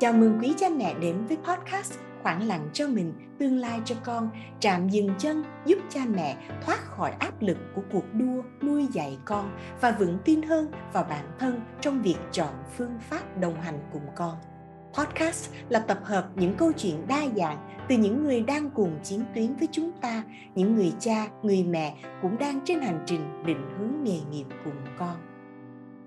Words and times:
Chào 0.00 0.12
mừng 0.12 0.38
quý 0.42 0.54
cha 0.56 0.68
mẹ 0.76 0.94
đến 1.00 1.26
với 1.26 1.36
podcast 1.36 1.94
Khoảng 2.22 2.42
lặng 2.42 2.68
cho 2.72 2.88
mình, 2.88 3.12
tương 3.38 3.56
lai 3.56 3.80
cho 3.84 3.94
con, 4.04 4.30
trạm 4.60 4.88
dừng 4.88 5.08
chân 5.18 5.44
giúp 5.66 5.78
cha 5.88 6.00
mẹ 6.14 6.36
thoát 6.62 6.78
khỏi 6.84 7.10
áp 7.18 7.42
lực 7.42 7.56
của 7.74 7.82
cuộc 7.92 8.04
đua 8.14 8.42
nuôi 8.62 8.86
dạy 8.92 9.18
con 9.24 9.50
và 9.80 9.90
vững 9.90 10.18
tin 10.24 10.42
hơn 10.42 10.70
vào 10.92 11.06
bản 11.10 11.24
thân 11.38 11.60
trong 11.80 12.02
việc 12.02 12.16
chọn 12.32 12.54
phương 12.76 12.98
pháp 13.10 13.40
đồng 13.40 13.60
hành 13.60 13.78
cùng 13.92 14.02
con. 14.16 14.34
Podcast 14.94 15.50
là 15.68 15.78
tập 15.78 15.98
hợp 16.04 16.28
những 16.34 16.54
câu 16.54 16.72
chuyện 16.72 17.06
đa 17.08 17.22
dạng 17.36 17.68
từ 17.88 17.96
những 17.96 18.24
người 18.24 18.40
đang 18.40 18.70
cùng 18.70 18.98
chiến 19.02 19.24
tuyến 19.34 19.56
với 19.56 19.68
chúng 19.72 19.92
ta, 20.00 20.22
những 20.54 20.74
người 20.74 20.92
cha, 21.00 21.26
người 21.42 21.64
mẹ 21.64 21.94
cũng 22.22 22.38
đang 22.38 22.60
trên 22.64 22.80
hành 22.80 23.02
trình 23.06 23.44
định 23.46 23.62
hướng 23.78 24.04
nghề 24.04 24.20
nghiệp 24.30 24.46
cùng 24.64 24.76
con. 24.98 25.16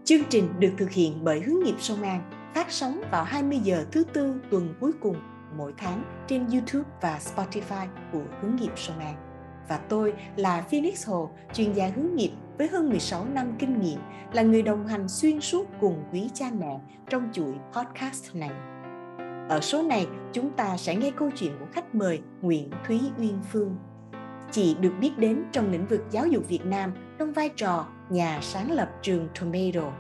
Chương 0.04 0.24
trình 0.30 0.48
được 0.60 0.72
thực 0.78 0.92
hiện 0.92 1.24
bởi 1.24 1.40
Hướng 1.40 1.64
nghiệp 1.64 1.76
Sông 1.80 2.02
An 2.02 2.22
phát 2.58 2.72
sóng 2.72 3.02
vào 3.12 3.24
20 3.24 3.60
giờ 3.64 3.86
thứ 3.92 4.04
tư 4.04 4.36
tuần 4.52 4.74
cuối 4.80 4.92
cùng 5.02 5.16
mỗi 5.58 5.74
tháng 5.78 6.04
trên 6.28 6.48
YouTube 6.48 6.90
và 7.02 7.20
Spotify 7.20 7.88
của 8.12 8.22
Hướng 8.42 8.56
nghiệp 8.56 8.72
Sông 8.76 9.00
An. 9.00 9.16
Và 9.70 9.78
tôi 9.78 10.14
là 10.36 10.62
Phoenix 10.62 11.08
Hồ, 11.08 11.30
chuyên 11.54 11.74
gia 11.74 11.88
hướng 11.96 12.16
nghiệp 12.16 12.32
với 12.58 12.68
hơn 12.68 12.90
16 12.90 13.26
năm 13.26 13.54
kinh 13.60 13.82
nghiệm, 13.82 14.00
là 14.34 14.42
người 14.42 14.62
đồng 14.62 14.88
hành 14.88 15.08
xuyên 15.08 15.42
suốt 15.42 15.68
cùng 15.82 16.04
quý 16.12 16.30
cha 16.34 16.46
mẹ 16.60 16.80
trong 17.10 17.30
chuỗi 17.34 17.54
podcast 17.74 18.36
này. 18.36 18.52
Ở 19.50 19.60
số 19.62 19.82
này, 19.82 20.08
chúng 20.34 20.52
ta 20.52 20.78
sẽ 20.78 20.96
nghe 20.96 21.12
câu 21.12 21.30
chuyện 21.36 21.52
của 21.60 21.68
khách 21.72 21.96
mời 21.96 22.22
Nguyễn 22.42 22.70
Thúy 22.88 23.02
Uyên 23.18 23.40
Phương. 23.52 23.76
Chị 24.52 24.76
được 24.82 24.94
biết 25.00 25.12
đến 25.18 25.44
trong 25.52 25.72
lĩnh 25.72 25.88
vực 25.88 26.02
giáo 26.12 26.28
dục 26.28 26.48
Việt 26.48 26.66
Nam 26.66 26.94
trong 27.20 27.34
vai 27.34 27.50
trò 27.50 27.86
nhà 28.10 28.40
sáng 28.42 28.72
lập 28.72 28.90
trường 29.02 29.28
Tomato 29.40 29.92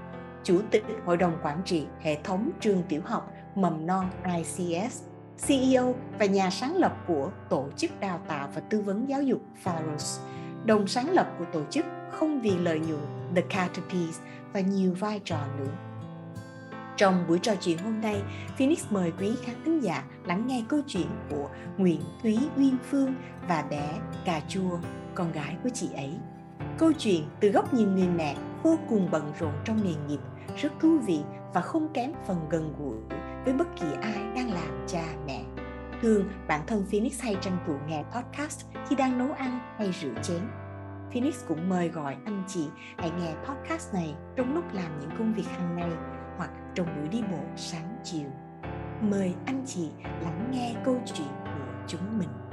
Chủ 0.47 0.61
tịch 0.71 0.83
Hội 1.05 1.17
đồng 1.17 1.37
Quản 1.43 1.61
trị 1.65 1.85
Hệ 1.99 2.17
thống 2.23 2.49
trường 2.59 2.83
tiểu 2.89 3.01
học 3.05 3.31
mầm 3.55 3.85
non 3.85 4.05
ICS, 4.35 5.01
CEO 5.47 5.95
và 6.19 6.25
nhà 6.25 6.49
sáng 6.49 6.75
lập 6.75 6.97
của 7.07 7.31
Tổ 7.49 7.67
chức 7.77 7.99
Đào 7.99 8.19
tạo 8.27 8.49
và 8.55 8.61
Tư 8.61 8.81
vấn 8.81 9.09
Giáo 9.09 9.21
dục 9.21 9.41
Pharos, 9.63 10.19
đồng 10.65 10.87
sáng 10.87 11.09
lập 11.09 11.35
của 11.39 11.45
tổ 11.53 11.61
chức 11.69 11.85
không 12.11 12.41
vì 12.41 12.57
lợi 12.57 12.79
nhuận 12.79 13.01
The 13.35 13.41
Caterpies 13.41 14.19
và 14.53 14.59
nhiều 14.59 14.93
vai 14.99 15.21
trò 15.25 15.39
nữa. 15.59 15.71
Trong 16.97 17.25
buổi 17.27 17.39
trò 17.39 17.55
chuyện 17.61 17.77
hôm 17.77 18.01
nay, 18.01 18.21
Phoenix 18.57 18.85
mời 18.89 19.11
quý 19.19 19.31
khán 19.43 19.55
thính 19.65 19.83
giả 19.83 20.03
lắng 20.25 20.47
nghe 20.47 20.63
câu 20.69 20.81
chuyện 20.87 21.07
của 21.29 21.49
Nguyễn 21.77 22.01
Thúy 22.23 22.39
Uyên 22.57 22.77
Phương 22.89 23.15
và 23.47 23.65
bé 23.69 23.99
Cà 24.25 24.41
Chua, 24.47 24.79
con 25.15 25.31
gái 25.31 25.57
của 25.63 25.69
chị 25.73 25.89
ấy. 25.95 26.13
Câu 26.77 26.91
chuyện 26.93 27.23
từ 27.39 27.49
góc 27.49 27.73
nhìn 27.73 27.95
người 27.95 28.07
mẹ 28.07 28.35
vô 28.63 28.75
cùng 28.89 29.07
bận 29.11 29.31
rộn 29.39 29.53
trong 29.65 29.83
nghề 29.83 29.93
nghiệp 30.07 30.19
rất 30.57 30.73
thú 30.79 30.99
vị 30.99 31.21
và 31.53 31.61
không 31.61 31.93
kém 31.93 32.11
phần 32.27 32.49
gần 32.49 32.73
gũi 32.79 33.17
với 33.45 33.53
bất 33.53 33.67
kỳ 33.75 33.85
ai 34.01 34.35
đang 34.35 34.51
làm 34.53 34.85
cha 34.87 35.03
mẹ. 35.27 35.43
Thường, 36.01 36.29
bản 36.47 36.61
thân 36.67 36.85
Phoenix 36.91 37.21
hay 37.21 37.35
tranh 37.41 37.57
thủ 37.67 37.73
nghe 37.87 38.03
podcast 38.03 38.65
khi 38.87 38.95
đang 38.95 39.17
nấu 39.17 39.31
ăn 39.31 39.59
hay 39.77 39.91
rửa 40.01 40.21
chén. 40.23 40.41
Phoenix 41.11 41.45
cũng 41.47 41.69
mời 41.69 41.89
gọi 41.89 42.17
anh 42.25 42.43
chị 42.47 42.67
hãy 42.97 43.11
nghe 43.19 43.33
podcast 43.45 43.93
này 43.93 44.15
trong 44.35 44.53
lúc 44.53 44.63
làm 44.73 44.99
những 44.99 45.11
công 45.17 45.33
việc 45.33 45.47
hàng 45.47 45.75
ngày 45.75 45.91
hoặc 46.37 46.49
trong 46.75 46.87
buổi 46.95 47.07
đi 47.07 47.21
bộ 47.31 47.43
sáng 47.55 47.97
chiều. 48.03 48.29
Mời 49.01 49.33
anh 49.45 49.63
chị 49.65 49.89
lắng 50.03 50.49
nghe 50.51 50.75
câu 50.85 51.01
chuyện 51.05 51.27
của 51.43 51.85
chúng 51.87 52.19
mình. 52.19 52.46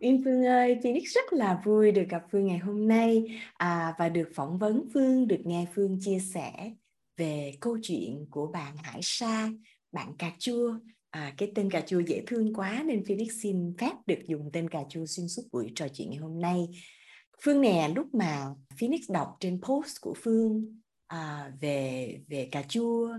Uyên 0.00 0.22
Phương 0.24 0.44
ơi, 0.44 0.78
Phoenix 0.82 1.02
rất 1.14 1.32
là 1.32 1.60
vui 1.64 1.92
được 1.92 2.04
gặp 2.08 2.22
Phương 2.32 2.46
ngày 2.46 2.58
hôm 2.58 2.88
nay 2.88 3.40
à, 3.54 3.94
và 3.98 4.08
được 4.08 4.28
phỏng 4.34 4.58
vấn 4.58 4.88
Phương, 4.94 5.28
được 5.28 5.40
nghe 5.44 5.66
Phương 5.74 5.98
chia 6.00 6.18
sẻ 6.18 6.72
về 7.16 7.52
câu 7.60 7.78
chuyện 7.82 8.26
của 8.30 8.46
bạn 8.46 8.76
Hải 8.76 9.00
Sa, 9.02 9.50
bạn 9.92 10.16
cà 10.18 10.32
chua. 10.38 10.74
À, 11.10 11.34
cái 11.36 11.52
tên 11.54 11.70
cà 11.70 11.80
chua 11.80 12.00
dễ 12.00 12.22
thương 12.26 12.54
quá 12.54 12.82
nên 12.86 13.04
Phoenix 13.04 13.28
xin 13.42 13.74
phép 13.78 13.92
được 14.06 14.18
dùng 14.26 14.50
tên 14.52 14.68
cà 14.68 14.84
chua 14.88 15.06
xuyên 15.06 15.28
suốt 15.28 15.42
buổi 15.52 15.72
trò 15.74 15.88
chuyện 15.88 16.10
ngày 16.10 16.18
hôm 16.18 16.40
nay. 16.40 16.68
Phương 17.42 17.60
nè, 17.60 17.92
lúc 17.94 18.14
mà 18.14 18.46
Phoenix 18.80 19.00
đọc 19.10 19.36
trên 19.40 19.60
post 19.62 20.00
của 20.00 20.14
Phương 20.22 20.78
à, 21.06 21.52
về 21.60 22.18
về 22.28 22.48
cà 22.52 22.62
chua 22.62 23.18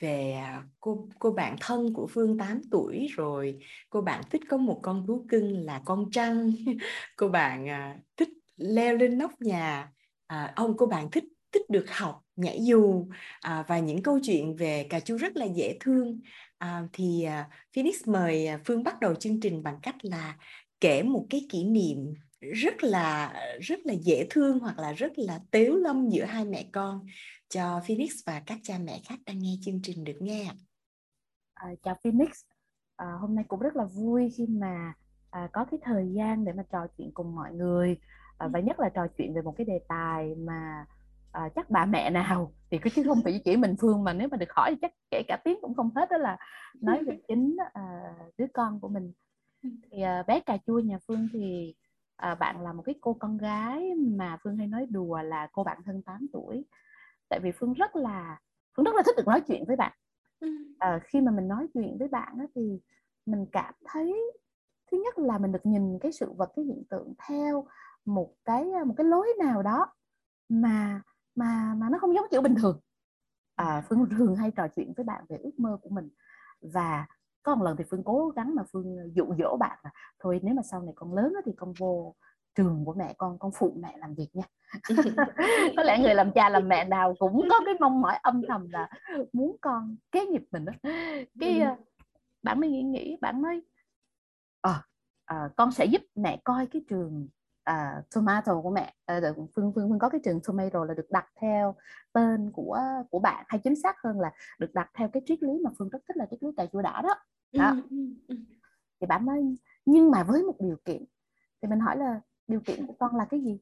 về 0.00 0.32
à, 0.32 0.62
cô 0.80 1.08
cô 1.18 1.30
bạn 1.32 1.56
thân 1.60 1.92
của 1.94 2.06
Phương 2.10 2.38
8 2.38 2.60
tuổi 2.70 3.06
rồi. 3.16 3.58
Cô 3.90 4.00
bạn 4.00 4.22
thích 4.30 4.42
có 4.48 4.56
một 4.56 4.80
con 4.82 5.06
thú 5.06 5.26
cưng 5.28 5.64
là 5.64 5.82
con 5.84 6.10
trăng. 6.10 6.52
Cô 7.16 7.28
bạn 7.28 7.68
à, 7.68 7.96
thích 8.16 8.28
leo 8.56 8.96
lên 8.96 9.18
nóc 9.18 9.30
nhà. 9.40 9.92
À, 10.26 10.52
ông 10.56 10.76
cô 10.76 10.86
bạn 10.86 11.10
thích 11.10 11.24
thích 11.52 11.70
được 11.70 11.90
học 11.90 12.22
nhảy 12.36 12.64
dù. 12.64 13.06
À, 13.40 13.64
và 13.68 13.78
những 13.78 14.02
câu 14.02 14.18
chuyện 14.22 14.56
về 14.56 14.86
cà 14.90 15.00
chua 15.00 15.16
rất 15.16 15.36
là 15.36 15.46
dễ 15.46 15.76
thương. 15.80 16.20
À, 16.58 16.82
thì 16.92 17.22
à, 17.22 17.48
Phoenix 17.76 18.08
mời 18.08 18.46
à, 18.46 18.60
Phương 18.64 18.84
bắt 18.84 19.00
đầu 19.00 19.14
chương 19.14 19.40
trình 19.40 19.62
bằng 19.62 19.78
cách 19.82 19.96
là 20.02 20.36
kể 20.80 21.02
một 21.02 21.26
cái 21.30 21.46
kỷ 21.48 21.64
niệm 21.64 22.14
rất 22.52 22.84
là 22.84 23.34
rất 23.60 23.78
là 23.84 23.94
dễ 23.94 24.26
thương 24.30 24.58
hoặc 24.58 24.78
là 24.78 24.92
rất 24.92 25.12
là 25.16 25.40
tếu 25.50 25.76
lâm 25.76 26.08
giữa 26.08 26.24
hai 26.24 26.44
mẹ 26.44 26.64
con. 26.72 27.06
Cho 27.48 27.80
Phoenix 27.88 28.10
và 28.26 28.42
các 28.46 28.58
cha 28.62 28.78
mẹ 28.84 29.00
khác 29.04 29.18
đang 29.26 29.38
nghe 29.38 29.56
chương 29.62 29.80
trình 29.82 30.04
được 30.04 30.16
nghe. 30.20 30.50
À, 31.54 31.68
chào 31.82 31.96
Phoenix, 32.04 32.28
à, 32.96 33.06
hôm 33.20 33.34
nay 33.34 33.44
cũng 33.48 33.60
rất 33.60 33.76
là 33.76 33.84
vui 33.84 34.32
khi 34.36 34.46
mà 34.46 34.92
à, 35.30 35.48
có 35.52 35.64
cái 35.70 35.80
thời 35.82 36.12
gian 36.12 36.44
để 36.44 36.52
mà 36.52 36.62
trò 36.72 36.86
chuyện 36.98 37.10
cùng 37.14 37.34
mọi 37.34 37.52
người. 37.52 37.96
À, 38.38 38.48
và 38.48 38.60
nhất 38.60 38.80
là 38.80 38.88
trò 38.88 39.06
chuyện 39.18 39.34
về 39.34 39.42
một 39.42 39.54
cái 39.56 39.64
đề 39.64 39.80
tài 39.88 40.34
mà 40.34 40.86
à, 41.32 41.48
chắc 41.54 41.70
bà 41.70 41.86
mẹ 41.86 42.10
nào 42.10 42.52
thì 42.70 42.78
cứ 42.78 42.90
chứ 42.90 43.02
không 43.06 43.20
phải 43.24 43.40
chỉ 43.44 43.56
mình 43.56 43.74
Phương 43.80 44.04
mà 44.04 44.12
nếu 44.12 44.28
mà 44.28 44.36
được 44.36 44.52
hỏi 44.56 44.70
thì 44.70 44.78
chắc 44.82 44.92
kể 45.10 45.22
cả 45.28 45.38
tiếng 45.44 45.58
cũng 45.62 45.74
không 45.74 45.90
hết 45.94 46.10
đó 46.10 46.16
là 46.16 46.36
nói 46.80 47.04
về 47.04 47.18
chính 47.28 47.56
à, 47.72 47.82
đứa 48.38 48.46
con 48.54 48.80
của 48.80 48.88
mình. 48.88 49.12
Thì 49.62 50.00
à, 50.02 50.22
bé 50.26 50.40
cà 50.40 50.58
chua 50.66 50.78
nhà 50.78 50.98
Phương 51.08 51.28
thì 51.32 51.74
à, 52.16 52.34
bạn 52.34 52.60
là 52.60 52.72
một 52.72 52.82
cái 52.82 52.94
cô 53.00 53.14
con 53.14 53.38
gái 53.38 53.94
mà 53.94 54.38
Phương 54.44 54.56
hay 54.56 54.66
nói 54.66 54.86
đùa 54.90 55.22
là 55.22 55.48
cô 55.52 55.64
bạn 55.64 55.78
thân 55.84 56.02
8 56.02 56.26
tuổi. 56.32 56.64
Tại 57.28 57.40
vì 57.42 57.52
phương 57.52 57.72
rất 57.72 57.96
là 57.96 58.40
phương 58.76 58.84
rất 58.84 58.94
là 58.94 59.02
thích 59.06 59.14
được 59.16 59.26
nói 59.26 59.40
chuyện 59.46 59.64
với 59.66 59.76
bạn. 59.76 59.92
À, 60.78 61.00
khi 61.04 61.20
mà 61.20 61.32
mình 61.32 61.48
nói 61.48 61.66
chuyện 61.74 61.96
với 61.98 62.08
bạn 62.08 62.36
á, 62.38 62.46
thì 62.54 62.80
mình 63.26 63.46
cảm 63.52 63.74
thấy 63.84 64.32
thứ 64.90 64.98
nhất 65.04 65.18
là 65.18 65.38
mình 65.38 65.52
được 65.52 65.66
nhìn 65.66 65.98
cái 66.00 66.12
sự 66.12 66.32
vật 66.32 66.52
cái 66.56 66.64
hiện 66.64 66.84
tượng 66.90 67.14
theo 67.28 67.66
một 68.04 68.34
cái 68.44 68.64
một 68.86 68.94
cái 68.96 69.04
lối 69.04 69.28
nào 69.38 69.62
đó 69.62 69.86
mà 70.48 71.02
mà 71.34 71.74
mà 71.76 71.88
nó 71.90 71.98
không 71.98 72.14
giống 72.14 72.26
kiểu 72.30 72.42
bình 72.42 72.54
thường. 72.54 72.80
À, 73.56 73.82
phương 73.88 74.06
thường 74.10 74.36
hay 74.36 74.50
trò 74.50 74.68
chuyện 74.76 74.92
với 74.96 75.04
bạn 75.04 75.24
về 75.28 75.36
ước 75.36 75.58
mơ 75.58 75.78
của 75.82 75.90
mình 75.90 76.08
và 76.60 77.06
có 77.46 77.54
một 77.54 77.64
lần 77.64 77.76
thì 77.76 77.84
phương 77.90 78.04
cố 78.04 78.28
gắng 78.36 78.54
mà 78.54 78.62
phương 78.72 79.12
dụ 79.14 79.34
dỗ 79.38 79.56
bạn 79.56 79.78
là 79.84 79.90
thôi 80.20 80.40
nếu 80.42 80.54
mà 80.54 80.62
sau 80.62 80.82
này 80.82 80.92
con 80.96 81.14
lớn 81.14 81.32
thì 81.44 81.52
con 81.56 81.72
vô 81.78 82.14
trường 82.54 82.84
của 82.84 82.94
mẹ 82.94 83.14
con 83.18 83.38
con 83.38 83.50
phụ 83.54 83.76
mẹ 83.80 83.96
làm 83.98 84.14
việc 84.14 84.28
nha. 84.32 84.44
Có 85.76 85.82
lẽ 85.82 85.98
người 85.98 86.14
làm 86.14 86.32
cha 86.32 86.48
làm 86.48 86.68
mẹ 86.68 86.84
nào 86.84 87.14
cũng 87.18 87.48
có 87.50 87.60
cái 87.64 87.74
mong 87.80 88.00
mỏi 88.00 88.18
âm 88.22 88.42
thầm 88.48 88.68
là 88.70 88.88
muốn 89.32 89.56
con 89.60 89.96
kế 90.12 90.26
nghiệp 90.26 90.42
mình 90.50 90.64
đó 90.64 90.72
cái 91.40 91.62
uh, 91.72 91.78
bạn 92.42 92.60
mới 92.60 92.70
nghĩ 92.70 92.82
nghĩ 92.82 93.16
bạn 93.20 93.42
nói 93.42 93.62
à, 94.60 94.82
à, 95.24 95.48
con 95.56 95.72
sẽ 95.72 95.84
giúp 95.84 96.02
mẹ 96.14 96.40
coi 96.44 96.66
cái 96.66 96.82
trường 96.88 97.28
à, 97.64 98.02
tomato 98.14 98.60
của 98.60 98.70
mẹ. 98.70 98.94
À, 99.06 99.20
phương 99.36 99.48
phương 99.54 99.72
phương 99.74 99.98
có 99.98 100.08
cái 100.08 100.20
trường 100.24 100.40
tomato 100.46 100.84
là 100.84 100.94
được 100.94 101.10
đặt 101.10 101.26
theo 101.40 101.74
tên 102.12 102.50
của 102.52 102.80
của 103.10 103.18
bạn 103.18 103.44
hay 103.48 103.60
chính 103.64 103.76
xác 103.82 103.96
hơn 104.04 104.20
là 104.20 104.32
được 104.58 104.74
đặt 104.74 104.90
theo 104.94 105.08
cái 105.12 105.22
triết 105.26 105.42
lý 105.42 105.52
mà 105.64 105.70
phương 105.78 105.88
rất 105.88 105.98
thích 106.08 106.16
là 106.16 106.26
triết 106.30 106.42
lý 106.42 106.50
cà 106.56 106.66
chua 106.72 106.82
đỏ 106.82 107.00
đó, 107.02 107.14
đó. 107.52 107.76
thì 109.00 109.06
bạn 109.06 109.26
nói 109.26 109.56
nhưng 109.86 110.10
mà 110.10 110.24
với 110.24 110.42
một 110.42 110.56
điều 110.60 110.76
kiện. 110.84 111.04
Thì 111.62 111.68
mình 111.68 111.80
hỏi 111.80 111.96
là 111.96 112.20
điều 112.48 112.60
kiện 112.60 112.86
của 112.86 112.94
con 112.98 113.16
là 113.16 113.24
cái 113.24 113.40
gì? 113.40 113.60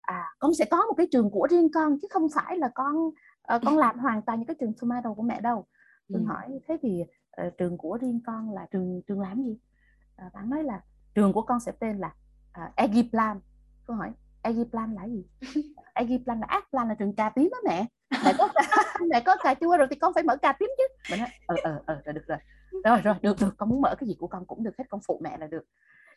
À 0.00 0.24
con 0.38 0.54
sẽ 0.54 0.64
có 0.70 0.86
một 0.86 0.94
cái 0.96 1.06
trường 1.10 1.30
của 1.30 1.46
riêng 1.50 1.68
con 1.74 1.98
chứ 2.02 2.08
không 2.10 2.26
phải 2.34 2.58
là 2.58 2.68
con 2.74 2.96
uh, 3.06 3.62
con 3.64 3.78
làm 3.78 3.98
hoàn 3.98 4.22
toàn 4.22 4.38
như 4.38 4.44
cái 4.48 4.56
trường 4.60 4.72
tomato 4.80 5.14
của 5.14 5.22
mẹ 5.22 5.40
đâu. 5.40 5.66
Tôi 6.12 6.22
ừ. 6.22 6.26
hỏi 6.26 6.60
thế 6.68 6.76
thì 6.82 7.02
uh, 7.46 7.58
trường 7.58 7.78
của 7.78 7.98
riêng 8.00 8.20
con 8.26 8.54
là 8.54 8.66
trường 8.70 9.02
trường 9.06 9.20
làm 9.20 9.42
gì? 9.42 9.58
Uh, 10.26 10.32
bạn 10.32 10.50
nói 10.50 10.64
là 10.64 10.80
trường 11.14 11.32
của 11.32 11.42
con 11.42 11.60
sẽ 11.60 11.72
tên 11.72 11.98
là 11.98 12.14
uh, 12.62 12.76
Egiplan 12.76 13.40
tôi 13.86 13.96
hỏi 13.96 14.12
Egiplan 14.42 14.94
là 14.94 15.04
gì? 15.04 15.26
Egiplan 15.94 16.40
là 16.40 16.46
Agiplan 16.46 16.88
là 16.88 16.94
trường 16.94 17.14
cà 17.14 17.30
tím 17.30 17.48
đó 17.52 17.58
mẹ. 17.64 17.86
Mẹ 18.24 18.32
có 18.38 18.48
mẹ 19.10 19.20
có 19.20 19.36
cà 19.42 19.54
chua 19.54 19.76
rồi 19.76 19.86
thì 19.90 19.96
con 19.96 20.14
phải 20.14 20.22
mở 20.22 20.36
cà 20.36 20.52
tím 20.52 20.70
chứ. 20.78 20.84
Mình 21.10 21.20
nói 21.20 21.28
ờ 21.46 21.56
ờ 21.62 21.82
ờ 21.86 22.02
rồi 22.04 22.12
được 22.12 22.26
rồi 22.26 22.38
rồi 22.84 23.00
rồi 23.04 23.14
được 23.22 23.36
được 23.40 23.54
con 23.56 23.68
muốn 23.68 23.80
mở 23.80 23.94
cái 23.98 24.08
gì 24.08 24.16
của 24.18 24.26
con 24.26 24.46
cũng 24.46 24.62
được 24.62 24.78
hết 24.78 24.84
con 24.88 25.00
phụ 25.06 25.20
mẹ 25.24 25.38
là 25.38 25.46
được. 25.46 25.64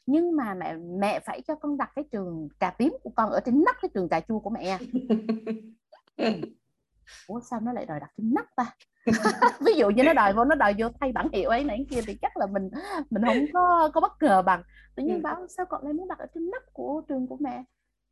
Nhưng 0.06 0.36
mà 0.36 0.54
mẹ 0.54 0.76
mẹ 0.78 1.20
phải 1.20 1.42
cho 1.42 1.56
con 1.56 1.78
đặt 1.78 1.92
cái 1.96 2.06
trường 2.12 2.48
cà 2.60 2.70
tím 2.70 2.98
của 3.04 3.10
con 3.10 3.30
ở 3.30 3.40
trên 3.46 3.64
nắp 3.66 3.76
cái 3.82 3.90
trường 3.94 4.10
cà 4.10 4.20
chua 4.20 4.40
của 4.40 4.50
mẹ. 4.50 4.78
Ủa 7.28 7.40
sao 7.40 7.60
nó 7.60 7.74
lại 7.74 7.86
đòi 7.86 8.00
đặt 8.00 8.12
trên 8.18 8.34
nắp 8.34 8.46
ta? 8.56 8.76
Ví 9.66 9.74
dụ 9.78 9.90
như 9.90 10.04
nó 10.04 10.14
đòi 10.14 10.34
vô 10.34 10.46
nó 10.46 10.56
đòi 10.56 10.76
vô 10.78 10.88
thay 11.00 11.12
bản 11.12 11.28
hiệu 11.34 11.50
ấy 11.50 11.64
này 11.64 11.86
kia 11.90 12.02
thì 12.08 12.18
chắc 12.22 12.38
là 12.38 12.46
mình 12.46 12.70
mình 13.10 13.24
không 13.26 13.46
có 13.54 13.90
có 13.94 14.02
bất 14.02 14.12
ngờ 14.22 14.42
bằng. 14.42 14.64
Tự 14.96 15.04
nhiên 15.04 15.16
ừ. 15.16 15.22
bảo 15.22 15.48
sao 15.48 15.66
con 15.66 15.84
lại 15.84 15.94
muốn 15.94 16.08
đặt 16.08 16.20
ở 16.20 16.26
trên 16.34 16.52
nắp 16.52 16.64
của 16.74 17.02
trường 17.08 17.28
của 17.28 17.38
mẹ? 17.40 17.64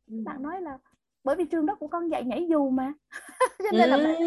Ừ. 0.06 0.22
bạn 0.24 0.42
nói 0.42 0.60
là 0.60 0.78
bởi 1.24 1.36
vì 1.36 1.44
trường 1.44 1.66
đó 1.66 1.74
của 1.74 1.88
con 1.88 2.10
dạy 2.10 2.24
nhảy 2.24 2.46
dù 2.50 2.70
mà. 2.70 2.92
Cho 3.58 3.70
nên 3.72 3.90
là 3.90 3.96
mẹ 3.96 4.20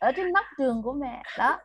ở 0.00 0.12
trên 0.16 0.32
nóc 0.32 0.44
trường 0.58 0.82
của 0.82 0.92
mẹ. 0.92 1.22
Đó. 1.38 1.58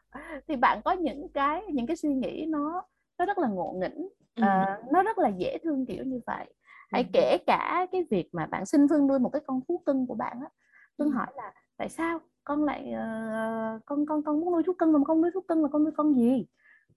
Thì 0.48 0.56
bạn 0.56 0.82
có 0.86 0.92
những 0.92 1.28
cái 1.34 1.64
những 1.74 1.88
cái 1.88 1.96
suy 1.98 2.14
nghĩ 2.14 2.46
nó 2.50 2.84
nó 3.20 3.26
rất 3.26 3.38
là 3.38 3.48
ngộ 3.48 3.76
nghĩnh 3.82 4.06
uh, 4.42 4.92
nó 4.94 5.04
rất 5.04 5.18
là 5.18 5.30
dễ 5.30 5.58
thương 5.64 5.86
kiểu 5.86 6.04
như 6.04 6.20
vậy. 6.28 6.54
Hay 6.92 7.10
kể 7.14 7.38
cả 7.48 7.88
cái 7.92 8.06
việc 8.12 8.30
mà 8.32 8.46
bạn 8.46 8.66
xin 8.66 8.88
phương 8.90 9.08
nuôi 9.08 9.20
một 9.20 9.30
cái 9.30 9.42
con 9.48 9.60
thú 9.68 9.84
cưng 9.86 10.08
của 10.08 10.16
bạn 10.16 10.40
á. 10.42 10.50
Phương 10.98 11.12
hỏi 11.12 11.28
là 11.36 11.54
tại 11.78 11.90
sao 11.90 12.20
con 12.44 12.64
lại 12.64 12.94
uh, 12.94 13.86
con 13.86 14.06
con 14.06 14.24
con 14.24 14.40
muốn 14.40 14.52
nuôi 14.54 14.64
thú 14.64 14.74
cưng 14.74 14.94
mà 14.94 15.00
con 15.06 15.22
nuôi 15.22 15.32
thú 15.34 15.42
cưng 15.42 15.62
mà 15.62 15.70
con 15.70 15.84
nuôi 15.84 15.94
con 15.98 16.14
gì? 16.16 16.48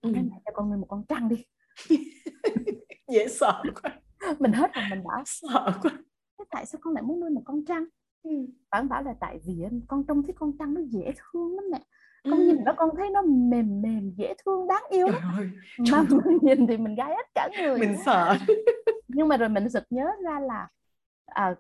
Ừ. 0.01 0.11
mẹ 0.15 0.41
cho 0.45 0.53
con 0.55 0.71
nuôi 0.71 0.79
một 0.79 0.87
con 0.89 1.05
trăng 1.09 1.29
đi. 1.29 1.45
Dễ 3.09 3.29
sợ 3.29 3.63
quá. 3.83 3.91
Mình 4.39 4.53
hết 4.53 4.75
rồi 4.75 4.85
mình 4.91 5.05
bảo 5.05 5.23
sợ 5.25 5.73
quá 5.83 5.93
thế 6.45 6.49
tại 6.51 6.67
sao 6.67 6.79
con 6.83 6.95
lại 6.95 7.03
muốn 7.03 7.21
nuôi 7.21 7.31
một 7.31 7.43
con 7.45 7.65
trăng 7.65 7.85
ừ. 8.23 8.31
bạn 8.71 8.89
bảo 8.89 9.03
là 9.03 9.15
tại 9.21 9.41
vì 9.45 9.65
con 9.89 10.05
trông 10.07 10.23
thấy 10.23 10.35
con 10.39 10.53
trăng 10.59 10.75
nó 10.75 10.81
dễ 10.91 11.13
thương 11.17 11.57
lắm 11.57 11.65
mẹ 11.73 11.81
con 12.25 12.39
ừ. 12.39 12.47
nhìn 12.47 12.65
nó 12.65 12.73
con 12.77 12.91
thấy 12.97 13.11
nó 13.11 13.23
mềm 13.23 13.83
mềm 13.83 14.11
dễ 14.17 14.35
thương 14.45 14.69
đáng 14.69 14.83
yêu 14.91 15.07
lắm 15.07 15.23
ơi, 15.37 15.51
mà 15.93 16.05
mình 16.11 16.39
nhìn 16.43 16.67
thì 16.67 16.77
mình 16.77 16.95
gai 16.95 17.09
hết 17.09 17.27
cả 17.35 17.49
người 17.61 17.79
mình 17.79 17.97
sợ 18.05 18.37
nhưng 19.09 19.29
mà 19.29 19.37
rồi 19.37 19.49
mình 19.49 19.69
sực 19.69 19.85
nhớ 19.91 20.11
ra 20.25 20.41
là 20.41 20.69
à, 21.27 21.55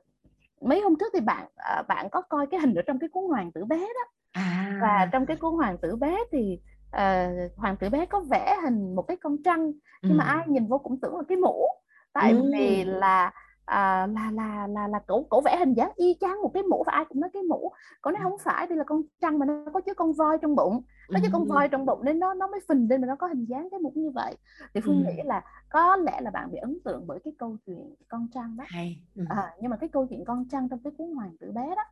mấy 0.61 0.81
hôm 0.81 0.95
trước 1.01 1.13
thì 1.15 1.21
bạn 1.21 1.49
à, 1.57 1.83
bạn 1.89 2.09
có 2.11 2.23
coi 2.23 2.47
cái 2.47 2.61
hình 2.61 2.75
ở 2.75 2.83
trong 2.87 2.99
cái 2.99 3.09
cuốn 3.09 3.25
hoàng 3.29 3.53
tử 3.53 3.65
bé 3.65 3.79
đó 3.79 4.13
à. 4.33 4.79
và 4.83 5.09
trong 5.13 5.27
cái 5.27 5.37
cuốn 5.37 5.55
hoàng 5.55 5.79
tử 5.79 5.97
bé 5.97 6.19
thì 6.33 6.61
à, 6.91 7.31
hoàng 7.57 7.77
tử 7.77 7.89
bé 7.89 8.07
có 8.07 8.21
vẽ 8.21 8.57
hình 8.65 8.95
một 8.95 9.03
cái 9.03 9.17
con 9.17 9.37
trăng 9.45 9.73
nhưng 10.03 10.13
ừ. 10.13 10.17
mà 10.17 10.25
ai 10.25 10.45
nhìn 10.49 10.67
vô 10.67 10.79
cũng 10.79 11.01
tưởng 11.01 11.17
là 11.17 11.23
cái 11.29 11.37
mũ 11.37 11.69
tại 12.13 12.33
ừ. 12.33 12.51
vì 12.53 12.85
là 12.85 13.33
à, 13.65 14.07
là 14.07 14.31
là 14.31 14.67
là 14.67 14.89
là 14.89 14.99
cổ 15.07 15.23
cổ 15.23 15.41
vẽ 15.41 15.57
hình 15.59 15.75
dáng 15.75 15.93
y 15.97 16.17
chang 16.21 16.43
một 16.43 16.51
cái 16.55 16.63
mũ 16.63 16.83
và 16.87 16.93
ai 16.93 17.05
cũng 17.05 17.21
nói 17.21 17.31
cái 17.33 17.43
mũ. 17.43 17.73
Cổ 18.03 18.11
nói 18.11 18.21
không 18.23 18.39
phải 18.45 18.67
đây 18.67 18.79
là 18.79 18.85
con 18.85 19.03
trăng 19.21 19.39
mà 19.39 19.47
nó 19.47 19.65
có 19.75 19.81
chứa 19.81 19.95
con 19.95 20.13
voi 20.13 20.39
trong 20.43 20.57
bụng. 20.57 20.83
Nó 21.11 21.21
chứa 21.23 21.29
con 21.33 21.45
voi 21.45 21.69
trong 21.69 21.87
bụng 21.87 22.05
nên 22.05 22.19
nó 22.19 22.35
nó 22.35 22.47
mới 22.47 22.61
phình 22.69 22.87
lên 22.91 23.01
mà 23.01 23.07
nó 23.07 23.17
có 23.17 23.27
hình 23.27 23.45
dáng 23.45 23.69
cái 23.71 23.81
mũ 23.81 23.93
như 23.95 24.11
vậy. 24.11 24.37
Thì 24.75 24.81
phương 24.85 25.05
nghĩ 25.07 25.23
là 25.25 25.45
có 25.69 25.97
lẽ 25.97 26.21
là 26.21 26.31
bạn 26.31 26.51
bị 26.53 26.59
ấn 26.59 26.79
tượng 26.85 27.07
bởi 27.07 27.19
cái 27.25 27.33
câu 27.39 27.57
chuyện 27.67 27.95
con 28.09 28.29
trăng 28.35 28.57
đó. 28.57 28.65
Hay. 28.69 29.01
À, 29.29 29.53
nhưng 29.61 29.71
mà 29.71 29.77
cái 29.77 29.89
câu 29.89 30.07
chuyện 30.07 30.25
con 30.25 30.45
trăng 30.51 30.69
trong 30.69 30.79
cái 30.85 30.93
cuốn 30.99 31.15
hoàng 31.15 31.37
tử 31.41 31.53
bé 31.53 31.75
đó 31.77 31.83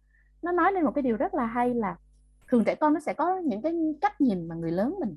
nó 0.42 0.52
nói 0.52 0.72
lên 0.72 0.84
một 0.84 0.92
cái 0.94 1.02
điều 1.02 1.16
rất 1.16 1.34
là 1.34 1.46
hay 1.46 1.74
là 1.74 1.96
thường 2.48 2.64
trẻ 2.64 2.74
con 2.74 2.94
nó 2.94 3.00
sẽ 3.00 3.14
có 3.14 3.36
những 3.38 3.62
cái 3.62 3.74
cách 4.00 4.20
nhìn 4.20 4.48
mà 4.48 4.54
người 4.54 4.70
lớn 4.70 4.96
mình 5.00 5.16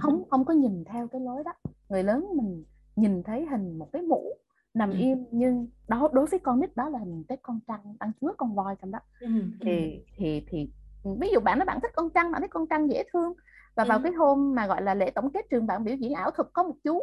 không 0.00 0.28
không 0.30 0.44
có 0.44 0.54
nhìn 0.54 0.84
theo 0.84 1.08
cái 1.08 1.20
lối 1.20 1.44
đó. 1.44 1.52
Người 1.88 2.02
lớn 2.02 2.26
mình 2.34 2.64
nhìn 2.96 3.22
thấy 3.22 3.46
hình 3.46 3.78
một 3.78 3.88
cái 3.92 4.02
mũ 4.02 4.32
nằm 4.74 4.90
ừ. 4.90 4.96
im 4.98 5.24
nhưng 5.30 5.68
đó 5.88 6.08
đối 6.12 6.26
với 6.26 6.40
con 6.40 6.60
nít 6.60 6.76
đó 6.76 6.88
là 6.88 6.98
hình 6.98 7.24
cái 7.28 7.38
con 7.42 7.60
trăng 7.68 7.96
đang 8.00 8.12
chứa 8.20 8.32
con 8.36 8.54
voi 8.54 8.76
trong 8.82 8.90
đó 8.90 8.98
ừ. 9.20 9.28
thì 9.60 10.04
thì 10.16 10.46
thì 10.48 10.70
ví 11.20 11.28
dụ 11.32 11.40
bạn 11.40 11.58
nói 11.58 11.66
bạn 11.66 11.80
thích 11.80 11.90
con 11.94 12.10
trăng 12.10 12.32
bạn 12.32 12.42
thấy 12.42 12.48
con 12.48 12.66
trăng 12.70 12.90
dễ 12.90 13.04
thương 13.12 13.34
và 13.74 13.84
vào 13.84 14.00
cái 14.02 14.12
hôm 14.12 14.54
mà 14.54 14.66
gọi 14.66 14.82
là 14.82 14.94
lễ 14.94 15.10
tổng 15.10 15.30
kết 15.32 15.46
trường 15.50 15.66
bạn 15.66 15.84
biểu 15.84 15.96
diễn 15.96 16.14
ảo 16.14 16.30
thuật 16.30 16.48
có 16.52 16.62
một 16.62 16.74
chú 16.84 17.00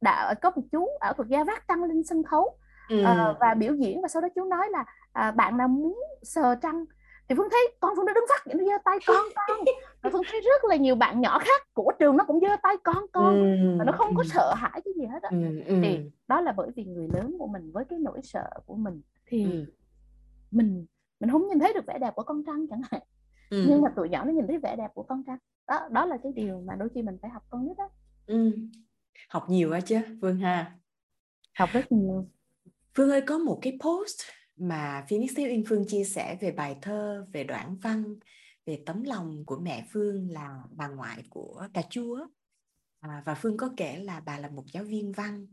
đã 0.00 0.34
có 0.42 0.50
một 0.56 0.62
chú 0.72 0.88
ảo 1.00 1.12
thuật 1.12 1.28
gia 1.28 1.44
vác 1.44 1.68
trăng 1.68 1.84
lên 1.84 2.02
sân 2.04 2.22
khấu 2.22 2.58
ừ. 2.88 3.02
uh, 3.02 3.36
và 3.40 3.54
biểu 3.54 3.74
diễn 3.74 4.02
và 4.02 4.08
sau 4.08 4.22
đó 4.22 4.28
chú 4.34 4.44
nói 4.44 4.68
là 4.70 4.84
uh, 5.28 5.34
bạn 5.34 5.56
nào 5.56 5.68
muốn 5.68 5.98
sờ 6.22 6.54
trăng 6.54 6.84
thì 7.28 7.34
phương 7.38 7.48
thấy 7.50 7.68
con 7.80 7.92
phương 7.96 8.06
nó 8.06 8.12
đứng 8.12 8.24
phát 8.28 8.46
nó 8.46 8.64
giơ 8.64 8.78
tay 8.84 8.98
con 9.06 9.24
con 9.34 9.58
và 10.02 10.10
phương 10.10 10.22
thấy 10.30 10.40
rất 10.40 10.64
là 10.64 10.76
nhiều 10.76 10.94
bạn 10.94 11.20
nhỏ 11.20 11.38
khác 11.38 11.74
của 11.74 11.92
trường 11.98 12.16
nó 12.16 12.24
cũng 12.24 12.40
giơ 12.40 12.56
tay 12.62 12.76
con 12.84 13.06
con 13.12 13.34
ừ. 13.34 13.76
và 13.78 13.84
nó 13.84 13.92
không 13.92 14.16
có 14.16 14.24
sợ 14.24 14.54
hãi 14.54 14.80
cái 14.84 14.94
gì 14.96 15.06
hết 15.06 15.22
á 15.22 15.28
ừ. 15.32 15.62
ừ. 15.66 15.74
thì 15.82 16.10
đó 16.28 16.40
là 16.40 16.52
bởi 16.56 16.70
vì 16.76 16.84
người 16.84 17.08
lớn 17.12 17.36
của 17.38 17.46
mình 17.46 17.72
với 17.72 17.84
cái 17.84 17.98
nỗi 17.98 18.20
sợ 18.22 18.50
của 18.66 18.76
mình 18.76 19.00
thì 19.26 19.44
ừ. 19.44 19.64
mình 20.50 20.86
mình 21.20 21.30
không 21.30 21.48
nhìn 21.48 21.58
thấy 21.58 21.72
được 21.72 21.86
vẻ 21.86 21.98
đẹp 22.00 22.14
của 22.14 22.22
con 22.22 22.42
trăng 22.46 22.66
chẳng 22.70 22.82
hạn 22.90 23.02
ừ. 23.50 23.64
nhưng 23.68 23.82
mà 23.82 23.90
tụi 23.96 24.08
nhỏ 24.08 24.24
nó 24.24 24.32
nhìn 24.32 24.46
thấy 24.46 24.58
vẻ 24.58 24.76
đẹp 24.76 24.88
của 24.94 25.02
con 25.02 25.22
trăng 25.26 25.38
đó 25.66 25.88
đó 25.90 26.06
là 26.06 26.16
cái 26.22 26.32
điều 26.32 26.60
mà 26.60 26.74
đôi 26.74 26.88
khi 26.94 27.02
mình 27.02 27.18
phải 27.22 27.30
học 27.30 27.42
con 27.50 27.66
nhất 27.66 27.78
đó 27.78 27.88
ừ. 28.26 28.50
học 29.28 29.44
nhiều 29.48 29.72
á 29.72 29.80
chứ 29.80 29.98
Phương 30.20 30.38
ha 30.38 30.72
học 31.58 31.68
rất 31.72 31.92
nhiều 31.92 32.28
Phương 32.94 33.10
ơi 33.10 33.22
có 33.26 33.38
một 33.38 33.58
cái 33.62 33.78
post 33.80 34.20
mà 34.56 35.06
Phoenix 35.08 35.36
Thiếu 35.36 35.48
Yên 35.48 35.64
Phương 35.68 35.84
chia 35.88 36.04
sẻ 36.04 36.38
về 36.40 36.52
bài 36.52 36.76
thơ, 36.82 37.26
về 37.32 37.44
đoạn 37.44 37.76
văn, 37.76 38.14
về 38.66 38.82
tấm 38.86 39.02
lòng 39.02 39.44
của 39.46 39.58
mẹ 39.58 39.86
Phương 39.92 40.30
là 40.30 40.62
bà 40.70 40.88
ngoại 40.88 41.22
của 41.30 41.68
cà 41.74 41.82
chúa 41.90 42.26
À, 43.00 43.22
và 43.26 43.34
Phương 43.34 43.56
có 43.56 43.70
kể 43.76 43.96
là 43.96 44.20
bà 44.20 44.38
là 44.38 44.48
một 44.48 44.64
giáo 44.72 44.84
viên 44.84 45.12
văn. 45.12 45.46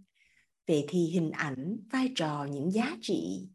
Vậy 0.67 0.85
thì 0.89 0.99
hình 0.99 1.31
ảnh, 1.31 1.77
vai 1.91 2.11
trò, 2.15 2.47
những 2.51 2.71
giá 2.71 2.97
trị 3.01 3.49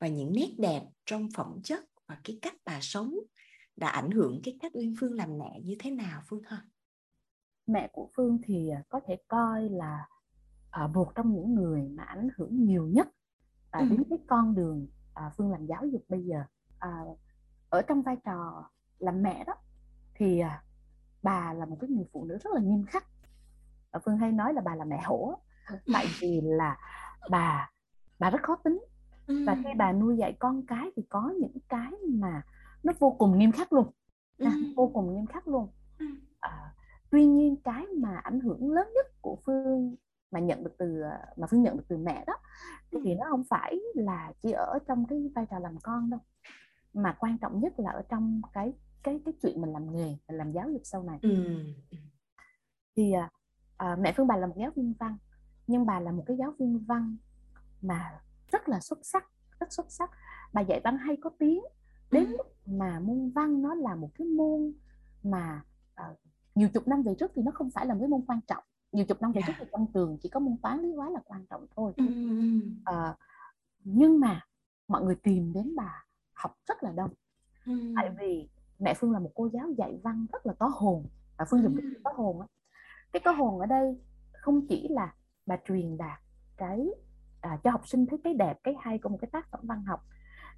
và 0.00 0.08
những 0.08 0.32
nét 0.32 0.50
đẹp 0.58 0.82
trong 1.06 1.28
phẩm 1.34 1.60
chất 1.64 1.84
và 2.06 2.20
cái 2.24 2.38
cách 2.42 2.54
bà 2.64 2.78
sống 2.80 3.14
đã 3.76 3.88
ảnh 3.88 4.10
hưởng 4.10 4.40
cái 4.44 4.56
cách 4.60 4.72
Uyên 4.74 4.94
Phương 5.00 5.12
làm 5.12 5.38
mẹ 5.38 5.60
như 5.64 5.76
thế 5.78 5.90
nào 5.90 6.22
Phương 6.28 6.42
hả? 6.42 6.62
Mẹ 7.66 7.88
của 7.92 8.10
Phương 8.16 8.38
thì 8.44 8.68
à, 8.68 8.82
có 8.88 9.00
thể 9.06 9.16
coi 9.28 9.68
là 9.68 10.08
à, 10.70 10.86
một 10.86 11.12
trong 11.14 11.34
những 11.34 11.54
người 11.54 11.82
mà 11.88 12.02
ảnh 12.02 12.28
hưởng 12.36 12.64
nhiều 12.64 12.86
nhất 12.86 13.08
à, 13.78 13.86
đến 13.90 14.02
cái 14.10 14.18
con 14.26 14.54
đường 14.54 14.86
à, 15.14 15.30
phương 15.36 15.52
làm 15.52 15.66
giáo 15.66 15.86
dục 15.86 16.02
bây 16.08 16.24
giờ 16.24 16.42
à, 16.78 17.04
ở 17.70 17.82
trong 17.82 18.02
vai 18.02 18.16
trò 18.24 18.70
làm 18.98 19.22
mẹ 19.22 19.44
đó 19.46 19.54
thì 20.14 20.38
à, 20.40 20.62
bà 21.22 21.52
là 21.52 21.66
một 21.66 21.76
cái 21.80 21.90
người 21.90 22.06
phụ 22.12 22.24
nữ 22.24 22.38
rất 22.38 22.50
là 22.54 22.60
nghiêm 22.60 22.84
khắc. 22.84 23.06
À, 23.90 24.00
phương 24.04 24.18
hay 24.18 24.32
nói 24.32 24.54
là 24.54 24.60
bà 24.60 24.74
là 24.74 24.84
mẹ 24.84 25.02
hổ. 25.04 25.38
Tại 25.92 26.06
vì 26.20 26.40
là 26.40 26.78
bà 27.30 27.70
bà 28.18 28.30
rất 28.30 28.42
khó 28.42 28.56
tính. 28.56 28.84
Và 29.46 29.56
khi 29.64 29.70
bà 29.76 29.92
nuôi 29.92 30.16
dạy 30.16 30.36
con 30.38 30.66
cái 30.66 30.90
thì 30.96 31.02
có 31.08 31.32
những 31.40 31.58
cái 31.68 31.92
mà 32.08 32.42
nó 32.82 32.92
vô 32.98 33.10
cùng 33.18 33.38
nghiêm 33.38 33.52
khắc 33.52 33.72
luôn. 33.72 33.90
À, 34.38 34.52
vô 34.76 34.90
cùng 34.94 35.14
nghiêm 35.14 35.26
khắc 35.26 35.48
luôn. 35.48 35.68
À, 36.40 36.74
tuy 37.10 37.26
nhiên 37.26 37.56
cái 37.56 37.86
mà 37.98 38.16
ảnh 38.16 38.40
hưởng 38.40 38.72
lớn 38.72 38.88
nhất 38.94 39.06
của 39.22 39.38
phương 39.44 39.94
mà 40.30 40.40
nhận 40.40 40.64
được 40.64 40.74
từ 40.78 41.02
mà 41.36 41.46
phương 41.46 41.62
nhận 41.62 41.76
được 41.76 41.84
từ 41.88 41.96
mẹ 41.96 42.24
đó 42.26 42.34
thì 43.04 43.14
nó 43.14 43.26
không 43.30 43.44
phải 43.50 43.80
là 43.94 44.32
chỉ 44.42 44.50
ở 44.52 44.78
trong 44.88 45.06
cái 45.06 45.30
vai 45.34 45.46
trò 45.50 45.58
làm 45.58 45.78
con 45.82 46.10
đâu 46.10 46.20
mà 46.92 47.16
quan 47.20 47.38
trọng 47.38 47.60
nhất 47.60 47.80
là 47.80 47.90
ở 47.90 48.02
trong 48.08 48.42
cái 48.52 48.72
cái 49.02 49.20
cái 49.24 49.34
chuyện 49.42 49.60
mình 49.60 49.72
làm 49.72 49.96
nghề 49.96 50.16
mình 50.28 50.38
làm 50.38 50.52
giáo 50.52 50.70
dục 50.70 50.80
sau 50.84 51.02
này. 51.02 51.18
Ừ. 51.22 51.58
thì 52.96 53.12
à, 53.76 53.96
mẹ 53.96 54.12
phương 54.16 54.26
bà 54.26 54.36
là 54.36 54.46
một 54.46 54.54
giáo 54.56 54.70
viên 54.76 54.94
văn 54.98 55.16
nhưng 55.66 55.86
bà 55.86 56.00
là 56.00 56.12
một 56.12 56.22
cái 56.26 56.36
giáo 56.36 56.54
viên 56.58 56.84
văn 56.84 57.16
mà 57.82 58.20
rất 58.52 58.68
là 58.68 58.80
xuất 58.80 58.98
sắc 59.02 59.24
rất 59.60 59.72
xuất 59.72 59.86
sắc. 59.88 60.10
Bà 60.52 60.60
dạy 60.60 60.80
văn 60.84 60.98
hay 60.98 61.16
có 61.20 61.30
tiếng 61.38 61.64
đến 62.10 62.24
lúc 62.30 62.46
mà 62.66 63.00
môn 63.00 63.30
văn 63.30 63.62
nó 63.62 63.74
là 63.74 63.94
một 63.94 64.10
cái 64.14 64.26
môn 64.26 64.72
mà 65.22 65.62
uh, 66.10 66.18
nhiều 66.54 66.68
chục 66.68 66.88
năm 66.88 67.02
về 67.02 67.14
trước 67.18 67.30
thì 67.34 67.42
nó 67.42 67.50
không 67.54 67.70
phải 67.70 67.86
là 67.86 67.94
một 67.94 68.00
cái 68.00 68.08
môn 68.08 68.24
quan 68.26 68.40
trọng 68.46 68.64
nhiều 68.92 69.04
chục 69.04 69.22
năm 69.22 69.32
về 69.32 69.40
trước 69.46 69.52
thì 69.58 69.64
trong 69.72 69.86
trường 69.94 70.18
chỉ 70.22 70.28
có 70.28 70.40
môn 70.40 70.56
toán 70.62 70.82
lý 70.82 70.92
hóa 70.94 71.10
là 71.10 71.20
quan 71.24 71.46
trọng 71.46 71.66
thôi. 71.76 71.92
À, 72.84 73.16
nhưng 73.84 74.20
mà 74.20 74.40
mọi 74.88 75.02
người 75.02 75.14
tìm 75.14 75.52
đến 75.52 75.74
bà 75.76 76.04
học 76.34 76.56
rất 76.66 76.82
là 76.82 76.92
đông. 76.92 77.10
Tại 77.96 78.10
vì 78.20 78.48
mẹ 78.78 78.94
phương 78.94 79.12
là 79.12 79.18
một 79.18 79.30
cô 79.34 79.48
giáo 79.52 79.70
dạy 79.78 80.00
văn 80.02 80.26
rất 80.32 80.46
là 80.46 80.54
có 80.58 80.70
hồn 80.74 81.06
và 81.36 81.44
phương 81.50 81.62
dùng 81.62 81.76
cái 81.76 82.00
có 82.04 82.12
hồn 82.16 82.40
á. 82.40 82.46
Cái 83.12 83.22
có 83.24 83.30
hồn 83.32 83.60
ở 83.60 83.66
đây 83.66 84.00
không 84.32 84.66
chỉ 84.66 84.88
là 84.88 85.14
bà 85.46 85.56
truyền 85.68 85.96
đạt 85.98 86.20
cái 86.56 86.88
à, 87.40 87.58
cho 87.64 87.70
học 87.70 87.88
sinh 87.88 88.06
thấy 88.06 88.18
cái 88.24 88.34
đẹp 88.34 88.58
cái 88.62 88.74
hay 88.80 88.98
của 88.98 89.08
một 89.08 89.18
cái 89.20 89.30
tác 89.32 89.50
phẩm 89.50 89.60
văn 89.62 89.84
học 89.84 90.04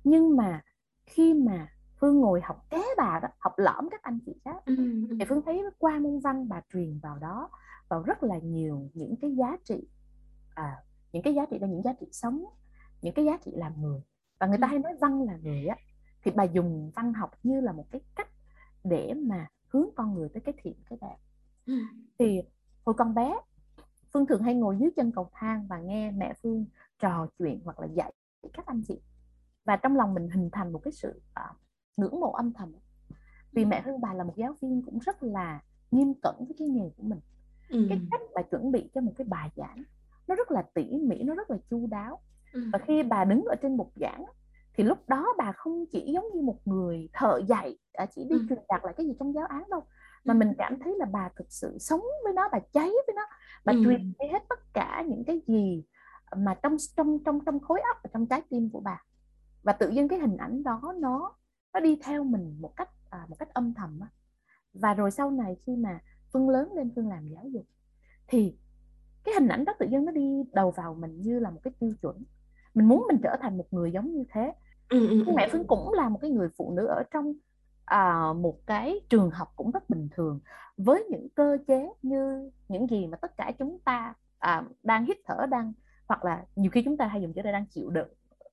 nhưng 0.04 0.36
mà 0.36 0.62
khi 1.06 1.34
mà 1.34 1.68
phương 2.00 2.20
ngồi 2.20 2.40
học 2.40 2.66
kế 2.70 2.84
bà 2.96 3.20
đó 3.22 3.28
học 3.38 3.52
lõm 3.56 3.88
các 3.90 4.02
anh 4.02 4.18
chị 4.26 4.34
khác 4.44 4.62
thì 5.18 5.24
phương 5.28 5.42
thấy 5.46 5.62
qua 5.78 5.98
môn 5.98 6.20
văn 6.20 6.48
bà 6.48 6.60
truyền 6.72 6.98
vào 6.98 7.18
đó 7.18 7.50
vào 7.88 8.02
rất 8.02 8.22
là 8.22 8.38
nhiều 8.38 8.90
những 8.94 9.16
cái 9.20 9.36
giá 9.36 9.56
trị 9.64 9.88
à, 10.54 10.76
những 11.12 11.22
cái 11.22 11.34
giá 11.34 11.46
trị 11.50 11.58
là 11.58 11.66
những 11.66 11.82
giá 11.82 11.92
trị 12.00 12.06
sống 12.12 12.44
những 13.02 13.14
cái 13.14 13.24
giá 13.24 13.36
trị 13.44 13.52
làm 13.54 13.82
người. 13.82 14.00
Và 14.38 14.46
người 14.46 14.58
ta 14.60 14.66
hay 14.66 14.78
nói 14.78 14.92
văn 15.00 15.22
là 15.22 15.36
người 15.36 15.66
á 15.66 15.76
thì 16.22 16.30
bà 16.30 16.44
dùng 16.44 16.90
văn 16.94 17.12
học 17.12 17.30
như 17.42 17.60
là 17.60 17.72
một 17.72 17.86
cái 17.90 18.00
cách 18.14 18.28
để 18.84 19.14
mà 19.14 19.46
hướng 19.68 19.86
con 19.96 20.14
người 20.14 20.28
tới 20.28 20.40
cái 20.40 20.54
thiện 20.62 20.76
cái 20.90 20.98
đẹp. 21.00 21.16
Thì 22.18 22.42
hồi 22.84 22.94
con 22.98 23.14
bé 23.14 23.40
phương 24.12 24.26
thường 24.26 24.42
hay 24.42 24.54
ngồi 24.54 24.76
dưới 24.80 24.90
chân 24.96 25.12
cầu 25.12 25.30
thang 25.32 25.66
và 25.66 25.78
nghe 25.78 26.10
mẹ 26.10 26.34
phương 26.42 26.66
trò 26.98 27.26
chuyện 27.38 27.60
hoặc 27.64 27.80
là 27.80 27.86
dạy 27.86 28.12
các 28.52 28.66
anh 28.66 28.82
chị. 28.88 29.00
Và 29.64 29.76
trong 29.76 29.96
lòng 29.96 30.14
mình 30.14 30.28
hình 30.28 30.48
thành 30.52 30.72
một 30.72 30.78
cái 30.78 30.92
sự 30.92 31.22
uh, 31.40 31.56
ngưỡng 31.96 32.20
mộ 32.20 32.32
âm 32.32 32.52
thầm. 32.52 32.72
Vì 33.52 33.64
mẹ 33.64 33.82
hương 33.84 34.00
bà 34.00 34.14
là 34.14 34.24
một 34.24 34.34
giáo 34.36 34.54
viên 34.60 34.82
cũng 34.82 34.98
rất 34.98 35.22
là 35.22 35.62
nghiêm 35.90 36.14
cẩn 36.22 36.34
với 36.38 36.56
cái 36.58 36.68
nghề 36.68 36.90
của 36.96 37.02
mình 37.02 37.20
ừ. 37.68 37.86
cái 37.88 38.00
cách 38.10 38.20
bà 38.34 38.42
chuẩn 38.42 38.72
bị 38.72 38.90
cho 38.94 39.00
một 39.00 39.12
cái 39.16 39.26
bài 39.30 39.50
giảng 39.56 39.82
nó 40.26 40.34
rất 40.34 40.50
là 40.50 40.62
tỉ 40.74 40.84
mỉ 41.08 41.22
nó 41.22 41.34
rất 41.34 41.50
là 41.50 41.56
chu 41.70 41.86
đáo 41.86 42.20
ừ. 42.52 42.62
và 42.72 42.78
khi 42.78 43.02
bà 43.02 43.24
đứng 43.24 43.44
ở 43.44 43.54
trên 43.62 43.76
bục 43.76 43.92
giảng 43.96 44.24
thì 44.74 44.84
lúc 44.84 45.08
đó 45.08 45.26
bà 45.38 45.52
không 45.52 45.84
chỉ 45.92 46.12
giống 46.12 46.24
như 46.34 46.42
một 46.42 46.58
người 46.64 47.08
thợ 47.12 47.40
dạy 47.48 47.78
à, 47.92 48.06
chỉ 48.06 48.24
đi 48.24 48.36
ừ. 48.36 48.46
truyền 48.48 48.58
đạt 48.68 48.84
lại 48.84 48.94
cái 48.96 49.06
gì 49.06 49.12
trong 49.18 49.34
giáo 49.34 49.46
án 49.46 49.70
đâu 49.70 49.80
mà 50.24 50.34
ừ. 50.34 50.38
mình 50.38 50.54
cảm 50.58 50.78
thấy 50.80 50.94
là 50.98 51.06
bà 51.12 51.28
thực 51.36 51.46
sự 51.50 51.78
sống 51.78 52.00
với 52.24 52.32
nó 52.32 52.48
bà 52.52 52.58
cháy 52.72 52.90
với 53.06 53.14
nó 53.16 53.22
bà 53.64 53.72
ừ. 53.72 53.80
truyền 53.84 54.12
đi 54.18 54.26
hết 54.32 54.42
tất 54.48 54.60
cả 54.72 55.04
những 55.08 55.24
cái 55.24 55.40
gì 55.46 55.84
mà 56.36 56.54
trong 56.62 56.76
trong 56.96 57.18
trong 57.24 57.44
trong 57.44 57.60
khối 57.60 57.80
óc 57.80 57.96
và 58.04 58.10
trong 58.12 58.26
trái 58.26 58.42
tim 58.50 58.70
của 58.70 58.80
bà 58.80 59.02
và 59.62 59.72
tự 59.72 59.88
nhiên 59.88 60.08
cái 60.08 60.18
hình 60.18 60.36
ảnh 60.36 60.62
đó 60.62 60.94
nó 60.96 61.34
nó 61.72 61.80
đi 61.80 61.98
theo 62.02 62.24
mình 62.24 62.56
một 62.60 62.76
cách 62.76 62.88
à, 63.10 63.26
một 63.28 63.36
cách 63.38 63.54
âm 63.54 63.74
thầm 63.74 64.00
á. 64.00 64.08
và 64.74 64.94
rồi 64.94 65.10
sau 65.10 65.30
này 65.30 65.56
khi 65.66 65.76
mà 65.76 66.00
phương 66.32 66.48
lớn 66.48 66.72
lên 66.72 66.90
phương 66.96 67.08
làm 67.08 67.28
giáo 67.28 67.48
dục. 67.48 67.64
Thì 68.28 68.56
cái 69.24 69.34
hình 69.34 69.48
ảnh 69.48 69.64
đó 69.64 69.72
tự 69.78 69.86
nhiên 69.86 70.04
nó 70.04 70.12
đi 70.12 70.42
đầu 70.52 70.70
vào 70.70 70.94
mình 70.94 71.20
như 71.20 71.38
là 71.38 71.50
một 71.50 71.60
cái 71.62 71.72
tiêu 71.80 71.92
chuẩn. 72.02 72.22
Mình 72.74 72.88
muốn 72.88 73.04
mình 73.08 73.20
trở 73.22 73.36
thành 73.40 73.56
một 73.56 73.66
người 73.70 73.92
giống 73.92 74.12
như 74.12 74.24
thế. 74.32 74.52
Ừ, 74.88 75.08
ừ, 75.08 75.24
ừ. 75.26 75.32
mẹ 75.36 75.48
phương 75.52 75.66
cũng 75.66 75.92
là 75.92 76.08
một 76.08 76.18
cái 76.22 76.30
người 76.30 76.48
phụ 76.56 76.72
nữ 76.76 76.86
ở 76.86 77.02
trong 77.10 77.32
à, 77.84 78.32
một 78.32 78.66
cái 78.66 79.00
trường 79.08 79.30
học 79.30 79.52
cũng 79.56 79.70
rất 79.70 79.90
bình 79.90 80.08
thường 80.12 80.40
với 80.76 81.04
những 81.10 81.28
cơ 81.28 81.58
chế 81.66 81.88
như 82.02 82.50
những 82.68 82.86
gì 82.86 83.06
mà 83.06 83.16
tất 83.16 83.36
cả 83.36 83.52
chúng 83.58 83.78
ta 83.78 84.14
à, 84.38 84.64
đang 84.82 85.04
hít 85.06 85.16
thở 85.26 85.46
đang 85.50 85.72
hoặc 86.08 86.24
là 86.24 86.44
nhiều 86.56 86.70
khi 86.70 86.82
chúng 86.82 86.96
ta 86.96 87.06
hay 87.06 87.22
dùng 87.22 87.32
chữ 87.32 87.42
đây 87.42 87.52
đang 87.52 87.66
chịu 87.66 87.90
đựng. 87.90 88.08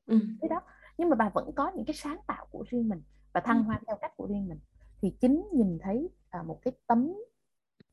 Ừ. 0.05 0.19
cái 0.41 0.49
đó. 0.49 0.61
Nhưng 0.97 1.09
mà 1.09 1.15
bà 1.15 1.29
vẫn 1.29 1.51
có 1.55 1.71
những 1.75 1.85
cái 1.85 1.93
sáng 1.93 2.17
tạo 2.27 2.45
của 2.51 2.65
riêng 2.69 2.89
mình 2.89 3.01
và 3.33 3.41
thăng 3.41 3.63
hoa 3.63 3.79
theo 3.87 3.95
cách 4.01 4.17
của 4.17 4.27
riêng 4.27 4.47
mình. 4.47 4.59
Thì 5.01 5.17
chính 5.21 5.47
nhìn 5.53 5.77
thấy 5.81 6.09
à, 6.29 6.43
một 6.43 6.59
cái 6.61 6.73
tấm 6.87 7.13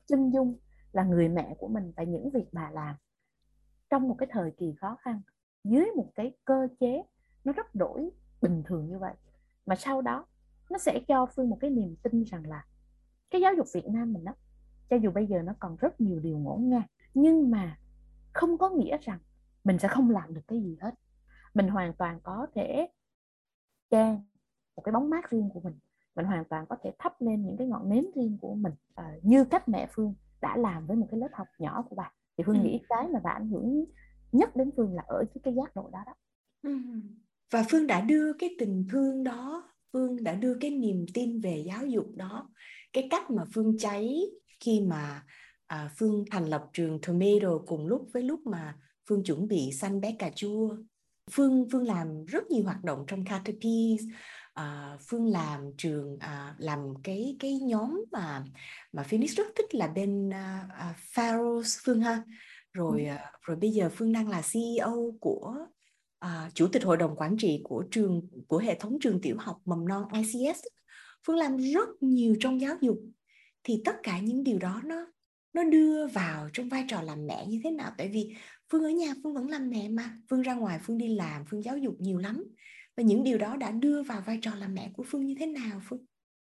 chân 0.05 0.33
dung 0.33 0.57
là 0.91 1.03
người 1.03 1.29
mẹ 1.29 1.55
của 1.59 1.67
mình 1.67 1.91
và 1.95 2.03
những 2.03 2.29
việc 2.29 2.45
bà 2.51 2.71
làm. 2.71 2.95
Trong 3.89 4.07
một 4.07 4.15
cái 4.17 4.27
thời 4.31 4.51
kỳ 4.51 4.73
khó 4.77 4.97
khăn, 5.01 5.21
dưới 5.63 5.85
một 5.95 6.11
cái 6.15 6.31
cơ 6.45 6.67
chế 6.79 7.03
nó 7.43 7.53
rất 7.53 7.75
đổi 7.75 8.09
bình 8.41 8.63
thường 8.65 8.87
như 8.87 8.99
vậy, 8.99 9.13
mà 9.65 9.75
sau 9.75 10.01
đó 10.01 10.25
nó 10.69 10.77
sẽ 10.77 10.99
cho 11.07 11.25
phương 11.25 11.49
một 11.49 11.57
cái 11.61 11.69
niềm 11.69 11.95
tin 12.03 12.23
rằng 12.23 12.47
là 12.47 12.65
cái 13.29 13.41
giáo 13.41 13.53
dục 13.53 13.67
Việt 13.73 13.85
Nam 13.87 14.13
mình 14.13 14.23
đó 14.23 14.33
cho 14.89 14.95
dù 14.95 15.11
bây 15.11 15.27
giờ 15.27 15.41
nó 15.41 15.53
còn 15.59 15.75
rất 15.75 16.01
nhiều 16.01 16.19
điều 16.19 16.37
ngổn 16.37 16.69
ngang, 16.69 16.87
nhưng 17.13 17.51
mà 17.51 17.77
không 18.33 18.57
có 18.57 18.69
nghĩa 18.69 18.97
rằng 19.01 19.19
mình 19.63 19.79
sẽ 19.79 19.87
không 19.87 20.09
làm 20.09 20.33
được 20.33 20.41
cái 20.47 20.61
gì 20.61 20.77
hết. 20.81 20.93
Mình 21.53 21.67
hoàn 21.67 21.93
toàn 21.93 22.19
có 22.23 22.47
thể 22.55 22.87
trang 23.89 24.21
một 24.75 24.81
cái 24.81 24.93
bóng 24.93 25.09
mát 25.09 25.29
riêng 25.29 25.49
của 25.53 25.59
mình 25.59 25.79
mình 26.15 26.25
hoàn 26.25 26.43
toàn 26.49 26.65
có 26.69 26.75
thể 26.83 26.91
thắp 26.99 27.21
lên 27.21 27.45
những 27.45 27.57
cái 27.57 27.67
ngọn 27.67 27.89
nến 27.89 28.05
riêng 28.15 28.37
của 28.41 28.55
mình 28.55 28.73
à, 28.95 29.11
như 29.23 29.45
cách 29.45 29.69
mẹ 29.69 29.87
phương 29.95 30.13
đã 30.41 30.57
làm 30.57 30.87
với 30.87 30.97
một 30.97 31.07
cái 31.11 31.19
lớp 31.19 31.29
học 31.33 31.47
nhỏ 31.59 31.85
của 31.89 31.95
bà 31.95 32.11
thì 32.37 32.43
phương 32.47 32.59
ừ. 32.59 32.63
nghĩ 32.63 32.81
cái 32.89 33.07
mà 33.13 33.19
bà 33.23 33.31
ảnh 33.31 33.49
hưởng 33.49 33.85
nhất 34.31 34.55
đến 34.55 34.71
phương 34.77 34.93
là 34.93 35.03
ở 35.07 35.23
cái 35.43 35.53
giác 35.53 35.75
độ 35.75 35.89
đó 35.93 35.99
đó 36.05 36.13
ừ. 36.63 36.77
và 37.51 37.63
phương 37.69 37.87
đã 37.87 38.01
đưa 38.01 38.33
cái 38.33 38.55
tình 38.59 38.87
thương 38.91 39.23
đó 39.23 39.69
phương 39.93 40.23
đã 40.23 40.35
đưa 40.35 40.57
cái 40.61 40.71
niềm 40.71 41.05
tin 41.13 41.41
về 41.41 41.63
giáo 41.65 41.85
dục 41.85 42.05
đó 42.15 42.49
cái 42.93 43.07
cách 43.11 43.29
mà 43.29 43.43
phương 43.53 43.77
cháy 43.79 44.21
khi 44.59 44.81
mà 44.81 45.23
à, 45.67 45.91
phương 45.97 46.25
thành 46.31 46.45
lập 46.45 46.65
trường 46.73 47.01
tomato 47.01 47.57
cùng 47.67 47.87
lúc 47.87 48.07
với 48.13 48.23
lúc 48.23 48.39
mà 48.45 48.77
phương 49.09 49.23
chuẩn 49.23 49.47
bị 49.47 49.71
sanh 49.71 50.01
bé 50.01 50.15
cà 50.19 50.29
chua 50.35 50.75
phương 51.31 51.67
phương 51.71 51.87
làm 51.87 52.25
rất 52.25 52.51
nhiều 52.51 52.63
hoạt 52.63 52.83
động 52.83 53.03
trong 53.07 53.25
Caterpillar 53.25 54.05
uh, 54.59 55.01
phương 55.07 55.25
làm 55.25 55.71
trường 55.77 56.13
uh, 56.13 56.55
làm 56.57 56.79
cái 57.03 57.35
cái 57.39 57.59
nhóm 57.59 58.03
mà 58.11 58.43
mà 58.91 59.03
Phoenix 59.03 59.37
rất 59.37 59.47
thích 59.55 59.75
là 59.75 59.87
bên 59.87 60.29
uh, 60.29 60.65
uh, 60.89 60.95
Pharaohs 60.97 61.77
phương 61.83 62.01
ha. 62.01 62.23
Rồi 62.73 63.07
uh, 63.13 63.41
rồi 63.41 63.57
bây 63.57 63.71
giờ 63.71 63.89
phương 63.93 64.13
đang 64.13 64.29
là 64.29 64.41
CEO 64.53 65.15
của 65.19 65.55
uh, 66.25 66.53
chủ 66.53 66.67
tịch 66.67 66.83
hội 66.83 66.97
đồng 66.97 67.15
quản 67.15 67.37
trị 67.37 67.61
của 67.63 67.83
trường 67.91 68.21
của 68.47 68.57
hệ 68.57 68.75
thống 68.79 68.97
trường 69.01 69.21
tiểu 69.21 69.35
học 69.39 69.61
mầm 69.65 69.87
non 69.87 70.03
ICS 70.13 70.59
phương 71.27 71.35
làm 71.35 71.57
rất 71.57 71.89
nhiều 72.01 72.35
trong 72.39 72.61
giáo 72.61 72.75
dục. 72.81 72.99
Thì 73.63 73.81
tất 73.85 73.95
cả 74.03 74.19
những 74.19 74.43
điều 74.43 74.59
đó 74.59 74.81
nó 74.85 75.05
nó 75.53 75.63
đưa 75.63 76.07
vào 76.07 76.49
trong 76.53 76.69
vai 76.69 76.85
trò 76.87 77.01
làm 77.01 77.27
mẹ 77.27 77.45
như 77.47 77.61
thế 77.63 77.71
nào? 77.71 77.91
Tại 77.97 78.09
vì 78.13 78.35
phương 78.71 78.83
ở 78.83 78.89
nhà 78.89 79.13
phương 79.23 79.33
vẫn 79.33 79.49
làm 79.49 79.69
mẹ 79.69 79.89
mà. 79.89 80.17
Phương 80.29 80.41
ra 80.41 80.53
ngoài 80.53 80.79
phương 80.83 80.97
đi 80.97 81.15
làm 81.15 81.45
phương 81.49 81.63
giáo 81.63 81.77
dục 81.77 81.95
nhiều 81.99 82.17
lắm 82.17 82.43
và 82.97 83.03
những 83.03 83.23
điều 83.23 83.37
đó 83.37 83.55
đã 83.55 83.71
đưa 83.71 84.03
vào 84.03 84.21
vai 84.21 84.39
trò 84.41 84.55
làm 84.55 84.73
mẹ 84.73 84.91
của 84.93 85.03
phương 85.07 85.25
như 85.25 85.35
thế 85.39 85.45
nào 85.45 85.79
phương 85.89 86.05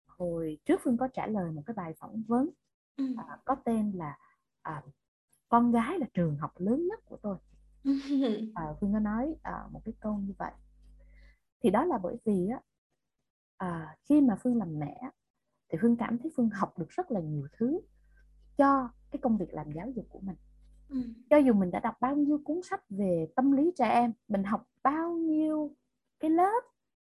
hồi 0.07 0.59
trước 0.65 0.81
phương 0.85 0.97
có 0.97 1.09
trả 1.09 1.27
lời 1.27 1.51
một 1.51 1.63
cái 1.67 1.75
bài 1.75 1.95
phỏng 1.99 2.23
vấn 2.29 2.51
ừ. 2.97 3.15
à, 3.17 3.39
có 3.45 3.55
tên 3.65 3.93
là 3.95 4.19
à, 4.63 4.83
con 5.49 5.73
gái 5.73 5.99
là 5.99 6.07
trường 6.15 6.37
học 6.37 6.53
lớn 6.57 6.87
nhất 6.89 7.01
của 7.05 7.17
tôi 7.23 7.37
à, 8.55 8.65
phương 8.81 8.93
có 8.93 8.99
nói 8.99 9.35
à, 9.43 9.69
một 9.73 9.81
cái 9.85 9.95
câu 10.01 10.19
như 10.19 10.33
vậy 10.39 10.53
thì 11.63 11.71
đó 11.71 11.85
là 11.85 11.99
bởi 11.99 12.17
vì 12.25 12.49
á 12.49 12.61
à, 13.57 13.97
khi 14.05 14.21
mà 14.21 14.37
phương 14.43 14.57
làm 14.57 14.79
mẹ 14.79 15.01
thì 15.69 15.79
phương 15.81 15.97
cảm 15.97 16.19
thấy 16.19 16.33
phương 16.37 16.51
học 16.51 16.79
được 16.79 16.91
rất 16.91 17.11
là 17.11 17.21
nhiều 17.21 17.49
thứ 17.53 17.81
cho 18.57 18.89
cái 19.11 19.19
công 19.23 19.37
việc 19.37 19.55
làm 19.55 19.73
giáo 19.73 19.91
dục 19.91 20.07
của 20.09 20.21
mình 20.21 20.37
ừ. 20.89 20.97
cho 21.31 21.37
dù 21.37 21.53
mình 21.53 21.71
đã 21.71 21.81
đọc 21.81 21.95
bao 22.01 22.17
nhiêu 22.17 22.41
cuốn 22.45 22.61
sách 22.63 22.83
về 22.91 23.29
tâm 23.37 23.53
lý 23.53 23.73
trẻ 23.77 23.89
em 23.89 24.13
mình 24.29 24.45
học 24.45 24.67
bao 24.83 25.13
nhiêu 25.13 25.71
cái 26.25 26.31
lớp 26.31 26.61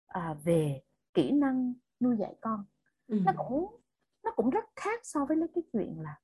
à, 0.07 0.35
về 0.43 0.81
kỹ 1.13 1.31
năng 1.31 1.73
nuôi 1.99 2.17
dạy 2.17 2.35
con 2.41 2.65
ừ. 3.07 3.19
nó 3.25 3.31
cũng 3.37 3.75
nó 4.23 4.31
cũng 4.35 4.49
rất 4.49 4.63
khác 4.75 4.99
so 5.03 5.25
với 5.25 5.37
cái 5.55 5.63
chuyện 5.73 6.01
là 6.01 6.19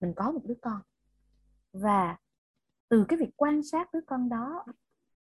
mình 0.00 0.12
có 0.16 0.32
một 0.32 0.40
đứa 0.44 0.54
con 0.62 0.80
và 1.72 2.16
từ 2.88 3.04
cái 3.08 3.18
việc 3.18 3.30
quan 3.36 3.62
sát 3.62 3.94
đứa 3.94 4.00
con 4.06 4.28
đó 4.28 4.64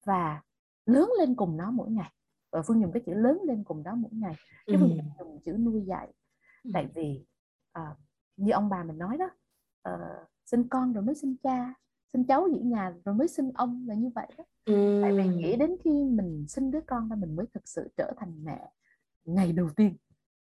và 0.05 0.41
lớn 0.85 1.09
lên 1.19 1.35
cùng 1.35 1.57
nó 1.57 1.71
mỗi 1.71 1.91
ngày 1.91 2.13
và 2.51 2.61
phương 2.61 2.81
dùng 2.81 2.91
cái 2.91 3.03
chữ 3.05 3.13
lớn 3.13 3.39
lên 3.43 3.63
cùng 3.63 3.83
đó 3.83 3.95
mỗi 3.95 4.11
ngày 4.13 4.35
cái 4.65 4.77
phương 4.79 4.91
ừ. 4.91 5.03
dùng 5.19 5.41
chữ 5.45 5.51
nuôi 5.51 5.83
dạy 5.87 6.13
ừ. 6.63 6.71
tại 6.73 6.89
vì 6.95 7.25
uh, 7.79 7.97
như 8.37 8.51
ông 8.51 8.69
bà 8.69 8.83
mình 8.83 8.97
nói 8.97 9.17
đó 9.17 9.29
uh, 9.93 10.27
sinh 10.45 10.69
con 10.69 10.93
rồi 10.93 11.03
mới 11.03 11.15
sinh 11.15 11.35
cha 11.43 11.73
sinh 12.13 12.23
cháu 12.27 12.47
giữ 12.53 12.59
nhà 12.59 12.93
rồi 13.05 13.15
mới 13.15 13.27
sinh 13.27 13.51
ông 13.53 13.85
là 13.87 13.95
như 13.95 14.09
vậy 14.15 14.27
đó 14.37 14.43
ừ. 14.65 14.99
tại 15.03 15.11
vì 15.17 15.27
nghĩ 15.27 15.55
đến 15.55 15.75
khi 15.83 16.03
mình 16.03 16.45
sinh 16.47 16.71
đứa 16.71 16.81
con 16.87 17.09
ra 17.09 17.15
mình 17.15 17.35
mới 17.35 17.45
thực 17.53 17.67
sự 17.67 17.89
trở 17.97 18.13
thành 18.17 18.43
mẹ 18.43 18.71
ngày 19.25 19.51
đầu 19.51 19.69
tiên 19.75 19.97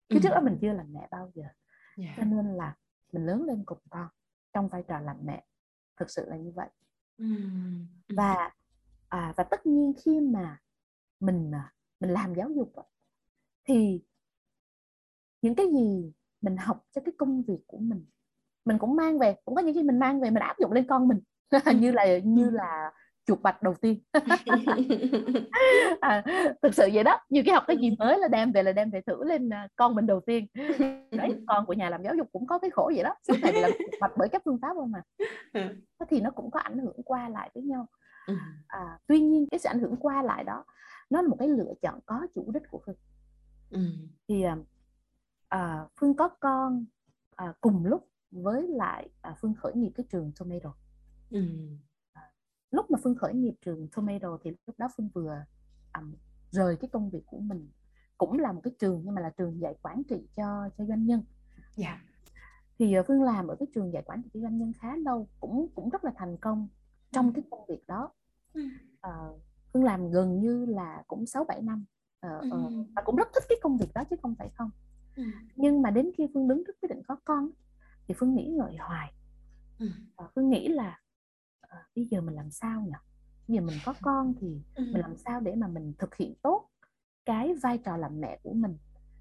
chứ 0.09 0.17
ừ. 0.17 0.21
trước 0.23 0.29
đó 0.35 0.41
mình 0.41 0.59
chưa 0.61 0.73
làm 0.73 0.93
mẹ 0.93 1.09
bao 1.11 1.31
giờ 1.35 1.45
yeah. 1.97 2.15
cho 2.17 2.25
nên 2.25 2.55
là 2.55 2.77
mình 3.13 3.27
lớn 3.27 3.43
lên 3.43 3.63
cùng 3.67 3.79
con 3.91 4.09
trong 4.53 4.69
vai 4.69 4.83
trò 4.89 5.01
làm 5.01 5.17
mẹ 5.25 5.45
thực 5.97 6.11
sự 6.11 6.29
là 6.29 6.37
như 6.37 6.53
vậy 6.55 6.69
ừ. 7.19 7.27
và 8.17 8.51
à, 9.09 9.33
và 9.37 9.45
tất 9.45 9.67
nhiên 9.67 9.93
khi 10.05 10.21
mà 10.21 10.61
mình 11.21 11.51
à, 11.55 11.73
mình 12.01 12.11
làm 12.11 12.35
giáo 12.35 12.51
dục 12.51 12.73
thì 13.65 14.03
những 15.43 15.55
cái 15.55 15.67
gì 15.73 16.13
mình 16.41 16.57
học 16.57 16.85
cho 16.93 17.01
cái 17.05 17.15
công 17.19 17.43
việc 17.43 17.61
của 17.67 17.79
mình 17.79 18.07
mình 18.65 18.79
cũng 18.79 18.97
mang 18.97 19.19
về 19.19 19.37
cũng 19.45 19.55
có 19.55 19.63
những 19.63 19.75
khi 19.75 19.83
mình 19.83 19.99
mang 19.99 20.21
về 20.21 20.31
mình 20.31 20.43
áp 20.43 20.57
dụng 20.59 20.73
lên 20.73 20.87
con 20.89 21.09
mình 21.09 21.21
như 21.81 21.93
là 21.93 22.19
như 22.25 22.51
là 22.51 22.91
chuột 23.27 23.41
bạch 23.41 23.63
đầu 23.63 23.75
tiên. 23.75 23.99
À, 26.01 26.23
thực 26.63 26.75
sự 26.75 26.89
vậy 26.93 27.05
đó. 27.05 27.19
Như 27.29 27.43
cái 27.47 27.55
học 27.55 27.65
cái 27.67 27.77
gì 27.77 27.97
mới 27.99 28.19
là 28.19 28.29
đem 28.29 28.53
về 28.53 28.63
là 28.63 28.73
đem 28.73 28.91
về 28.91 29.01
thử 29.07 29.25
lên 29.25 29.51
à, 29.53 29.69
con 29.77 29.95
mình 29.95 30.07
đầu 30.07 30.21
tiên. 30.21 30.47
Đấy 31.11 31.43
con 31.47 31.67
của 31.67 31.73
nhà 31.73 31.91
làm 31.91 32.03
giáo 32.03 32.15
dục 32.15 32.29
cũng 32.33 32.47
có 32.47 32.59
cái 32.59 32.71
khổ 32.71 32.93
vậy 32.95 33.05
đó. 33.05 33.15
Suốt 33.29 33.35
ngày 33.43 33.53
làm 33.53 33.71
bạch 34.01 34.13
bởi 34.17 34.29
các 34.29 34.43
phương 34.45 34.59
pháp 34.63 34.75
không 34.75 34.93
mà 34.93 35.03
ừ. 35.53 35.61
thì 36.09 36.21
nó 36.21 36.31
cũng 36.31 36.51
có 36.51 36.61
ảnh 36.61 36.79
hưởng 36.79 37.03
qua 37.05 37.29
lại 37.29 37.51
với 37.55 37.63
nhau. 37.63 37.87
Ừ. 38.27 38.35
à, 38.67 38.99
tuy 39.07 39.21
nhiên 39.21 39.47
cái 39.51 39.59
sự 39.59 39.69
ảnh 39.69 39.81
hưởng 39.81 39.97
qua 39.97 40.23
lại 40.23 40.45
đó 40.45 40.65
nó 41.11 41.23
là 41.23 41.29
một 41.29 41.37
cái 41.39 41.49
lựa 41.49 41.73
chọn 41.83 42.01
có 42.07 42.27
chủ 42.35 42.51
đích 42.55 42.63
của 42.71 42.81
phương. 42.87 42.97
Ừ. 43.71 43.81
thì 44.29 44.43
à, 44.43 44.57
à, 45.49 45.87
phương 46.01 46.17
có 46.17 46.29
con 46.29 46.85
à, 47.37 47.55
cùng 47.61 47.87
lúc 47.87 48.09
với 48.31 48.69
lại 48.69 49.09
à, 49.21 49.35
phương 49.41 49.55
khởi 49.55 49.73
nghiệp 49.75 49.93
cái 49.95 50.07
trường 50.11 50.33
tomato 50.39 50.75
ừ. 51.35 51.41
à, 52.13 52.23
lúc 52.71 52.91
mà 52.91 52.99
phương 53.03 53.15
khởi 53.15 53.35
nghiệp 53.35 53.55
trường 53.65 53.89
tomato 53.97 54.39
thì 54.45 54.51
lúc 54.67 54.79
đó 54.79 54.89
phương 54.97 55.09
vừa 55.15 55.45
um, 55.99 56.15
rời 56.51 56.77
cái 56.77 56.89
công 56.93 57.11
việc 57.11 57.23
của 57.27 57.39
mình 57.39 57.71
cũng 58.19 58.39
là 58.39 58.53
một 58.53 58.61
cái 58.65 58.73
trường 58.79 59.03
nhưng 59.05 59.15
mà 59.15 59.21
là 59.21 59.31
trường 59.31 59.61
dạy 59.61 59.75
quản 59.83 60.03
trị 60.09 60.29
cho 60.37 60.69
cho 60.79 60.85
doanh 60.85 61.07
nhân 61.07 61.23
yeah. 61.77 61.77
Dạ. 61.77 62.03
thì 62.79 62.99
uh, 62.99 63.05
phương 63.09 63.23
làm 63.23 63.49
ở 63.49 63.57
cái 63.59 63.67
trường 63.75 63.93
dạy 63.93 64.03
quản 64.07 64.23
trị 64.23 64.31
cho 64.35 64.41
doanh 64.41 64.59
nhân 64.59 64.73
khá 64.73 64.97
lâu 64.97 65.29
cũng 65.41 65.69
cũng 65.75 65.89
rất 65.89 66.05
là 66.05 66.13
thành 66.17 66.37
công 66.37 66.69
trong 67.13 67.33
cái 67.33 67.45
công 67.51 67.67
việc 67.69 67.87
đó 67.87 68.13
uh, 68.59 69.41
phương 69.73 69.85
làm 69.85 70.11
gần 70.11 70.41
như 70.41 70.67
là 70.67 71.03
cũng 71.07 71.27
sáu 71.27 71.45
bảy 71.45 71.63
năm 71.63 71.85
uh, 72.27 72.47
uh, 72.47 72.87
và 72.97 73.03
cũng 73.05 73.17
rất 73.17 73.29
thích 73.35 73.45
cái 73.49 73.59
công 73.63 73.77
việc 73.77 73.91
đó 73.95 74.05
chứ 74.11 74.17
không 74.23 74.35
phải 74.39 74.51
không 74.55 74.71
ừ. 75.17 75.23
nhưng 75.57 75.83
mà 75.83 75.91
đến 75.91 76.11
khi 76.17 76.27
phương 76.35 76.49
đứng 76.49 76.63
trước 76.67 76.77
quyết 76.83 76.89
định 76.89 77.03
có 77.09 77.17
con 77.25 77.51
thì 78.09 78.15
phương 78.19 78.35
nghĩ 78.35 78.47
ngợi 78.47 78.77
hoài 78.77 79.13
ừ. 79.79 79.91
và 80.17 80.29
phương 80.35 80.51
nghĩ 80.51 80.69
là 80.69 81.01
à, 81.75 81.87
bây 81.97 82.05
giờ 82.05 82.21
mình 82.21 82.35
làm 82.35 82.51
sao 82.51 82.81
nhỉ? 82.81 82.93
Bây 83.49 83.57
giờ 83.57 83.61
mình 83.61 83.79
có 83.85 83.95
con 84.03 84.35
thì 84.41 84.63
ừ. 84.75 84.85
mình 84.93 85.01
làm 85.01 85.17
sao 85.17 85.41
để 85.41 85.55
mà 85.55 85.69
mình 85.69 85.93
thực 85.99 86.15
hiện 86.15 86.35
tốt 86.43 86.69
cái 87.25 87.55
vai 87.63 87.79
trò 87.79 87.97
làm 87.97 88.21
mẹ 88.21 88.39
của 88.43 88.53
mình? 88.53 88.79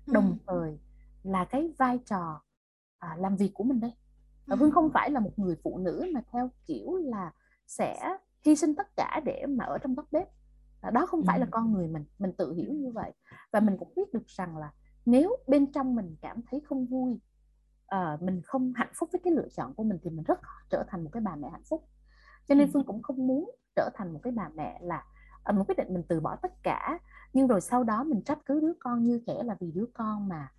Đồng 0.08 0.38
thời 0.48 0.80
là 1.24 1.46
cái 1.46 1.74
vai 1.78 2.00
trò 2.06 2.42
à, 3.00 3.16
làm 3.20 3.36
việc 3.36 3.52
của 3.54 3.64
mình 3.64 3.80
đây. 3.80 3.94
Và 4.46 4.56
phương 4.60 4.72
không 4.72 4.90
phải 4.94 5.12
là 5.12 5.20
một 5.20 5.40
người 5.40 5.56
phụ 5.64 5.78
nữ 5.78 6.12
mà 6.14 6.22
theo 6.32 6.52
kiểu 6.66 6.96
là 6.96 7.32
sẽ 7.68 8.18
hy 8.46 8.56
sinh 8.56 8.76
tất 8.76 8.88
cả 8.96 9.22
để 9.26 9.46
mà 9.50 9.66
ở 9.66 9.78
trong 9.78 9.96
góc 9.96 10.08
bếp. 10.12 10.28
Đó 10.94 11.06
không 11.06 11.24
phải 11.24 11.40
là 11.40 11.48
con 11.52 11.72
người 11.72 11.88
mình 11.88 12.06
mình 12.20 12.34
tự 12.38 12.54
hiểu 12.54 12.74
như 12.74 12.92
vậy. 12.92 13.14
Và 13.52 13.60
mình 13.60 13.78
cũng 13.80 13.94
biết 13.96 14.14
được 14.14 14.28
rằng 14.28 14.58
là 14.58 14.74
nếu 15.06 15.36
bên 15.48 15.72
trong 15.72 15.96
mình 15.96 16.16
cảm 16.22 16.42
thấy 16.52 16.62
không 16.66 16.86
vui 16.86 17.20
uh, 17.96 18.22
mình 18.22 18.42
không 18.42 18.74
hạnh 18.76 18.92
phúc 18.94 19.10
với 19.12 19.22
cái 19.24 19.34
lựa 19.34 19.48
chọn 19.56 19.74
của 19.74 19.84
mình 19.84 19.98
thì 20.04 20.10
mình 20.10 20.24
rất 20.24 20.40
trở 20.70 20.84
thành 20.88 21.04
một 21.04 21.10
cái 21.14 21.22
bà 21.22 21.36
mẹ 21.36 21.50
hạnh 21.50 21.64
phúc 21.70 21.88
cho 22.48 22.56
nên 22.56 22.70
phương 22.74 22.84
cũng 22.86 23.02
không 23.02 23.28
muốn 23.28 23.52
trở 23.76 23.90
thành 23.94 24.14
một 24.14 24.20
cái 24.24 24.34
bà 24.34 24.50
mẹ 24.56 24.80
là 24.82 25.06
uh, 25.50 25.56
một 25.56 25.64
quyết 25.68 25.78
định 25.78 25.94
mình 25.94 26.04
từ 26.08 26.20
bỏ 26.20 26.36
tất 26.36 26.54
cả. 26.64 27.00
Nhưng 27.34 27.48
rồi 27.48 27.62
sau 27.62 27.84
đó 27.84 28.04
mình 28.04 28.22
trách 28.24 28.40
cứ 28.46 28.60
đứa 28.60 28.74
con 28.80 29.04
như 29.04 29.22
thể 29.28 29.44
là 29.44 29.56
vì 29.60 29.72
đứa 29.72 29.86
con 29.94 30.28
mà 30.28 30.52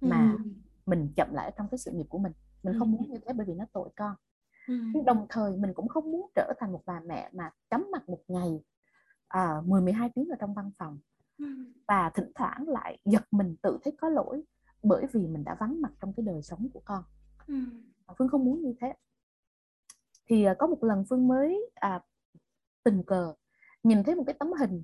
mà 0.00 0.32
ừ. 0.38 0.50
mình 0.86 1.12
chậm 1.16 1.34
lại 1.34 1.52
trong 1.58 1.68
cái 1.70 1.78
sự 1.78 1.90
nghiệp 1.90 2.06
của 2.08 2.18
mình. 2.18 2.32
Mình 2.62 2.78
không 2.78 2.92
muốn 2.92 3.10
như 3.10 3.18
thế 3.26 3.32
bởi 3.32 3.46
vì 3.46 3.54
nó 3.54 3.64
tội 3.72 3.90
con. 3.96 4.14
Nhưng 4.68 5.04
đồng 5.04 5.26
thời 5.28 5.56
mình 5.56 5.74
cũng 5.74 5.88
không 5.88 6.10
muốn 6.12 6.30
trở 6.34 6.52
thành 6.58 6.72
một 6.72 6.82
bà 6.86 7.00
mẹ 7.00 7.30
mà 7.32 7.50
cắm 7.70 7.86
mặt 7.92 8.08
một 8.08 8.20
ngày 8.28 8.60
à, 9.28 9.62
10 9.64 9.80
12 9.80 10.10
tiếng 10.14 10.28
ở 10.28 10.36
trong 10.40 10.54
văn 10.54 10.70
phòng. 10.78 10.98
Và 11.88 12.10
thỉnh 12.14 12.32
thoảng 12.34 12.68
lại 12.68 12.98
giật 13.04 13.22
mình 13.30 13.56
tự 13.62 13.78
thấy 13.84 13.96
có 14.00 14.08
lỗi 14.08 14.42
bởi 14.82 15.06
vì 15.12 15.26
mình 15.26 15.44
đã 15.44 15.56
vắng 15.60 15.80
mặt 15.80 15.92
trong 16.00 16.12
cái 16.12 16.26
đời 16.26 16.42
sống 16.42 16.68
của 16.74 16.80
con. 16.84 17.02
Phương 18.18 18.28
không 18.28 18.44
muốn 18.44 18.62
như 18.62 18.74
thế 18.80 18.94
thì 20.28 20.44
à, 20.44 20.54
có 20.58 20.66
một 20.66 20.84
lần 20.84 21.04
phương 21.10 21.28
mới 21.28 21.70
à, 21.74 22.00
tình 22.84 23.02
cờ 23.06 23.34
nhìn 23.82 24.02
thấy 24.04 24.14
một 24.14 24.24
cái 24.26 24.34
tấm 24.38 24.52
hình. 24.52 24.82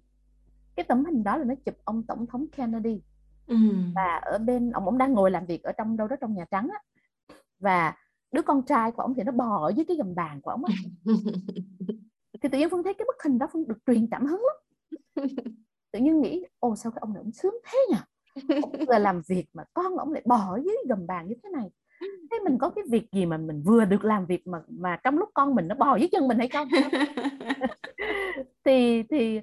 Cái 0.77 0.85
tấm 0.85 1.05
hình 1.05 1.25
đó 1.25 1.37
là 1.37 1.45
nó 1.45 1.55
chụp 1.65 1.75
ông 1.85 2.03
tổng 2.03 2.27
thống 2.27 2.47
Kennedy. 2.57 3.03
Ừ. 3.47 3.57
và 3.95 4.21
ở 4.23 4.39
bên 4.39 4.71
ông 4.71 4.85
ông 4.85 4.99
đang 4.99 5.13
ngồi 5.13 5.31
làm 5.31 5.47
việc 5.47 5.63
ở 5.63 5.73
trong 5.73 5.97
đâu 5.97 6.09
đó 6.09 6.17
trong 6.21 6.35
nhà 6.35 6.45
trắng 6.51 6.69
á. 6.73 6.79
Và 7.59 7.97
đứa 8.33 8.43
con 8.43 8.63
trai 8.63 8.93
của 8.93 9.03
ông 9.03 9.15
thì 9.15 9.23
nó 9.23 9.33
bò 9.33 9.67
ở 9.67 9.73
dưới 9.77 9.85
cái 9.89 9.97
gầm 9.97 10.15
bàn 10.15 10.41
của 10.41 10.51
ông 10.51 10.65
á. 10.65 10.75
Thì 12.43 12.49
tự 12.49 12.59
nhiên 12.59 12.71
phương 12.71 12.83
thấy 12.83 12.95
cái 12.95 13.05
bức 13.07 13.23
hình 13.25 13.39
đó 13.39 13.49
phương 13.53 13.69
được 13.69 13.79
truyền 13.87 14.07
cảm 14.11 14.27
hứng 14.27 14.43
lắm. 14.43 14.57
Tự 15.93 15.99
nhiên 15.99 16.21
nghĩ 16.21 16.45
ồ 16.59 16.77
sao 16.77 16.93
cái 16.93 17.01
ông 17.01 17.15
này 17.15 17.23
ông 17.23 17.33
sướng 17.33 17.55
thế 17.65 17.79
nhỉ? 17.91 17.99
Ông 18.63 18.73
là 18.89 18.99
làm 18.99 19.23
việc 19.29 19.47
mà 19.53 19.65
con 19.75 19.97
ông 19.97 20.13
lại 20.13 20.23
bò 20.27 20.59
dưới 20.65 20.77
gầm 20.89 21.07
bàn 21.07 21.29
như 21.29 21.35
thế 21.43 21.51
này 21.51 21.71
thế 22.31 22.39
mình 22.45 22.59
có 22.59 22.71
cái 22.71 22.85
việc 22.91 23.13
gì 23.13 23.27
mà 23.27 23.37
mình 23.37 23.63
vừa 23.63 23.85
được 23.85 24.05
làm 24.05 24.27
việc 24.27 24.47
mà 24.47 24.59
mà 24.69 24.97
trong 25.05 25.19
lúc 25.19 25.29
con 25.35 25.55
mình 25.55 25.69
nó 25.69 25.75
bò 25.75 25.97
dưới 25.97 26.09
chân 26.13 26.29
mình 26.29 26.39
hay 26.39 26.49
không? 26.49 26.69
Thì 28.65 29.03
thì 29.03 29.41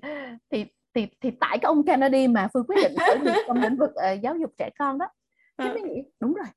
thì 0.49 0.65
thì 0.93 1.07
thì 1.21 1.31
tại 1.31 1.57
cái 1.61 1.67
ông 1.67 1.85
Kennedy 1.85 2.27
mà 2.27 2.47
phương 2.53 2.65
quyết 2.67 2.75
định 2.83 2.97
khởi 2.99 3.19
nghiệp 3.19 3.43
trong 3.47 3.61
lĩnh 3.61 3.77
vực 3.77 3.89
uh, 3.89 4.21
giáo 4.21 4.35
dục 4.37 4.51
trẻ 4.57 4.69
con 4.79 4.97
đó. 4.97 5.07
Thế 5.57 5.73
mới 5.73 5.81
nghĩ 5.81 6.03
đúng 6.19 6.33
rồi 6.33 6.47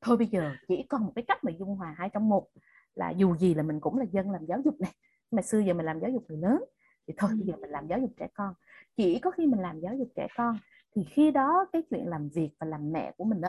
thôi 0.00 0.16
bây 0.16 0.26
giờ 0.26 0.52
chỉ 0.68 0.86
còn 0.88 1.04
một 1.04 1.12
cái 1.14 1.24
cách 1.28 1.44
mà 1.44 1.52
dung 1.58 1.76
hòa 1.76 1.94
hai 1.98 2.08
trong 2.08 2.28
một 2.28 2.46
là 2.94 3.10
dù 3.10 3.36
gì 3.36 3.54
là 3.54 3.62
mình 3.62 3.80
cũng 3.80 3.98
là 3.98 4.04
dân 4.12 4.30
làm 4.30 4.46
giáo 4.46 4.60
dục 4.64 4.80
này. 4.80 4.92
Mà 5.30 5.42
xưa 5.42 5.58
giờ 5.58 5.74
mình 5.74 5.86
làm 5.86 6.00
giáo 6.00 6.10
dục 6.10 6.24
người 6.28 6.38
lớn 6.38 6.64
thì 7.06 7.14
thôi 7.16 7.30
bây 7.34 7.46
giờ 7.46 7.54
mình 7.60 7.70
làm 7.70 7.88
giáo 7.88 7.98
dục 7.98 8.10
trẻ 8.16 8.28
con. 8.34 8.54
Chỉ 8.96 9.18
có 9.18 9.30
khi 9.30 9.46
mình 9.46 9.60
làm 9.60 9.80
giáo 9.80 9.94
dục 9.94 10.08
trẻ 10.16 10.26
con 10.36 10.58
thì 10.96 11.04
khi 11.04 11.30
đó 11.30 11.66
cái 11.72 11.82
chuyện 11.90 12.08
làm 12.08 12.28
việc 12.28 12.50
và 12.60 12.66
làm 12.66 12.92
mẹ 12.92 13.12
của 13.16 13.24
mình 13.24 13.40
đó 13.40 13.48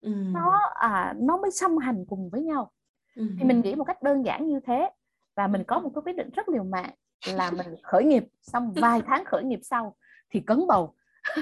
ừ. 0.00 0.10
nó 0.14 0.58
à, 0.74 1.14
nó 1.18 1.36
mới 1.36 1.50
song 1.50 1.78
hành 1.78 2.04
cùng 2.08 2.30
với 2.30 2.42
nhau. 2.42 2.70
Ừ. 3.16 3.26
thì 3.38 3.44
mình 3.44 3.60
nghĩ 3.60 3.74
một 3.74 3.84
cách 3.84 4.02
đơn 4.02 4.24
giản 4.24 4.46
như 4.46 4.60
thế 4.60 4.90
và 5.36 5.46
mình 5.46 5.64
có 5.64 5.78
một 5.78 5.90
cái 5.94 6.02
quyết 6.04 6.16
định 6.16 6.30
rất 6.36 6.48
liều 6.48 6.64
mạng 6.64 6.90
là 7.26 7.50
mình 7.50 7.66
khởi 7.82 8.04
nghiệp 8.04 8.24
xong 8.42 8.72
vài 8.72 9.02
tháng 9.06 9.24
khởi 9.24 9.44
nghiệp 9.44 9.60
sau 9.62 9.96
thì 10.30 10.40
cấn 10.40 10.66
bầu. 10.68 10.94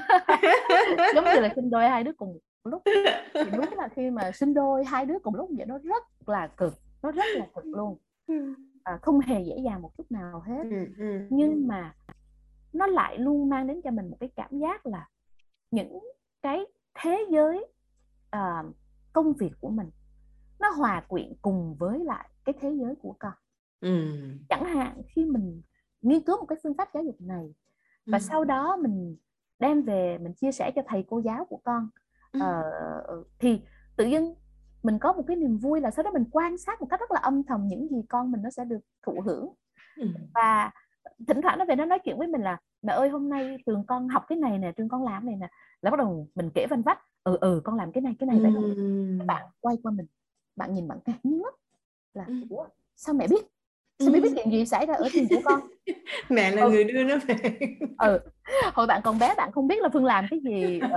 Giống 1.14 1.25
như 1.25 1.40
là 1.40 1.52
sinh 1.54 1.70
đôi 1.70 1.88
hai 1.88 2.04
đứa 2.04 2.12
cùng 2.12 2.38
lúc. 2.64 2.82
Thì 3.34 3.50
đúng 3.52 3.72
là 3.76 3.88
khi 3.88 4.10
mà 4.10 4.32
sinh 4.32 4.54
đôi 4.54 4.84
hai 4.84 5.06
đứa 5.06 5.18
cùng 5.22 5.34
lúc 5.34 5.50
vậy 5.56 5.66
nó 5.66 5.78
rất 5.78 6.02
là 6.26 6.46
cực 6.46 6.75
nó 7.02 7.12
rất 7.12 7.25
là 7.34 7.46
cực 7.54 7.64
luôn. 7.64 7.98
À, 8.84 8.98
không 9.02 9.20
hề 9.20 9.42
dễ 9.42 9.56
dàng 9.64 9.82
một 9.82 9.90
chút 9.96 10.10
nào 10.10 10.42
hết. 10.46 10.64
Nhưng 11.30 11.68
mà 11.68 11.94
nó 12.72 12.86
lại 12.86 13.18
luôn 13.18 13.48
mang 13.48 13.66
đến 13.66 13.80
cho 13.84 13.90
mình 13.90 14.10
một 14.10 14.16
cái 14.20 14.30
cảm 14.36 14.58
giác 14.58 14.86
là 14.86 15.08
những 15.70 16.00
cái 16.42 16.64
thế 16.94 17.26
giới 17.30 17.66
uh, 18.37 18.76
công 19.12 19.33
việc 19.33 19.52
của 19.61 19.71
mình 19.71 19.90
nó 20.61 20.71
hòa 20.71 21.05
quyện 21.09 21.33
cùng 21.43 21.76
với 21.78 22.05
lại 22.05 22.31
cái 22.45 22.55
thế 22.61 22.73
giới 22.81 22.95
của 23.02 23.16
con 23.19 23.33
ừ. 23.81 24.09
chẳng 24.49 24.64
hạn 24.64 25.02
khi 25.09 25.25
mình 25.25 25.62
nghiên 26.02 26.25
cứu 26.25 26.37
một 26.37 26.47
cái 26.49 26.59
phương 26.62 26.76
pháp 26.78 26.88
giáo 26.95 27.02
dục 27.05 27.21
này 27.21 27.55
và 28.07 28.19
ừ. 28.19 28.23
sau 28.23 28.45
đó 28.45 28.76
mình 28.76 29.16
đem 29.59 29.83
về 29.83 30.19
mình 30.19 30.35
chia 30.35 30.52
sẻ 30.52 30.73
cho 30.76 30.83
thầy 30.87 31.05
cô 31.09 31.19
giáo 31.19 31.45
của 31.45 31.61
con 31.64 31.88
ừ. 32.33 32.40
uh, 32.40 33.26
thì 33.38 33.61
tự 33.97 34.07
nhiên 34.07 34.35
mình 34.83 34.99
có 34.99 35.12
một 35.12 35.25
cái 35.26 35.37
niềm 35.37 35.59
vui 35.59 35.81
là 35.81 35.90
sau 35.90 36.02
đó 36.02 36.11
mình 36.11 36.25
quan 36.33 36.59
sát 36.59 36.81
một 36.81 36.87
cách 36.90 37.01
rất 37.01 37.11
là 37.11 37.20
âm 37.20 37.42
thầm 37.44 37.66
những 37.66 37.88
gì 37.88 38.03
con 38.09 38.33
mình 38.33 38.42
nó 38.42 38.51
sẽ 38.51 38.64
được 38.64 38.81
thụ 39.07 39.20
hưởng 39.25 39.53
ừ. 39.96 40.07
và 40.35 40.70
thỉnh 41.29 41.42
thoảng 41.42 41.59
nó 41.59 41.64
về 41.64 41.77
nó 41.77 41.85
nói 41.85 41.99
chuyện 42.05 42.18
với 42.18 42.29
mình 42.29 42.42
là 42.42 42.59
mẹ 42.83 42.92
ơi 42.92 43.09
hôm 43.09 43.29
nay 43.29 43.57
trường 43.66 43.87
con 43.87 44.09
học 44.09 44.25
cái 44.29 44.38
này 44.38 44.59
nè 44.59 44.72
trường 44.77 44.88
con 44.88 45.05
làm 45.05 45.27
này 45.27 45.37
nè 45.37 45.49
là 45.81 45.90
bắt 45.90 45.99
đầu 45.99 46.29
mình 46.35 46.51
kể 46.55 46.66
vanh 46.70 46.83
vách 46.83 46.99
ừ 47.26 47.38
ừ 47.40 47.60
con 47.64 47.76
làm 47.76 47.92
cái 47.92 48.02
này 48.02 48.14
cái 48.18 48.26
này 48.26 48.38
vậy 48.40 48.52
ừ. 48.54 49.18
bạn 49.26 49.46
quay 49.60 49.76
qua 49.82 49.92
mình 49.92 50.06
bạn 50.56 50.74
nhìn 50.74 50.88
bạn 50.88 50.98
ngạc 51.06 51.18
nhiên 51.22 51.42
lắm. 51.42 51.52
Là 52.14 52.26
ủa 52.50 52.66
sao 52.96 53.14
mẹ 53.14 53.26
biết? 53.28 53.46
Sao 53.98 54.08
mẹ 54.12 54.20
biết 54.20 54.32
chuyện 54.34 54.50
gì 54.50 54.66
xảy 54.66 54.86
ra 54.86 54.94
ở 54.94 55.08
trường 55.12 55.28
của 55.28 55.40
con? 55.44 55.60
Mẹ 56.28 56.50
là 56.50 56.62
ừ. 56.62 56.70
người 56.70 56.84
đưa 56.84 57.04
nó 57.04 57.16
về. 57.26 57.58
Ừ. 57.98 58.18
Hồi 58.74 58.86
bạn 58.86 59.00
còn 59.04 59.18
bé 59.18 59.34
bạn 59.36 59.52
không 59.52 59.66
biết 59.66 59.82
là 59.82 59.88
phương 59.92 60.04
làm 60.04 60.26
cái 60.30 60.40
gì 60.40 60.80
uh, 60.84 60.92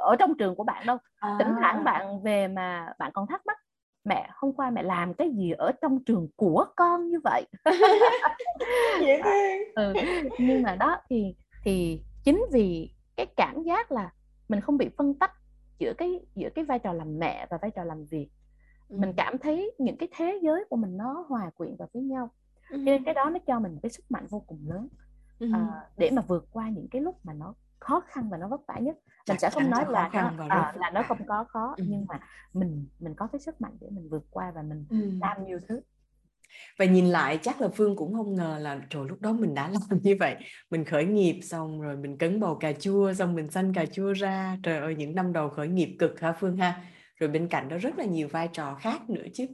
ở 0.00 0.16
trong 0.18 0.34
trường 0.38 0.54
của 0.54 0.64
bạn 0.64 0.86
đâu. 0.86 0.96
À. 1.16 1.36
thỉnh 1.38 1.54
thoảng 1.60 1.84
bạn 1.84 2.22
về 2.22 2.48
mà 2.48 2.92
bạn 2.98 3.10
còn 3.14 3.26
thắc 3.26 3.46
mắc 3.46 3.58
mẹ 4.04 4.30
hôm 4.34 4.52
qua 4.52 4.70
mẹ 4.70 4.82
làm 4.82 5.14
cái 5.14 5.30
gì 5.30 5.50
ở 5.50 5.72
trong 5.82 6.04
trường 6.04 6.28
của 6.36 6.66
con 6.76 7.10
như 7.10 7.20
vậy? 7.24 7.46
Dễ 9.00 9.20
thương. 9.24 9.74
Ừ. 9.74 10.00
nhưng 10.38 10.62
mà 10.62 10.74
đó 10.74 10.96
thì 11.10 11.34
thì 11.64 12.02
chính 12.24 12.44
vì 12.52 12.90
cái 13.16 13.26
cảm 13.36 13.62
giác 13.62 13.92
là 13.92 14.10
mình 14.48 14.60
không 14.60 14.76
bị 14.78 14.88
phân 14.98 15.14
tách 15.14 15.32
giữa 15.80 15.92
cái 15.98 16.20
giữa 16.34 16.48
cái 16.54 16.64
vai 16.64 16.78
trò 16.78 16.92
làm 16.92 17.18
mẹ 17.18 17.46
và 17.50 17.58
vai 17.62 17.70
trò 17.70 17.84
làm 17.84 18.04
việc 18.04 18.28
ừ. 18.88 18.96
mình 18.98 19.12
cảm 19.16 19.38
thấy 19.38 19.72
những 19.78 19.96
cái 19.96 20.08
thế 20.16 20.38
giới 20.42 20.64
của 20.70 20.76
mình 20.76 20.96
nó 20.96 21.24
hòa 21.28 21.50
quyện 21.50 21.76
vào 21.76 21.88
với 21.94 22.02
nhau 22.02 22.30
ừ. 22.70 22.76
nên 22.76 23.04
cái 23.04 23.14
đó 23.14 23.30
nó 23.30 23.38
cho 23.46 23.60
mình 23.60 23.78
cái 23.82 23.90
sức 23.90 24.10
mạnh 24.10 24.26
vô 24.26 24.40
cùng 24.46 24.58
lớn 24.68 24.88
ừ. 25.38 25.50
à, 25.54 25.66
để 25.96 26.10
mà 26.10 26.22
vượt 26.22 26.46
qua 26.52 26.68
những 26.68 26.88
cái 26.88 27.02
lúc 27.02 27.18
mà 27.24 27.32
nó 27.32 27.54
khó 27.78 28.00
khăn 28.00 28.28
và 28.30 28.36
nó 28.36 28.48
vất 28.48 28.66
vả 28.66 28.78
nhất 28.78 28.98
mình 29.28 29.38
sẽ 29.38 29.50
không 29.50 29.70
nói 29.70 29.84
là 29.88 30.10
nó, 30.12 30.44
à, 30.48 30.72
là 30.76 30.90
nó 30.90 31.02
không 31.02 31.26
có 31.26 31.44
khó 31.44 31.74
ừ. 31.76 31.84
nhưng 31.88 32.06
mà 32.08 32.20
mình 32.52 32.86
mình 33.00 33.14
có 33.14 33.26
cái 33.26 33.40
sức 33.40 33.60
mạnh 33.60 33.76
để 33.80 33.88
mình 33.90 34.08
vượt 34.08 34.24
qua 34.30 34.50
và 34.50 34.62
mình 34.62 34.84
ừ. 34.90 35.10
làm 35.20 35.44
nhiều 35.44 35.58
thứ 35.68 35.80
và 36.78 36.84
nhìn 36.84 37.06
lại 37.06 37.38
chắc 37.42 37.60
là 37.60 37.68
phương 37.74 37.96
cũng 37.96 38.14
không 38.14 38.34
ngờ 38.34 38.58
là, 38.60 38.80
trời, 38.90 39.04
lúc 39.08 39.20
đó 39.20 39.32
mình 39.32 39.54
đã 39.54 39.68
làm 39.90 40.00
như 40.02 40.16
vậy. 40.20 40.36
Mình 40.70 40.84
khởi 40.84 41.04
nghiệp 41.04 41.40
xong 41.42 41.80
rồi 41.80 41.96
mình 41.96 42.18
cấn 42.18 42.40
bầu 42.40 42.54
cà 42.54 42.72
chua, 42.72 43.12
xong 43.12 43.34
mình 43.34 43.50
xanh 43.50 43.74
cà 43.74 43.86
chua 43.86 44.12
ra. 44.12 44.56
Trời 44.62 44.78
ơi, 44.78 44.94
những 44.98 45.14
năm 45.14 45.32
đầu 45.32 45.48
khởi 45.48 45.68
nghiệp 45.68 45.96
cực 45.98 46.20
ha 46.20 46.32
phương 46.40 46.56
ha? 46.56 46.82
Rồi 47.16 47.30
bên 47.30 47.48
cạnh 47.48 47.68
đó 47.68 47.76
rất 47.78 47.98
là 47.98 48.04
nhiều 48.04 48.28
vai 48.28 48.48
trò 48.52 48.74
khác 48.74 49.10
nữa 49.10 49.24
chứ. 49.34 49.46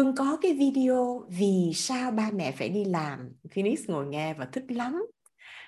Hương 0.00 0.14
có 0.14 0.38
cái 0.42 0.52
video 0.52 1.24
vì 1.28 1.72
sao 1.74 2.10
ba 2.10 2.30
mẹ 2.30 2.52
phải 2.52 2.68
đi 2.68 2.84
làm. 2.84 3.32
Phoenix 3.54 3.80
ngồi 3.86 4.06
nghe 4.06 4.34
và 4.34 4.48
thích 4.52 4.64
lắm. 4.68 5.06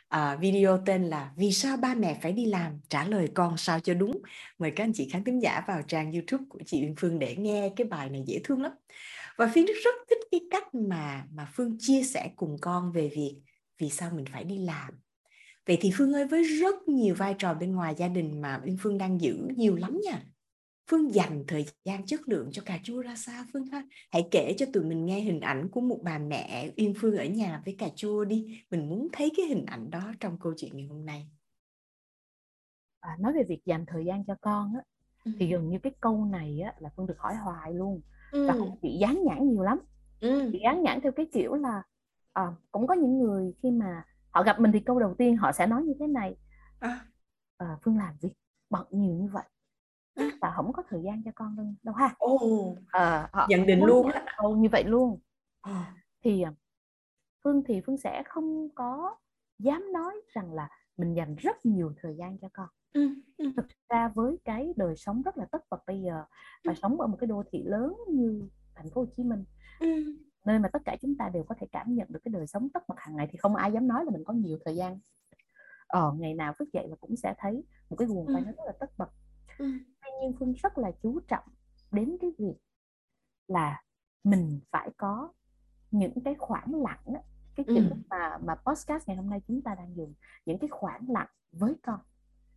À, 0.09 0.37
video 0.37 0.79
tên 0.87 1.05
là 1.05 1.33
Vì 1.37 1.53
sao 1.53 1.77
ba 1.77 1.95
mẹ 1.95 2.19
phải 2.23 2.33
đi 2.33 2.47
làm? 2.47 2.81
Trả 2.89 3.05
lời 3.05 3.29
con 3.35 3.57
sao 3.57 3.81
cho 3.81 3.95
đúng. 3.95 4.23
Mời 4.59 4.71
các 4.71 4.85
anh 4.85 4.93
chị 4.93 5.09
khán 5.13 5.25
thính 5.25 5.43
giả 5.43 5.63
vào 5.67 5.83
trang 5.83 6.13
YouTube 6.13 6.45
của 6.49 6.59
chị 6.67 6.83
Uyên 6.83 6.95
Phương 6.97 7.19
để 7.19 7.37
nghe 7.37 7.71
cái 7.77 7.87
bài 7.87 8.11
này 8.11 8.23
dễ 8.27 8.41
thương 8.45 8.63
lắm. 8.63 8.73
Và 9.37 9.47
Phoenix 9.55 9.77
rất 9.85 9.95
thích 10.11 10.19
cái 10.31 10.41
cách 10.51 10.75
mà 10.75 11.25
mà 11.33 11.49
Phương 11.55 11.77
chia 11.79 12.03
sẻ 12.03 12.31
cùng 12.37 12.57
con 12.61 12.93
về 12.93 13.09
việc 13.09 13.37
vì 13.79 13.91
sao 13.91 14.11
mình 14.15 14.25
phải 14.33 14.45
đi 14.45 14.59
làm. 14.59 14.95
Vậy 15.67 15.79
thì 15.81 15.91
Phương 15.99 16.13
ơi 16.13 16.27
với 16.27 16.45
rất 16.45 16.89
nhiều 16.89 17.15
vai 17.15 17.35
trò 17.39 17.55
bên 17.55 17.73
ngoài 17.73 17.95
gia 17.99 18.09
đình 18.09 18.41
mà 18.41 18.61
Uyên 18.65 18.77
Phương 18.81 18.99
đang 18.99 19.21
giữ 19.21 19.49
nhiều 19.57 19.77
lắm 19.77 20.01
nha 20.05 20.23
Phương 20.93 21.15
dành 21.15 21.45
thời 21.49 21.67
gian 21.85 22.07
chất 22.07 22.21
lượng 22.29 22.49
cho 22.53 22.63
cà 22.67 22.79
chua 22.83 23.03
ra 23.03 23.15
sao 23.17 23.45
Phương 23.53 23.67
ha? 23.67 23.83
Hãy 24.11 24.29
kể 24.31 24.55
cho 24.59 24.67
tụi 24.73 24.85
mình 24.85 25.05
nghe 25.05 25.21
hình 25.21 25.41
ảnh 25.41 25.69
của 25.69 25.81
một 25.81 25.99
bà 26.03 26.19
mẹ 26.19 26.71
Yên 26.77 26.95
Phương 27.01 27.17
ở 27.17 27.25
nhà 27.25 27.63
với 27.65 27.77
cà 27.79 27.89
chua 27.95 28.25
đi. 28.25 28.63
Mình 28.71 28.89
muốn 28.89 29.09
thấy 29.13 29.33
cái 29.37 29.47
hình 29.47 29.67
ảnh 29.67 29.91
đó 29.91 30.13
trong 30.21 30.39
câu 30.41 30.55
chuyện 30.57 30.77
ngày 30.77 30.87
hôm 30.87 31.07
nay. 31.07 31.29
À, 33.01 33.17
nói 33.21 33.33
về 33.33 33.43
việc 33.49 33.61
dành 33.65 33.87
thời 33.87 34.05
gian 34.05 34.25
cho 34.25 34.35
con 34.41 34.75
á, 34.75 34.81
ừ. 35.25 35.33
thì 35.39 35.51
gần 35.51 35.69
như 35.69 35.79
cái 35.83 35.93
câu 36.01 36.25
này 36.25 36.61
á, 36.61 36.75
là 36.79 36.91
Phương 36.97 37.07
được 37.07 37.19
hỏi 37.19 37.35
hoài 37.35 37.75
luôn. 37.75 38.01
Ừ. 38.33 38.49
Và 38.49 38.55
cũng 38.59 38.79
bị 38.83 38.99
dán 39.01 39.25
nhãn 39.25 39.49
nhiều 39.49 39.63
lắm. 39.63 39.79
Ừ. 40.21 40.51
Bị 40.53 40.61
dán 40.63 40.83
nhãn 40.83 41.01
theo 41.03 41.13
cái 41.13 41.27
kiểu 41.33 41.55
là 41.55 41.83
à, 42.33 42.43
cũng 42.71 42.87
có 42.87 42.95
những 42.95 43.19
người 43.19 43.55
khi 43.63 43.71
mà 43.71 44.05
họ 44.31 44.43
gặp 44.43 44.61
mình 44.61 44.73
thì 44.73 44.81
câu 44.81 45.01
đầu 45.01 45.15
tiên 45.19 45.37
họ 45.37 45.53
sẽ 45.53 45.67
nói 45.67 45.83
như 45.83 45.95
thế 46.01 46.07
này. 46.07 46.37
À. 46.79 47.07
À, 47.57 47.79
Phương 47.85 47.97
làm 47.97 48.15
việc 48.21 48.33
bận 48.71 48.87
nhiều 48.91 49.15
như 49.15 49.29
vậy 49.33 49.45
và 50.15 50.53
không 50.57 50.73
có 50.73 50.83
thời 50.89 51.03
gian 51.03 51.23
cho 51.25 51.31
con 51.35 51.57
đâu, 51.57 51.67
đâu 51.83 51.95
ha? 51.95 52.15
Ồ, 52.19 52.77
à, 52.89 53.29
họ 53.33 53.47
nhận 53.49 53.67
định 53.67 53.85
luôn 53.85 54.11
Ồ, 54.37 54.57
như 54.57 54.69
vậy 54.73 54.85
luôn. 54.85 55.21
À. 55.61 55.95
thì 56.25 56.43
à, 56.43 56.53
phương 57.45 57.63
thì 57.67 57.81
phương 57.87 57.97
sẽ 57.97 58.23
không 58.27 58.69
có 58.75 59.17
dám 59.59 59.93
nói 59.93 60.15
rằng 60.29 60.53
là 60.53 60.69
mình 60.97 61.15
dành 61.15 61.37
rất 61.37 61.67
nhiều 61.67 61.93
thời 62.03 62.17
gian 62.17 62.39
cho 62.39 62.49
con. 62.53 62.69
Ừ, 62.93 63.09
ừ. 63.37 63.53
thực 63.57 63.67
ra 63.89 64.09
với 64.09 64.39
cái 64.45 64.73
đời 64.77 64.97
sống 64.97 65.23
rất 65.23 65.37
là 65.39 65.45
tất 65.45 65.63
bật 65.71 65.87
bây 65.87 66.03
giờ 66.03 66.25
và 66.65 66.73
ừ. 66.73 66.75
sống 66.83 67.01
ở 67.01 67.07
một 67.07 67.17
cái 67.21 67.27
đô 67.27 67.43
thị 67.51 67.63
lớn 67.67 67.97
như 68.09 68.49
thành 68.75 68.91
phố 68.91 69.01
Hồ 69.01 69.07
Chí 69.17 69.25
Minh 69.25 69.45
nơi 70.45 70.59
mà 70.59 70.69
tất 70.69 70.83
cả 70.85 70.97
chúng 71.01 71.17
ta 71.17 71.29
đều 71.29 71.45
có 71.45 71.55
thể 71.59 71.67
cảm 71.73 71.95
nhận 71.95 72.07
được 72.11 72.21
cái 72.25 72.33
đời 72.33 72.47
sống 72.47 72.69
tất 72.69 72.89
bật 72.89 72.95
hàng 72.99 73.17
ngày 73.17 73.29
thì 73.31 73.39
không 73.39 73.57
ai 73.57 73.73
dám 73.73 73.89
nói 73.89 74.05
là 74.05 74.11
mình 74.11 74.25
có 74.25 74.33
nhiều 74.33 74.59
thời 74.65 74.77
gian. 74.77 74.99
Ờ 75.87 76.13
ngày 76.19 76.35
nào 76.35 76.55
thức 76.59 76.73
dậy 76.73 76.89
là 76.89 76.97
cũng 77.01 77.17
sẽ 77.17 77.35
thấy 77.39 77.65
một 77.91 77.97
cái 77.97 78.09
guồng 78.09 78.27
quay 78.27 78.43
nó 78.43 78.53
rất 78.53 78.65
là 78.67 78.73
tất 78.81 78.91
bật 78.99 79.11
nhiên 80.23 80.33
phương 80.39 80.53
rất 80.53 80.79
là 80.79 80.91
chú 81.03 81.21
trọng 81.29 81.45
đến 81.93 82.17
cái 82.21 82.31
việc 82.39 82.55
là 83.49 83.83
mình 84.25 84.61
phải 84.71 84.91
có 84.97 85.33
những 85.91 86.21
cái 86.25 86.35
khoảng 86.39 86.75
lặng 86.75 87.05
á, 87.15 87.21
cái 87.57 87.67
chữ 87.69 87.75
Ừ. 87.77 87.95
mà 88.11 88.39
mà 88.45 88.55
podcast 88.55 89.09
ngày 89.09 89.17
hôm 89.17 89.31
nay 89.31 89.41
chúng 89.49 89.63
ta 89.63 89.75
đang 89.75 89.97
dùng 89.97 90.15
những 90.47 90.59
cái 90.59 90.69
khoảng 90.69 91.05
lặng 91.11 91.29
với 91.53 91.75
con 91.83 92.01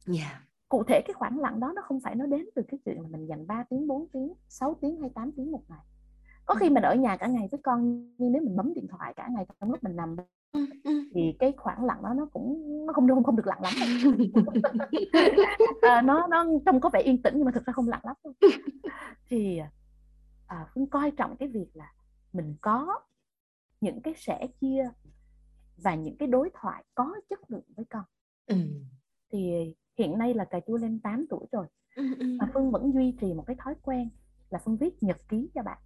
Dạ. 0.05 0.41
cụ 0.69 0.83
thể 0.87 1.01
cái 1.07 1.13
khoảng 1.13 1.39
lặng 1.39 1.59
đó 1.59 1.71
nó 1.75 1.81
không 1.81 1.99
phải 1.99 2.15
nó 2.15 2.25
đến 2.25 2.45
từ 2.55 2.61
cái 2.67 2.79
chuyện 2.85 3.01
là 3.01 3.07
mình 3.07 3.25
dành 3.27 3.47
3 3.47 3.63
tiếng 3.69 3.87
4 3.87 4.07
tiếng 4.13 4.33
6 4.49 4.75
tiếng 4.81 5.01
hay 5.01 5.09
8 5.15 5.31
tiếng 5.31 5.51
một 5.51 5.61
ngày 5.67 5.83
có 6.45 6.53
Ừ. 6.53 6.57
khi 6.59 6.69
mình 6.69 6.83
ở 6.83 6.95
nhà 6.95 7.17
cả 7.17 7.27
ngày 7.27 7.47
với 7.51 7.59
con 7.63 8.09
nhưng 8.17 8.31
nếu 8.31 8.41
mình 8.41 8.55
bấm 8.55 8.73
điện 8.73 8.87
thoại 8.89 9.13
cả 9.15 9.27
ngày 9.31 9.45
trong 9.61 9.71
lúc 9.71 9.83
mình 9.83 9.95
nằm 9.95 10.15
Ừ, 10.55 10.65
ừ. 10.83 10.91
thì 11.13 11.35
cái 11.39 11.53
khoảng 11.57 11.85
lặng 11.85 11.99
đó 12.03 12.13
nó 12.13 12.25
cũng 12.33 12.63
nó 12.85 12.93
không 12.93 13.07
không 13.07 13.23
không 13.23 13.35
được 13.35 13.47
lặng 13.47 13.61
lắm 13.61 13.73
à, 15.81 16.01
nó 16.05 16.27
nó 16.27 16.45
trông 16.65 16.81
có 16.81 16.89
vẻ 16.93 17.01
yên 17.01 17.21
tĩnh 17.21 17.33
nhưng 17.37 17.45
mà 17.45 17.51
thực 17.51 17.65
ra 17.65 17.73
không 17.73 17.87
lặng 17.87 18.01
lắm 18.03 18.15
thì 19.29 19.59
à, 20.47 20.67
phương 20.73 20.87
coi 20.89 21.11
trọng 21.11 21.37
cái 21.37 21.49
việc 21.49 21.67
là 21.73 21.91
mình 22.33 22.55
có 22.61 22.99
những 23.81 24.01
cái 24.01 24.13
sẻ 24.17 24.47
chia 24.61 24.89
và 25.83 25.95
những 25.95 26.17
cái 26.17 26.27
đối 26.27 26.49
thoại 26.53 26.83
có 26.95 27.13
chất 27.29 27.39
lượng 27.51 27.63
với 27.75 27.85
con 27.89 28.03
Ừ. 28.47 28.55
thì 29.31 29.53
hiện 29.97 30.17
nay 30.17 30.33
là 30.33 30.45
cà 30.45 30.59
chua 30.67 30.77
lên 30.77 30.99
8 30.99 31.25
tuổi 31.29 31.45
rồi 31.51 31.67
Ừ, 31.95 32.03
ừ. 32.19 32.25
mà 32.39 32.49
phương 32.53 32.71
vẫn 32.71 32.91
duy 32.93 33.15
trì 33.21 33.33
một 33.33 33.43
cái 33.47 33.55
thói 33.59 33.75
quen 33.81 34.09
là 34.49 34.59
phương 34.65 34.77
viết 34.77 35.03
nhật 35.03 35.17
ký 35.29 35.49
cho 35.55 35.63
bạn 35.63 35.77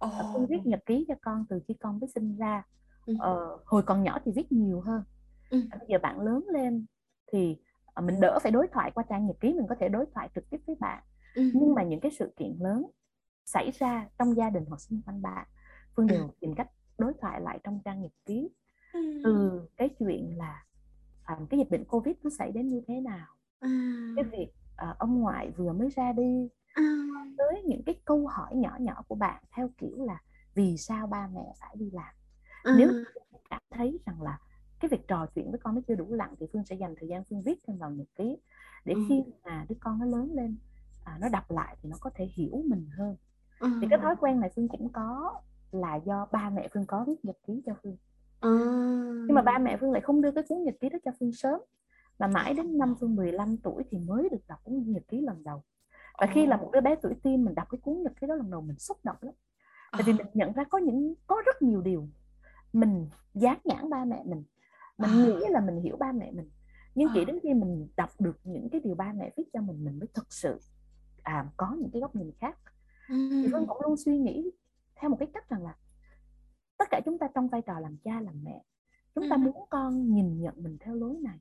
và 0.00 0.30
phương 0.34 0.46
viết 0.46 0.60
nhật 0.66 0.80
ký 0.86 1.04
cho 1.08 1.14
con 1.22 1.44
từ 1.48 1.60
khi 1.68 1.74
con 1.74 2.00
mới 2.00 2.08
sinh 2.14 2.36
ra 2.36 2.62
Ừ. 3.06 3.14
ờ, 3.18 3.58
hồi 3.66 3.82
còn 3.82 4.02
nhỏ 4.02 4.18
thì 4.24 4.32
viết 4.32 4.52
nhiều 4.52 4.80
hơn 4.80 5.02
Ừ. 5.50 5.62
bây 5.70 5.86
giờ 5.88 5.98
bạn 6.02 6.20
lớn 6.20 6.46
lên 6.52 6.86
thì 7.32 7.56
ờ, 7.94 8.02
mình 8.02 8.20
đỡ 8.20 8.38
phải 8.42 8.52
đối 8.52 8.68
thoại 8.68 8.90
qua 8.94 9.04
trang 9.08 9.26
nhật 9.26 9.36
ký 9.40 9.52
mình 9.52 9.66
có 9.68 9.74
thể 9.80 9.88
đối 9.88 10.06
thoại 10.14 10.28
trực 10.34 10.50
tiếp 10.50 10.58
với 10.66 10.76
bạn 10.80 11.02
Ừ. 11.34 11.42
nhưng 11.54 11.74
mà 11.74 11.82
những 11.82 12.00
cái 12.00 12.12
sự 12.18 12.32
kiện 12.36 12.56
lớn 12.60 12.86
xảy 13.44 13.70
ra 13.70 14.08
trong 14.18 14.36
gia 14.36 14.50
đình 14.50 14.64
hoặc 14.68 14.80
xung 14.80 15.02
quanh 15.06 15.22
bạn 15.22 15.46
phương 15.96 16.06
đều 16.06 16.30
tìm 16.40 16.54
cách 16.54 16.70
đối 16.98 17.12
thoại 17.20 17.40
lại 17.40 17.58
trong 17.64 17.80
trang 17.84 18.02
nhật 18.02 18.12
ký 18.26 18.48
Ừ. 18.92 19.00
từ 19.24 19.62
cái 19.76 19.88
chuyện 19.98 20.38
là 20.38 20.64
à, 21.24 21.38
cái 21.50 21.58
dịch 21.58 21.70
bệnh 21.70 21.84
covid 21.84 22.14
nó 22.22 22.30
xảy 22.38 22.52
đến 22.52 22.68
như 22.68 22.82
thế 22.88 23.00
nào 23.00 23.26
Ừ. 23.60 23.68
cái 24.16 24.24
việc 24.24 24.52
à, 24.76 24.94
ông 24.98 25.20
ngoại 25.20 25.50
vừa 25.50 25.72
mới 25.72 25.88
ra 25.88 26.12
đi 26.12 26.48
Ừ. 26.74 26.82
tới 27.38 27.62
những 27.66 27.82
cái 27.86 28.00
câu 28.04 28.26
hỏi 28.26 28.54
nhỏ 28.56 28.76
nhỏ 28.80 29.02
của 29.08 29.14
bạn 29.14 29.42
theo 29.56 29.68
kiểu 29.78 30.04
là 30.04 30.18
vì 30.54 30.76
sao 30.76 31.06
ba 31.06 31.28
mẹ 31.34 31.54
phải 31.60 31.76
đi 31.78 31.90
làm 31.90 32.14
nếu 32.64 32.88
Ừ. 32.88 33.04
cảm 33.50 33.62
thấy 33.70 33.98
rằng 34.06 34.22
là 34.22 34.38
cái 34.80 34.88
việc 34.88 35.08
trò 35.08 35.26
chuyện 35.34 35.50
với 35.50 35.60
con 35.62 35.74
nó 35.74 35.80
chưa 35.88 35.94
đủ 35.94 36.14
lặng 36.14 36.34
thì 36.40 36.46
phương 36.52 36.64
sẽ 36.64 36.74
dành 36.74 36.94
thời 37.00 37.08
gian 37.08 37.24
phương 37.30 37.42
viết 37.42 37.58
thêm 37.66 37.78
vào 37.78 37.90
nhật 37.90 38.06
ký 38.16 38.36
để 38.84 38.94
Ừ. 38.94 39.00
khi 39.08 39.24
mà 39.44 39.66
đứa 39.68 39.74
con 39.80 39.98
nó 39.98 40.06
lớn 40.06 40.30
lên 40.34 40.56
à, 41.04 41.18
nó 41.20 41.28
đọc 41.28 41.50
lại 41.50 41.76
thì 41.82 41.88
nó 41.88 41.96
có 42.00 42.10
thể 42.14 42.24
hiểu 42.34 42.62
mình 42.66 42.86
hơn 42.98 43.16
Ừ. 43.60 43.68
thì 43.80 43.86
cái 43.90 43.98
thói 44.02 44.16
quen 44.20 44.40
này 44.40 44.50
phương 44.56 44.68
cũng 44.68 44.88
có 44.92 45.34
là 45.72 45.96
do 45.96 46.26
ba 46.32 46.50
mẹ 46.50 46.68
phương 46.74 46.86
có 46.86 47.04
viết 47.04 47.24
nhật 47.24 47.36
ký 47.46 47.62
cho 47.66 47.72
phương 47.82 47.96
Ừ. 48.40 49.24
nhưng 49.28 49.34
mà 49.34 49.42
ba 49.42 49.58
mẹ 49.58 49.76
phương 49.80 49.92
lại 49.92 50.00
không 50.00 50.20
đưa 50.20 50.30
cái 50.30 50.44
cuốn 50.48 50.64
nhật 50.64 50.74
ký 50.80 50.88
đó 50.88 50.98
cho 51.04 51.10
phương 51.20 51.32
sớm 51.32 51.60
mà 52.18 52.26
mãi 52.26 52.54
đến 52.54 52.78
năm 52.78 52.94
phương 53.00 53.16
15 53.16 53.56
tuổi 53.56 53.84
thì 53.90 53.98
mới 53.98 54.28
được 54.28 54.46
đọc 54.48 54.58
cuốn 54.64 54.84
nhật 54.86 55.02
ký 55.08 55.20
lần 55.20 55.44
đầu 55.44 55.62
và 56.18 56.26
khi 56.34 56.46
là 56.46 56.56
một 56.56 56.70
đứa 56.72 56.80
bé 56.80 56.94
tuổi 57.02 57.14
teen 57.22 57.44
mình 57.44 57.54
đọc 57.54 57.66
cái 57.70 57.78
cuốn 57.82 58.02
nhật 58.02 58.12
ký 58.20 58.26
đó 58.26 58.34
lần 58.34 58.50
đầu 58.50 58.60
mình 58.60 58.78
xúc 58.78 58.96
động 59.04 59.16
lắm 59.20 59.34
tại 59.92 60.02
vì 60.06 60.12
Ờ. 60.12 60.16
mình 60.16 60.26
nhận 60.34 60.52
ra 60.52 60.64
có 60.64 60.78
những 60.78 61.14
có 61.26 61.42
rất 61.46 61.62
nhiều 61.62 61.80
điều 61.80 62.08
mình 62.72 63.08
dán 63.34 63.58
nhãn 63.64 63.90
ba 63.90 64.04
mẹ 64.04 64.22
mình 64.26 64.44
mình 64.98 65.10
À. 65.10 65.24
nghĩ 65.24 65.46
là 65.50 65.60
mình 65.60 65.76
hiểu 65.80 65.96
ba 65.96 66.12
mẹ 66.12 66.30
mình 66.32 66.50
nhưng 66.94 67.08
chỉ 67.14 67.20
À. 67.20 67.24
đến 67.26 67.38
khi 67.42 67.54
mình 67.54 67.88
đọc 67.96 68.10
được 68.20 68.36
những 68.44 68.68
cái 68.72 68.80
điều 68.84 68.94
ba 68.94 69.12
mẹ 69.12 69.30
viết 69.36 69.44
cho 69.52 69.60
mình 69.60 69.84
mình 69.84 69.98
mới 69.98 70.08
thực 70.14 70.32
sự 70.32 70.58
à, 71.22 71.46
có 71.56 71.76
những 71.80 71.90
cái 71.92 72.00
góc 72.02 72.16
nhìn 72.16 72.32
khác 72.40 72.58
thì 73.08 73.48
phương 73.52 73.60
Ừ. 73.60 73.64
cũng 73.68 73.78
luôn 73.82 73.96
suy 73.96 74.18
nghĩ 74.18 74.50
theo 74.96 75.10
một 75.10 75.16
cái 75.20 75.28
cách 75.34 75.48
rằng 75.48 75.62
là 75.64 75.76
tất 76.78 76.84
cả 76.90 77.00
chúng 77.04 77.18
ta 77.18 77.28
trong 77.34 77.48
vai 77.48 77.62
trò 77.62 77.78
làm 77.80 77.96
cha 78.04 78.20
làm 78.20 78.44
mẹ 78.44 78.62
chúng 79.14 79.28
ta 79.30 79.36
Ừ. 79.36 79.40
muốn 79.40 79.66
con 79.70 80.14
nhìn 80.14 80.40
nhận 80.40 80.54
mình 80.56 80.76
theo 80.80 80.94
lối 80.94 81.16
này 81.22 81.38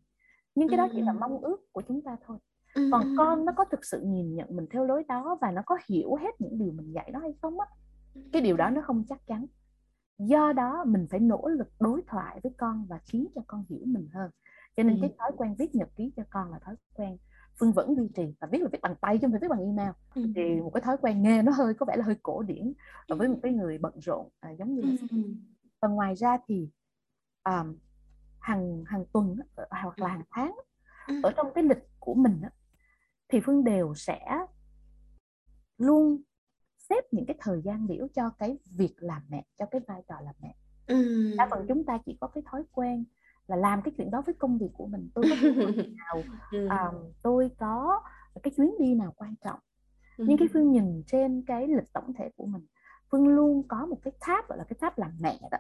nhưng 0.56 0.70
cái 0.70 0.78
đó 0.78 0.88
chỉ 0.94 1.02
là 1.02 1.12
Ừ. 1.12 1.18
mong 1.20 1.42
ước 1.42 1.74
của 1.74 1.82
chúng 1.88 2.02
ta 2.02 2.18
thôi 2.26 2.38
Ừ. 2.76 2.90
còn 2.92 3.02
Ừ. 3.04 3.16
con 3.18 3.46
nó 3.46 3.52
có 3.58 3.66
thực 3.72 3.86
sự 3.86 4.02
nhìn 4.06 4.36
nhận 4.36 4.56
mình 4.56 4.66
theo 4.72 4.86
lối 4.86 5.04
đó 5.08 5.38
và 5.42 5.52
nó 5.52 5.62
có 5.66 5.78
hiểu 5.90 6.16
hết 6.16 6.42
những 6.42 6.58
điều 6.58 6.72
mình 6.72 6.92
dạy 6.94 7.10
nó 7.14 7.20
hay 7.20 7.34
không 7.42 7.60
á 7.60 7.68
cái 8.34 8.42
điều 8.42 8.58
đó 8.58 8.70
nó 8.70 8.82
không 8.82 9.04
chắc 9.10 9.28
chắn 9.28 9.46
do 10.28 10.54
đó 10.54 10.84
mình 10.88 11.08
phải 11.10 11.20
nỗ 11.20 11.48
lực 11.48 11.68
đối 11.80 12.02
thoại 12.08 12.40
với 12.44 12.52
con 12.58 12.86
và 12.90 13.00
khiến 13.04 13.28
cho 13.36 13.42
con 13.48 13.66
hiểu 13.70 13.80
mình 13.86 14.08
hơn 14.14 14.32
cho 14.78 14.84
nên 14.84 14.96
Ừ. 14.96 15.02
cái 15.02 15.14
thói 15.20 15.32
quen 15.38 15.56
viết 15.56 15.76
nhật 15.76 15.90
ký 15.96 16.12
cho 16.16 16.24
con 16.30 16.52
là 16.52 16.60
thói 16.60 16.76
quen 16.94 17.18
phương 17.60 17.72
vẫn 17.72 17.96
duy 17.96 18.10
trì 18.16 18.36
và 18.40 18.48
viết 18.52 18.62
là 18.62 18.68
viết 18.72 18.82
bằng 18.82 18.96
tay 19.02 19.18
chứ 19.18 19.22
không 19.22 19.32
phải 19.32 19.40
viết 19.42 19.48
bằng 19.50 19.60
email 19.60 19.90
Ừ. 20.16 20.26
thì 20.36 20.62
một 20.62 20.70
cái 20.74 20.82
thói 20.82 20.98
quen 21.02 21.22
nghe 21.24 21.42
nó 21.42 21.52
hơi 21.52 21.74
có 21.74 21.86
vẻ 21.86 21.96
là 21.98 22.06
hơi 22.06 22.16
cổ 22.24 22.42
điển 22.42 22.74
và 23.10 23.16
với 23.16 23.28
một 23.28 23.40
cái 23.44 23.52
người 23.54 23.78
bận 23.78 23.94
rộn 24.00 24.30
à, 24.40 24.50
giống 24.52 24.76
như 24.76 24.82
là 24.82 24.92
Ừ. 25.12 25.18
và 25.82 25.88
ngoài 25.88 26.16
ra 26.16 26.38
thì 26.48 26.70
um, 27.44 27.76
hàng 28.40 28.84
hàng 28.88 29.06
tuần 29.14 29.36
ờ, 29.56 29.66
hoặc 29.82 30.00
là 30.00 30.08
hàng 30.08 30.24
tháng 30.32 30.56
Ừ. 31.08 31.20
ở 31.24 31.32
trong 31.38 31.54
cái 31.56 31.64
lịch 31.64 31.88
của 32.00 32.14
mình 32.14 32.42
thì 33.30 33.40
phương 33.40 33.64
đều 33.64 33.94
sẽ 33.96 34.20
luôn 35.78 36.22
xếp 36.92 37.02
những 37.12 37.26
cái 37.26 37.38
thời 37.40 37.62
gian 37.62 37.88
biểu 37.88 38.08
cho 38.14 38.30
cái 38.30 38.58
việc 38.66 38.94
làm 38.98 39.22
mẹ 39.30 39.44
cho 39.58 39.66
cái 39.66 39.82
vai 39.88 40.02
trò 40.08 40.16
làm 40.22 40.36
mẹ 40.42 40.56
Ừ. 40.88 41.34
đa 41.38 41.48
phần 41.52 41.66
chúng 41.68 41.84
ta 41.86 41.98
chỉ 42.06 42.18
có 42.22 42.28
cái 42.28 42.44
thói 42.52 42.64
quen 42.72 43.04
là 43.48 43.56
làm 43.56 43.82
cái 43.82 43.94
chuyện 43.98 44.12
đó 44.12 44.22
với 44.26 44.36
công 44.36 44.58
việc 44.58 44.70
của 44.74 44.88
mình 44.88 45.10
tôi 45.14 45.24
có 45.30 45.36
hoạch 45.64 45.76
nào 45.78 46.24
Ừ. 46.52 46.68
um, 46.68 47.12
tôi 47.22 47.52
có 47.58 48.02
cái 48.44 48.54
chuyến 48.58 48.76
đi 48.80 48.96
nào 48.96 49.14
quan 49.18 49.36
trọng 49.44 49.60
Ừ. 50.18 50.26
nhưng 50.28 50.38
khi 50.38 50.48
phương 50.54 50.72
nhìn 50.72 51.04
trên 51.08 51.44
cái 51.48 51.68
lịch 51.68 51.94
tổng 51.94 52.14
thể 52.14 52.30
của 52.38 52.46
mình 52.46 52.66
phương 53.12 53.28
luôn 53.28 53.64
có 53.68 53.86
một 53.86 53.98
cái 54.04 54.14
tab 54.28 54.48
gọi 54.50 54.58
là 54.58 54.64
cái 54.64 54.78
tab 54.82 54.94
làm 54.98 55.12
mẹ 55.22 55.40
đó 55.52 55.58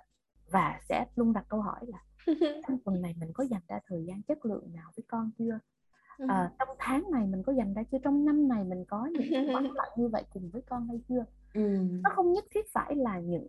và 0.51 0.79
sẽ 0.89 1.05
luôn 1.15 1.33
đặt 1.33 1.45
câu 1.49 1.61
hỏi 1.61 1.79
là 1.87 1.99
trong 2.67 2.77
tuần 2.85 3.01
này 3.01 3.15
mình 3.19 3.31
có 3.33 3.43
dành 3.43 3.61
ra 3.67 3.79
thời 3.87 4.05
gian 4.05 4.21
chất 4.21 4.45
lượng 4.45 4.73
nào 4.73 4.91
với 4.97 5.03
con 5.07 5.31
chưa 5.37 5.59
Ừ. 6.17 6.25
à, 6.29 6.51
trong 6.59 6.69
tháng 6.79 7.11
này 7.11 7.27
mình 7.27 7.43
có 7.43 7.53
dành 7.53 7.73
ra 7.73 7.81
chưa 7.91 7.97
trong 8.04 8.25
năm 8.25 8.47
này 8.47 8.63
mình 8.63 8.86
có 8.86 9.06
những 9.06 9.27
cái 9.32 9.49
khoảng 9.54 9.71
lặng 9.71 9.89
như 9.97 10.08
vậy 10.08 10.23
cùng 10.34 10.49
với 10.49 10.62
con 10.62 10.88
hay 10.88 11.01
chưa 11.10 11.25
Ừ. 11.54 11.77
nó 12.04 12.10
không 12.15 12.34
nhất 12.34 12.45
thiết 12.51 12.71
phải 12.73 12.95
là 12.95 13.19
những 13.19 13.47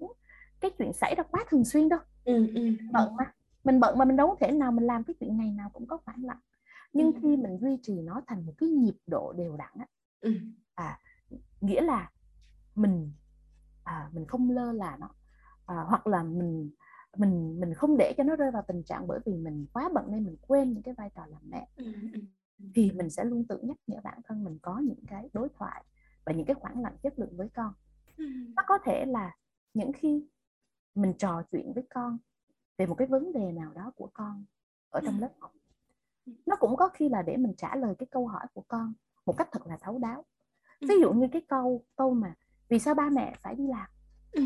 cái 0.60 0.70
chuyện 0.78 0.92
xảy 0.92 1.14
ra 1.14 1.22
quá 1.22 1.44
thường 1.50 1.64
xuyên 1.64 1.88
đâu 1.88 1.98
Ừ. 2.24 2.46
Ừ. 2.54 2.70
bận 2.92 3.16
mà 3.16 3.32
mình 3.64 3.80
bận 3.80 3.98
mà 3.98 4.04
mình 4.04 4.16
đâu 4.16 4.28
có 4.28 4.36
thể 4.40 4.52
nào 4.52 4.72
mình 4.72 4.84
làm 4.86 5.04
cái 5.04 5.14
chuyện 5.20 5.36
ngày 5.36 5.50
nào 5.50 5.70
cũng 5.72 5.86
có 5.86 5.96
khoảng 6.04 6.24
lặng 6.24 6.40
nhưng 6.92 7.12
Ừ. 7.12 7.18
khi 7.22 7.36
mình 7.36 7.58
duy 7.60 7.78
trì 7.82 8.00
nó 8.00 8.22
thành 8.26 8.46
một 8.46 8.52
cái 8.58 8.68
nhịp 8.68 8.94
độ 9.06 9.32
đều 9.32 9.56
đặn 9.56 9.70
á 9.78 9.86
Ừ. 10.20 10.32
nghĩa 11.60 11.80
là 11.80 12.10
mình 12.74 13.12
à, 13.84 14.10
mình 14.12 14.26
không 14.26 14.50
lơ 14.50 14.72
là 14.72 14.96
nó 15.00 15.08
à, 15.66 15.76
hoặc 15.88 16.06
là 16.06 16.22
mình 16.22 16.70
mình 17.16 17.60
mình 17.60 17.74
không 17.74 17.96
để 17.96 18.14
cho 18.16 18.24
nó 18.24 18.36
rơi 18.36 18.50
vào 18.50 18.62
tình 18.68 18.82
trạng 18.82 19.06
bởi 19.06 19.20
vì 19.26 19.36
mình 19.36 19.66
quá 19.72 19.90
bận 19.94 20.10
nên 20.10 20.24
mình 20.24 20.36
quên 20.46 20.72
những 20.72 20.82
cái 20.82 20.94
vai 20.94 21.10
trò 21.14 21.26
làm 21.26 21.40
mẹ 21.50 21.68
Ừ. 21.76 21.84
Thì 22.74 22.90
mình 22.94 23.10
sẽ 23.10 23.24
luôn 23.24 23.46
tự 23.48 23.58
nhắc 23.62 23.76
nhở 23.86 24.00
bản 24.04 24.20
thân 24.24 24.44
mình 24.44 24.58
có 24.62 24.78
những 24.78 25.04
cái 25.08 25.28
đối 25.32 25.48
thoại 25.48 25.84
và 26.24 26.32
những 26.32 26.46
cái 26.46 26.54
khoảng 26.54 26.82
lặng 26.82 26.96
chất 27.02 27.18
lượng 27.18 27.36
với 27.36 27.48
con. 27.54 27.72
Nó 28.56 28.62
có 28.66 28.78
thể 28.84 29.04
là 29.06 29.36
những 29.74 29.92
khi 29.92 30.28
mình 30.94 31.14
trò 31.18 31.42
chuyện 31.52 31.72
với 31.74 31.84
con 31.90 32.18
về 32.78 32.86
một 32.86 32.94
cái 32.94 33.08
vấn 33.08 33.32
đề 33.32 33.52
nào 33.52 33.72
đó 33.74 33.92
của 33.96 34.10
con 34.14 34.44
ở 34.90 35.00
trong 35.04 35.20
lớp 35.20 35.30
học 35.38 35.52
nó 36.46 36.56
cũng 36.56 36.76
có 36.76 36.88
khi 36.88 37.08
là 37.08 37.22
để 37.22 37.36
mình 37.36 37.54
trả 37.56 37.76
lời 37.76 37.94
cái 37.98 38.06
câu 38.10 38.26
hỏi 38.26 38.46
của 38.54 38.64
con 38.68 38.92
một 39.26 39.36
cách 39.36 39.48
thật 39.52 39.66
là 39.66 39.76
thấu 39.80 39.98
đáo. 39.98 40.24
Ví 40.80 40.94
dụ 41.00 41.12
như 41.12 41.26
cái 41.32 41.42
câu 41.48 41.84
câu 41.96 42.14
mà 42.14 42.34
vì 42.68 42.78
sao 42.78 42.94
ba 42.94 43.10
mẹ 43.10 43.34
phải 43.42 43.54
đi 43.54 43.66
làm? 43.66 43.88
Ừ. 44.32 44.42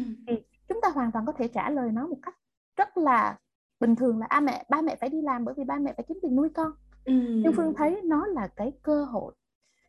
chúng 0.68 0.80
ta 0.82 0.88
hoàn 0.88 1.12
toàn 1.12 1.26
có 1.26 1.32
thể 1.32 1.48
trả 1.48 1.70
lời 1.70 1.92
nó 1.92 2.06
một 2.06 2.18
cách 2.22 2.34
rất 2.76 2.96
là 2.96 3.38
bình 3.80 3.96
thường 3.96 4.18
là 4.18 4.26
a 4.26 4.40
mẹ 4.40 4.64
ba 4.68 4.82
mẹ 4.82 4.96
phải 4.96 5.08
đi 5.08 5.22
làm 5.22 5.44
bởi 5.44 5.54
vì 5.54 5.64
ba 5.64 5.78
mẹ 5.78 5.92
phải 5.96 6.04
kiếm 6.08 6.18
tiền 6.22 6.36
nuôi 6.36 6.48
con 6.54 6.72
Ừ. 7.06 7.12
nhưng 7.44 7.52
phương 7.56 7.74
thấy 7.76 8.02
nó 8.04 8.26
là 8.26 8.48
cái 8.56 8.72
cơ 8.82 9.04
hội 9.04 9.34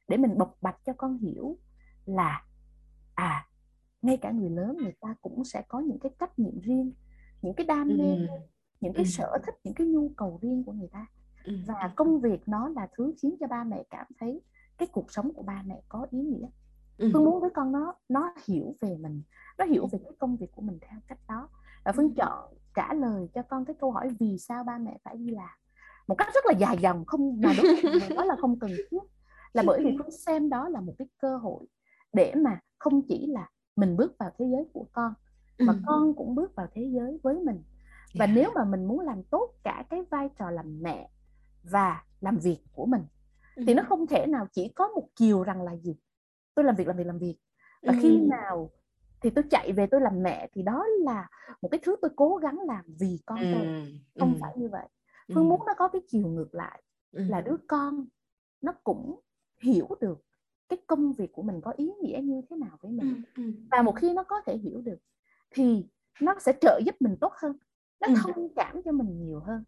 để 0.07 0.17
mình 0.17 0.37
bộc 0.37 0.57
bạch 0.61 0.77
cho 0.85 0.93
con 0.97 1.17
hiểu 1.17 1.57
là 2.05 2.45
à 3.15 3.47
ngay 4.01 4.17
cả 4.17 4.31
người 4.31 4.49
lớn 4.49 4.77
người 4.77 4.93
ta 5.01 5.15
cũng 5.21 5.43
sẽ 5.45 5.61
có 5.67 5.79
những 5.79 5.99
cái 5.99 6.11
trách 6.19 6.39
nhiệm 6.39 6.59
riêng 6.59 6.93
những 7.41 7.53
cái 7.53 7.65
đam 7.65 7.87
mê 7.97 8.17
Ừ. 8.17 8.27
những 8.81 8.93
cái 8.93 9.05
Ừ. 9.05 9.09
sở 9.09 9.37
thích 9.45 9.55
những 9.63 9.73
cái 9.73 9.87
nhu 9.87 10.09
cầu 10.17 10.39
riêng 10.41 10.63
của 10.65 10.71
người 10.71 10.87
ta 10.91 11.05
Ừ. 11.43 11.53
và 11.67 11.93
công 11.95 12.19
việc 12.19 12.47
nó 12.47 12.69
là 12.69 12.87
thứ 12.97 13.13
khiến 13.21 13.35
cho 13.39 13.47
ba 13.47 13.63
mẹ 13.63 13.83
cảm 13.89 14.07
thấy 14.19 14.41
cái 14.77 14.87
cuộc 14.91 15.11
sống 15.11 15.33
của 15.33 15.43
ba 15.43 15.63
mẹ 15.65 15.81
có 15.89 16.07
ý 16.11 16.19
nghĩa 16.19 16.47
Ừ. 16.97 17.09
phương 17.13 17.25
muốn 17.25 17.41
với 17.41 17.49
con 17.53 17.71
nó 17.71 17.93
nó 18.09 18.33
hiểu 18.47 18.75
về 18.81 18.97
mình 18.97 19.21
nó 19.57 19.65
hiểu 19.65 19.87
về 19.91 19.99
cái 20.03 20.11
công 20.19 20.37
việc 20.37 20.51
của 20.51 20.61
mình 20.61 20.77
theo 20.81 20.99
cách 21.07 21.19
đó 21.27 21.49
và 21.85 21.91
phương 21.91 22.13
chọn 22.15 22.53
trả 22.75 22.93
lời 22.93 23.29
cho 23.33 23.41
con 23.41 23.65
cái 23.65 23.75
câu 23.79 23.91
hỏi 23.91 24.09
vì 24.19 24.37
sao 24.37 24.63
ba 24.63 24.77
mẹ 24.77 24.97
phải 25.03 25.17
đi 25.17 25.29
làm 25.29 25.49
một 26.07 26.15
cách 26.15 26.27
rất 26.33 26.45
là 26.45 26.51
dài 26.51 26.77
dòng 26.77 27.05
không 27.05 27.41
mà 27.41 27.53
đối 27.57 27.81
với 27.99 28.09
đó 28.17 28.25
là 28.25 28.35
không 28.35 28.59
cần 28.59 28.71
thiết. 28.91 28.97
Là 29.53 29.63
bởi 29.67 29.83
vì 29.83 29.95
phương 29.97 30.11
xem 30.11 30.49
đó 30.49 30.69
là 30.69 30.81
một 30.81 30.93
cái 30.97 31.07
cơ 31.21 31.37
hội 31.37 31.65
để 32.13 32.33
mà 32.35 32.59
không 32.77 33.01
chỉ 33.07 33.27
là 33.27 33.49
mình 33.75 33.97
bước 33.97 34.17
vào 34.17 34.31
thế 34.39 34.45
giới 34.51 34.65
của 34.73 34.85
con 34.91 35.13
mà 35.59 35.73
Ừ. 35.73 35.79
con 35.85 36.13
cũng 36.15 36.35
bước 36.35 36.55
vào 36.55 36.67
thế 36.73 36.89
giới 36.93 37.19
với 37.23 37.35
mình. 37.39 37.63
Và 38.19 38.25
Dạ. 38.27 38.33
nếu 38.35 38.51
mà 38.55 38.63
mình 38.65 38.85
muốn 38.85 38.99
làm 38.99 39.23
tốt 39.23 39.53
cả 39.63 39.83
cái 39.89 40.01
vai 40.09 40.29
trò 40.39 40.49
làm 40.51 40.79
mẹ 40.83 41.09
và 41.71 42.03
làm 42.21 42.37
việc 42.37 42.59
của 42.73 42.85
mình 42.85 43.01
thì 43.67 43.73
nó 43.73 43.83
không 43.89 44.07
thể 44.07 44.25
nào 44.27 44.47
chỉ 44.51 44.69
có 44.75 44.87
một 44.87 45.07
chiều 45.15 45.43
rằng 45.43 45.61
là 45.61 45.75
gì? 45.75 45.95
Tôi 46.55 46.65
làm 46.65 46.75
việc 46.75 46.87
làm 46.87 46.97
việc 46.97 47.03
làm 47.07 47.17
việc. 47.19 47.37
Và 47.81 47.93
khi 48.01 48.17
nào 48.21 48.69
thì 49.21 49.29
tôi 49.29 49.43
chạy 49.51 49.71
về 49.71 49.87
tôi 49.91 50.01
làm 50.01 50.23
mẹ 50.23 50.49
thì 50.53 50.61
đó 50.63 50.85
là 51.03 51.27
một 51.61 51.69
cái 51.71 51.79
thứ 51.83 51.95
tôi 52.01 52.11
cố 52.15 52.35
gắng 52.35 52.59
làm 52.67 52.85
vì 52.99 53.19
con 53.25 53.39
tôi. 53.53 53.93
Không 54.19 54.37
phải 54.41 54.53
như 54.57 54.69
vậy 54.69 54.87
phương 55.33 55.49
muốn 55.49 55.61
nó 55.65 55.73
có 55.77 55.87
cái 55.87 56.01
chiều 56.07 56.27
ngược 56.27 56.55
lại 56.55 56.83
là 57.11 57.41
đứa 57.41 57.57
con 57.67 58.05
nó 58.61 58.73
cũng 58.83 59.19
hiểu 59.61 59.87
được 60.01 60.23
cái 60.69 60.79
công 60.87 61.13
việc 61.13 61.31
của 61.31 61.41
mình 61.43 61.61
có 61.61 61.71
ý 61.71 61.91
nghĩa 62.01 62.19
như 62.23 62.41
thế 62.49 62.55
nào 62.55 62.77
với 62.81 62.91
mình. 62.91 63.21
Và 63.71 63.81
một 63.81 63.95
khi 63.95 64.13
nó 64.13 64.23
có 64.23 64.41
thể 64.45 64.57
hiểu 64.57 64.81
được 64.81 64.97
thì 65.49 65.87
nó 66.21 66.35
sẽ 66.39 66.53
trợ 66.61 66.79
giúp 66.85 66.95
mình 66.99 67.17
tốt 67.21 67.33
hơn 67.41 67.57
nó 68.01 68.07
thông 68.23 68.47
cảm 68.55 68.81
cho 68.85 68.91
mình 68.91 69.25
nhiều 69.25 69.39
hơn. 69.39 69.63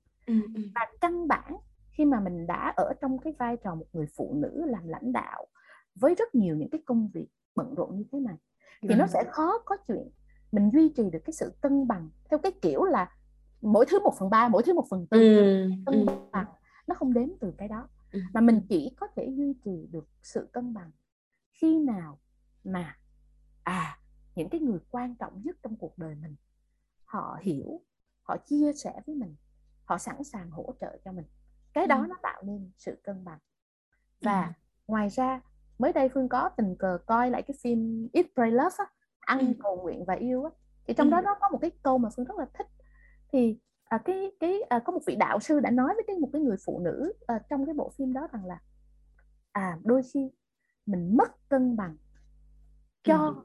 Và 0.75 0.87
căn 1.01 1.27
bản 1.27 1.55
khi 1.91 2.05
mà 2.05 2.19
mình 2.19 2.47
đã 2.47 2.73
ở 2.77 2.93
trong 3.01 3.17
cái 3.19 3.33
vai 3.39 3.57
trò 3.57 3.75
một 3.75 3.85
người 3.93 4.07
phụ 4.15 4.33
nữ 4.35 4.65
làm 4.65 4.87
lãnh 4.87 5.11
đạo 5.11 5.47
với 5.95 6.15
rất 6.15 6.35
nhiều 6.35 6.55
những 6.55 6.69
cái 6.69 6.81
công 6.85 7.09
việc 7.13 7.27
bận 7.55 7.75
rộn 7.75 7.97
như 7.97 8.03
thế 8.11 8.19
này 8.19 8.35
thì 8.81 8.95
nó 8.95 9.07
sẽ 9.07 9.23
khó 9.31 9.57
có 9.65 9.77
chuyện 9.87 10.09
mình 10.51 10.69
duy 10.73 10.89
trì 10.89 11.09
được 11.09 11.19
cái 11.25 11.33
sự 11.33 11.53
cân 11.61 11.87
bằng 11.87 12.09
theo 12.29 12.39
cái 12.39 12.51
kiểu 12.51 12.83
là 12.83 13.15
mỗi 13.61 13.85
thứ 13.89 13.99
một 13.99 14.13
phần 14.19 14.29
ba 14.29 14.47
mỗi 14.47 14.63
thứ 14.63 14.73
một 14.73 14.85
phần 14.89 15.07
tư 15.07 15.19
ừ, 15.19 15.69
cân 15.85 16.05
bằng 16.31 16.45
nó 16.87 16.95
không 16.95 17.13
đến 17.13 17.33
từ 17.39 17.53
cái 17.57 17.67
đó. 17.67 17.87
Mà 18.33 18.41
mình 18.41 18.61
chỉ 18.69 18.91
có 18.99 19.07
thể 19.15 19.33
duy 19.37 19.53
trì 19.65 19.87
được 19.91 20.07
sự 20.23 20.49
cân 20.51 20.73
bằng 20.73 20.91
khi 21.51 21.79
nào 21.79 22.19
mà 22.63 22.97
à 23.63 23.99
những 24.35 24.49
cái 24.49 24.61
người 24.61 24.79
quan 24.91 25.15
trọng 25.15 25.41
nhất 25.43 25.57
trong 25.63 25.75
cuộc 25.75 25.97
đời 25.97 26.15
mình 26.15 26.35
họ 27.05 27.37
hiểu 27.41 27.81
họ 28.21 28.37
chia 28.37 28.73
sẻ 28.73 29.01
với 29.05 29.15
mình 29.15 29.35
họ 29.85 29.97
sẵn 29.97 30.23
sàng 30.23 30.51
hỗ 30.51 30.73
trợ 30.81 30.97
cho 31.05 31.11
mình. 31.11 31.25
Cái 31.73 31.87
đó 31.87 32.05
nó 32.09 32.15
tạo 32.21 32.43
nên 32.43 32.71
sự 32.77 32.97
cân 33.03 33.25
bằng. 33.25 33.39
Và 34.21 34.53
ngoài 34.87 35.09
ra 35.09 35.41
mới 35.79 35.93
đây 35.93 36.09
phương 36.09 36.29
có 36.29 36.49
tình 36.49 36.75
cờ 36.75 36.97
coi 37.05 37.29
lại 37.29 37.41
cái 37.41 37.57
phim 37.61 38.09
Eat 38.13 38.25
Pray 38.35 38.51
Love 38.51 38.75
á, 38.77 38.85
ăn 39.19 39.53
cầu 39.63 39.81
nguyện 39.81 40.05
và 40.05 40.13
yêu 40.13 40.43
á. 40.43 40.49
Thì 40.87 40.93
trong 40.93 41.09
đó 41.09 41.21
nó 41.21 41.35
có 41.41 41.49
một 41.49 41.57
cái 41.61 41.71
câu 41.83 41.97
mà 41.97 42.09
phương 42.15 42.25
rất 42.25 42.37
là 42.37 42.45
thích 42.53 42.67
thì 43.31 43.57
à, 43.83 43.97
cái 44.05 44.31
cái 44.39 44.61
à, 44.69 44.79
có 44.85 44.93
một 44.93 44.99
vị 45.05 45.15
đạo 45.15 45.39
sư 45.39 45.59
đã 45.59 45.71
nói 45.71 45.93
với 45.95 46.03
cái 46.07 46.17
một 46.19 46.29
cái 46.33 46.41
người 46.41 46.57
phụ 46.65 46.79
nữ 46.79 47.13
à, 47.27 47.39
trong 47.49 47.65
cái 47.65 47.75
bộ 47.75 47.91
phim 47.97 48.13
đó 48.13 48.27
rằng 48.31 48.45
là 48.45 48.59
à 49.51 49.77
đôi 49.83 50.01
khi 50.13 50.31
mình 50.85 51.17
mất 51.17 51.49
cân 51.49 51.75
bằng 51.75 51.97
cho 53.03 53.17
ừ. 53.17 53.43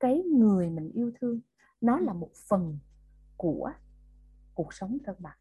cái 0.00 0.22
người 0.22 0.70
mình 0.70 0.90
yêu 0.94 1.12
thương 1.20 1.40
nó 1.80 1.98
là 1.98 2.12
một 2.12 2.30
phần 2.48 2.78
của 3.36 3.72
cuộc 4.54 4.74
sống 4.74 4.98
cân 5.04 5.14
bằng 5.18 5.36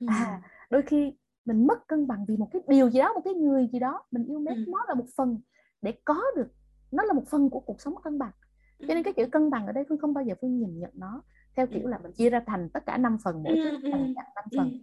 ừ. 0.00 0.06
à 0.10 0.42
đôi 0.70 0.82
khi 0.82 1.16
mình 1.44 1.66
mất 1.66 1.88
cân 1.88 2.06
bằng 2.06 2.24
vì 2.28 2.36
một 2.36 2.48
cái 2.52 2.62
điều 2.68 2.90
gì 2.90 2.98
đó 2.98 3.12
một 3.14 3.20
cái 3.24 3.34
người 3.34 3.68
gì 3.72 3.78
đó 3.78 4.04
mình 4.10 4.24
yêu 4.24 4.38
mến 4.38 4.54
ừ. 4.54 4.64
nó 4.68 4.84
là 4.88 4.94
một 4.94 5.06
phần 5.16 5.40
để 5.82 5.92
có 6.04 6.22
được 6.36 6.48
nó 6.90 7.04
là 7.04 7.12
một 7.12 7.24
phần 7.30 7.50
của 7.50 7.60
cuộc 7.60 7.80
sống 7.80 7.94
cân 8.02 8.18
bằng 8.18 8.32
cho 8.78 8.94
nên 8.94 9.02
cái 9.02 9.12
chữ 9.12 9.26
cân 9.32 9.50
bằng 9.50 9.66
ở 9.66 9.72
đây 9.72 9.84
phương 9.88 9.98
không 9.98 10.14
bao 10.14 10.24
giờ 10.24 10.34
phương 10.40 10.58
nhìn 10.58 10.78
nhận 10.78 10.90
nó 10.94 11.22
theo 11.56 11.66
kiểu 11.66 11.86
là 11.88 11.98
mình 11.98 12.12
chia 12.12 12.30
ra 12.30 12.40
thành 12.46 12.68
tất 12.68 12.86
cả 12.86 12.98
năm 12.98 13.18
phần 13.24 13.42
mỗi 13.42 13.54
thứ 13.54 13.90
thành 13.92 14.14
năm 14.34 14.44
phần. 14.56 14.80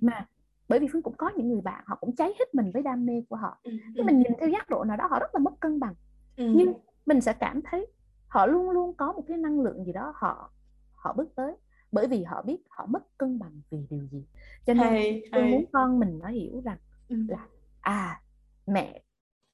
mà 0.00 0.26
bởi 0.68 0.78
vì 0.78 0.86
phương 0.92 1.02
cũng 1.02 1.16
có 1.16 1.30
những 1.36 1.48
người 1.48 1.60
bạn 1.60 1.84
họ 1.86 1.96
cũng 2.00 2.16
cháy 2.16 2.28
hết 2.38 2.54
mình 2.54 2.70
với 2.72 2.82
đam 2.82 3.06
mê 3.06 3.22
của 3.28 3.36
họ. 3.36 3.60
Khi 3.64 4.02
mình 4.02 4.18
nhìn 4.18 4.32
theo 4.40 4.48
giác 4.48 4.70
độ 4.70 4.84
nào 4.84 4.96
đó 4.96 5.06
họ 5.10 5.18
rất 5.20 5.34
là 5.34 5.38
mất 5.38 5.60
cân 5.60 5.80
bằng. 5.80 5.94
Nhưng 6.36 6.72
mình 7.06 7.20
sẽ 7.20 7.32
cảm 7.32 7.60
thấy 7.64 7.86
họ 8.28 8.46
luôn 8.46 8.70
luôn 8.70 8.94
có 8.96 9.12
một 9.12 9.24
cái 9.28 9.36
năng 9.36 9.60
lượng 9.60 9.84
gì 9.84 9.92
đó 9.92 10.12
họ 10.16 10.50
họ 10.92 11.12
bước 11.12 11.34
tới. 11.34 11.54
Bởi 11.92 12.06
vì 12.06 12.24
họ 12.24 12.42
biết 12.42 12.56
họ 12.68 12.86
mất 12.86 13.18
cân 13.18 13.38
bằng 13.38 13.60
vì 13.70 13.86
điều 13.90 14.06
gì. 14.10 14.24
Cho 14.66 14.74
nên 14.74 14.86
hay, 14.86 15.22
tôi 15.32 15.42
hay. 15.42 15.50
muốn 15.50 15.64
con 15.72 15.98
mình 15.98 16.18
nó 16.18 16.28
hiểu 16.28 16.60
rằng 16.64 16.78
là 17.08 17.46
à 17.80 18.20
mẹ 18.66 19.02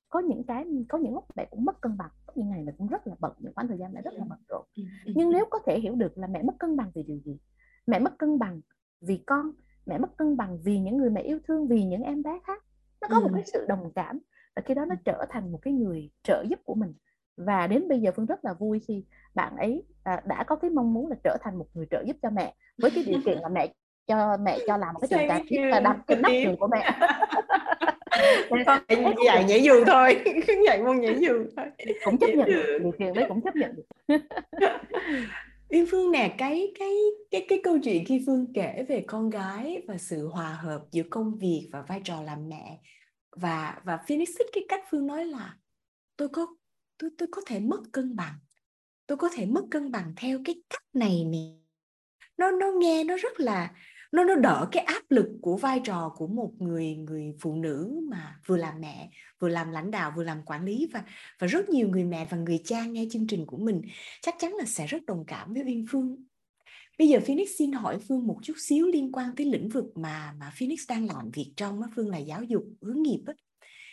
có 0.08 0.20
những 0.20 0.44
cái 0.44 0.64
có 0.88 0.98
những 0.98 1.14
lúc 1.14 1.24
mẹ 1.36 1.46
cũng 1.50 1.64
mất 1.64 1.80
cân 1.80 1.96
bằng 1.98 2.10
có 2.26 2.32
những 2.36 2.50
ngày 2.50 2.62
mẹ 2.62 2.72
cũng 2.78 2.86
rất 2.86 3.06
là 3.06 3.14
bận 3.18 3.32
những 3.38 3.52
khoảng 3.54 3.68
thời 3.68 3.78
gian 3.78 3.92
mẹ 3.92 4.02
rất 4.02 4.14
là 4.14 4.24
bận 4.28 4.38
rộn 4.48 4.64
nhưng 5.06 5.30
nếu 5.30 5.44
có 5.50 5.58
thể 5.66 5.80
hiểu 5.80 5.94
được 5.94 6.18
là 6.18 6.26
mẹ 6.26 6.42
mất 6.42 6.54
cân 6.58 6.76
bằng 6.76 6.90
vì 6.94 7.02
điều 7.02 7.18
gì? 7.24 7.38
Mẹ 7.86 7.98
mất 7.98 8.18
cân 8.18 8.38
bằng 8.38 8.60
vì 9.00 9.22
con 9.26 9.52
mẹ 9.86 9.98
mất 9.98 10.16
cân 10.16 10.36
bằng 10.36 10.58
vì 10.64 10.78
những 10.78 10.96
người 10.96 11.10
mẹ 11.10 11.20
yêu 11.20 11.38
thương 11.48 11.68
vì 11.68 11.84
những 11.84 12.02
em 12.02 12.22
bé 12.22 12.38
khác. 12.46 12.64
Nó 13.00 13.08
có 13.10 13.20
một 13.20 13.30
cái 13.34 13.42
sự 13.52 13.66
đồng 13.68 13.92
cảm 13.94 14.18
và 14.56 14.62
khi 14.64 14.74
đó 14.74 14.84
nó 14.84 14.94
trở 15.04 15.26
thành 15.30 15.52
một 15.52 15.58
cái 15.62 15.72
người 15.72 16.10
trợ 16.22 16.44
giúp 16.48 16.58
của 16.64 16.74
mình. 16.74 16.94
Và 17.36 17.66
đến 17.66 17.88
bây 17.88 18.00
giờ 18.00 18.10
phương 18.16 18.26
rất 18.26 18.44
là 18.44 18.54
vui 18.54 18.80
khi 18.88 19.04
bạn 19.34 19.56
ấy 19.56 19.84
à, 20.02 20.22
đã 20.26 20.44
có 20.44 20.56
cái 20.56 20.70
mong 20.70 20.94
muốn 20.94 21.08
là 21.08 21.16
trở 21.24 21.36
thành 21.40 21.58
một 21.58 21.66
người 21.74 21.86
trợ 21.90 22.02
giúp 22.06 22.16
cho 22.22 22.30
mẹ 22.30 22.54
với 22.82 22.90
cái 22.94 23.04
điều 23.06 23.20
kiện 23.24 23.38
là 23.38 23.48
mẹ 23.48 23.74
cho 24.06 24.36
mẹ 24.36 24.58
cho 24.66 24.76
làm 24.76 24.94
một 24.94 25.00
cái 25.00 25.08
trường 25.10 25.28
cá 25.28 25.66
là 25.66 25.80
đặt 25.80 25.96
cái 26.06 26.18
nắp 26.22 26.32
giường 26.32 26.56
của 26.56 26.68
mẹ 26.68 26.98
con 28.50 29.14
dạy 29.26 29.44
nhảy 29.44 29.62
dù 29.62 29.84
thôi 29.86 30.20
dạy 30.66 30.82
môn 30.82 31.00
nhảy 31.00 31.16
dù 31.20 31.44
thôi. 31.56 31.66
Cũng 32.04 32.18
chấp 32.18 32.26
nhận 32.26 32.46
được 32.46 32.78
điều 32.80 32.92
kiện 32.98 33.14
đấy 33.14 33.24
cũng 33.28 33.40
chấp 33.40 33.56
nhận 33.56 33.76
được. 33.76 34.18
Yên 35.68 35.86
Phương 35.90 36.10
nè 36.10 36.34
cái 36.38 36.72
cái 36.78 36.94
cái 37.30 37.46
cái 37.48 37.60
câu 37.64 37.78
chuyện 37.84 38.04
khi 38.04 38.22
Phương 38.26 38.52
kể 38.54 38.84
về 38.88 39.04
con 39.06 39.30
gái 39.30 39.82
và 39.88 39.98
sự 39.98 40.28
hòa 40.28 40.58
hợp 40.62 40.80
giữa 40.92 41.02
công 41.10 41.38
việc 41.38 41.68
và 41.72 41.82
vai 41.88 42.00
trò 42.04 42.22
làm 42.22 42.48
mẹ 42.48 42.78
và 43.36 43.80
và 43.84 43.98
Phoenix 44.08 44.28
thích 44.38 44.46
cái 44.52 44.64
cách 44.68 44.84
Phương 44.90 45.06
nói 45.06 45.24
là 45.24 45.56
tôi 46.16 46.28
có 46.28 46.46
tôi 46.98 47.10
tôi 47.18 47.28
có 47.32 47.42
thể 47.46 47.60
mất 47.60 47.80
cân 47.92 48.16
bằng 48.16 48.34
tôi 49.08 49.18
có 49.18 49.28
thể 49.34 49.46
mất 49.46 49.62
cân 49.70 49.90
bằng 49.90 50.12
theo 50.16 50.38
cái 50.44 50.54
cách 50.70 50.84
này 50.92 51.24
nè. 51.24 51.38
Nó 52.36 52.50
nó 52.50 52.66
nghe 52.78 53.04
nó 53.04 53.16
rất 53.16 53.40
là 53.40 53.70
nó 54.12 54.24
nó 54.24 54.34
đỡ 54.34 54.68
cái 54.72 54.84
áp 54.84 55.02
lực 55.08 55.26
của 55.42 55.56
vai 55.56 55.80
trò 55.84 56.12
của 56.16 56.26
một 56.26 56.52
người 56.58 56.96
người 56.96 57.32
phụ 57.40 57.54
nữ 57.54 58.00
mà 58.10 58.40
vừa 58.46 58.56
làm 58.56 58.80
mẹ 58.80 59.10
vừa 59.40 59.48
làm 59.48 59.70
lãnh 59.70 59.90
đạo 59.90 60.12
vừa 60.16 60.24
làm 60.24 60.42
quản 60.42 60.64
lý 60.64 60.88
và 60.92 61.04
và 61.38 61.46
rất 61.46 61.68
nhiều 61.68 61.88
người 61.88 62.04
mẹ 62.04 62.26
và 62.30 62.36
người 62.36 62.60
cha 62.64 62.84
nghe 62.84 63.06
chương 63.10 63.26
trình 63.26 63.46
của 63.46 63.56
mình. 63.56 63.82
Chắc 64.22 64.34
chắn 64.38 64.54
là 64.54 64.64
sẽ 64.64 64.86
rất 64.86 65.04
đồng 65.06 65.24
cảm 65.26 65.54
với 65.54 65.62
Uyên 65.66 65.84
Phương. 65.90 66.16
Bây 66.98 67.08
giờ 67.08 67.20
Phoenix 67.20 67.48
xin 67.58 67.72
hỏi 67.72 67.98
Phương 68.08 68.26
một 68.26 68.38
chút 68.42 68.54
xíu 68.58 68.86
liên 68.86 69.12
quan 69.12 69.36
tới 69.36 69.46
lĩnh 69.46 69.68
vực 69.68 69.84
mà 69.94 70.34
mà 70.40 70.52
Phoenix 70.58 70.88
đang 70.88 71.06
làm 71.06 71.30
việc 71.30 71.52
trong 71.56 71.82
á. 71.82 71.88
Phương 71.96 72.08
là 72.08 72.18
giáo 72.18 72.42
dục 72.42 72.64
hướng 72.82 73.02
nghiệp 73.02 73.20
á. 73.26 73.34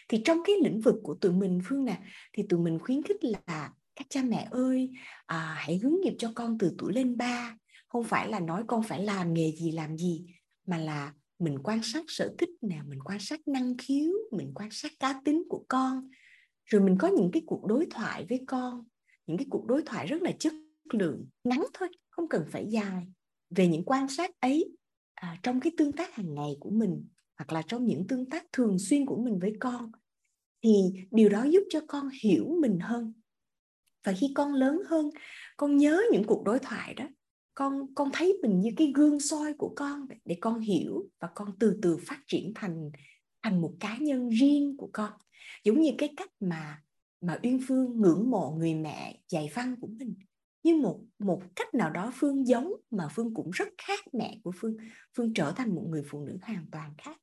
Thì 0.10 0.22
trong 0.26 0.38
cái 0.46 0.56
lĩnh 0.64 0.82
vực 0.82 0.96
của 1.04 1.14
tụi 1.22 1.32
mình 1.32 1.60
Phương 1.66 1.86
nè 1.86 1.98
thì 2.34 2.44
tụi 2.50 2.60
mình 2.60 2.80
khuyến 2.80 3.04
khích 3.04 3.24
là 3.24 3.72
các 3.96 4.08
cha 4.10 4.22
mẹ 4.24 4.48
ơi 4.52 4.90
à, 5.26 5.56
hãy 5.58 5.78
hướng 5.78 5.96
nghiệp 6.02 6.16
cho 6.20 6.32
con 6.36 6.58
từ 6.58 6.76
tuổi 6.78 6.94
lên 6.94 7.18
ba 7.18 7.58
không 7.96 8.04
phải 8.04 8.30
là 8.30 8.40
nói 8.40 8.64
con 8.68 8.84
phải 8.84 9.04
làm 9.04 9.34
nghề 9.34 9.52
gì 9.52 9.72
làm 9.72 9.98
gì 9.98 10.26
mà 10.68 10.78
là 10.78 11.14
mình 11.40 11.60
quan 11.64 11.80
sát 11.84 12.04
sở 12.08 12.36
thích 12.38 12.50
nè 12.62 12.82
mình 12.88 13.00
quan 13.06 13.20
sát 13.20 13.48
năng 13.48 13.78
khiếu 13.78 14.12
mình 14.32 14.52
quan 14.56 14.70
sát 14.72 14.92
cá 15.00 15.22
tính 15.26 15.44
của 15.50 15.66
con. 15.68 16.10
Rồi 16.66 16.82
mình 16.82 16.98
có 17.00 17.08
những 17.08 17.30
cái 17.34 17.42
cuộc 17.46 17.66
đối 17.66 17.86
thoại 17.92 18.26
với 18.30 18.44
con 18.48 18.84
những 19.28 19.38
cái 19.38 19.48
cuộc 19.50 19.66
đối 19.66 19.82
thoại 19.82 20.08
rất 20.08 20.22
là 20.22 20.32
chất 20.40 20.54
lượng 20.94 21.26
ngắn 21.44 21.66
thôi 21.74 21.90
không 22.10 22.30
cần 22.30 22.46
phải 22.52 22.66
dài 22.70 23.08
về 23.50 23.68
những 23.68 23.84
quan 23.86 24.08
sát 24.08 24.32
ấy 24.40 24.78
à, 25.14 25.38
trong 25.44 25.60
cái 25.60 25.72
tương 25.78 25.92
tác 25.92 26.14
hàng 26.14 26.34
ngày 26.34 26.58
của 26.60 26.70
mình 26.70 27.08
hoặc 27.38 27.54
là 27.54 27.62
trong 27.68 27.86
những 27.86 28.08
tương 28.08 28.30
tác 28.30 28.46
thường 28.54 28.80
xuyên 28.80 29.06
của 29.06 29.24
mình 29.24 29.40
với 29.40 29.54
con. 29.60 29.92
Thì 30.64 30.72
điều 31.12 31.30
đó 31.30 31.44
giúp 31.44 31.64
cho 31.70 31.80
con 31.88 32.10
hiểu 32.24 32.58
mình 32.62 32.80
hơn. 32.80 33.14
Và 34.04 34.14
khi 34.14 34.32
con 34.36 34.54
lớn 34.54 34.82
hơn 34.88 35.10
con 35.58 35.78
nhớ 35.78 36.02
những 36.12 36.24
cuộc 36.24 36.44
đối 36.44 36.60
thoại 36.60 36.94
đó 36.94 37.06
con 37.56 37.94
con 37.96 38.10
thấy 38.14 38.40
mình 38.42 38.60
như 38.60 38.70
cái 38.78 38.92
gương 38.96 39.20
soi 39.20 39.54
của 39.54 39.74
con 39.76 40.08
để 40.26 40.38
con 40.42 40.60
hiểu 40.60 41.10
và 41.20 41.30
con 41.36 41.50
từ 41.60 41.80
từ 41.82 41.98
phát 42.08 42.20
triển 42.28 42.52
thành 42.56 42.92
thành 43.44 43.62
một 43.62 43.74
cá 43.80 43.98
nhân 43.98 44.30
riêng 44.30 44.76
của 44.78 44.90
con. 44.94 45.12
Giống 45.64 45.82
như 45.82 45.92
cái 45.98 46.14
cách 46.18 46.30
mà 46.40 46.82
mà 47.22 47.40
uyên 47.44 47.60
phương 47.68 48.02
ngưỡng 48.02 48.32
mộ 48.32 48.56
người 48.58 48.74
mẹ 48.74 49.20
dạy 49.30 49.50
văn 49.54 49.76
của 49.82 49.88
mình. 49.88 50.16
Như 50.64 50.76
một 50.76 51.00
một 51.20 51.42
cách 51.56 51.74
nào 51.74 51.90
đó 51.90 52.12
phương 52.16 52.48
giống 52.48 52.72
mà 52.92 53.08
phương 53.16 53.34
cũng 53.34 53.52
rất 53.52 53.68
khác 53.78 54.00
mẹ 54.14 54.40
của 54.44 54.52
phương. 54.56 54.78
Phương 55.18 55.34
trở 55.34 55.54
thành 55.56 55.76
một 55.76 55.86
người 55.90 56.04
phụ 56.10 56.26
nữ 56.26 56.38
hoàn 56.42 56.66
toàn 56.72 56.94
khác 56.98 57.18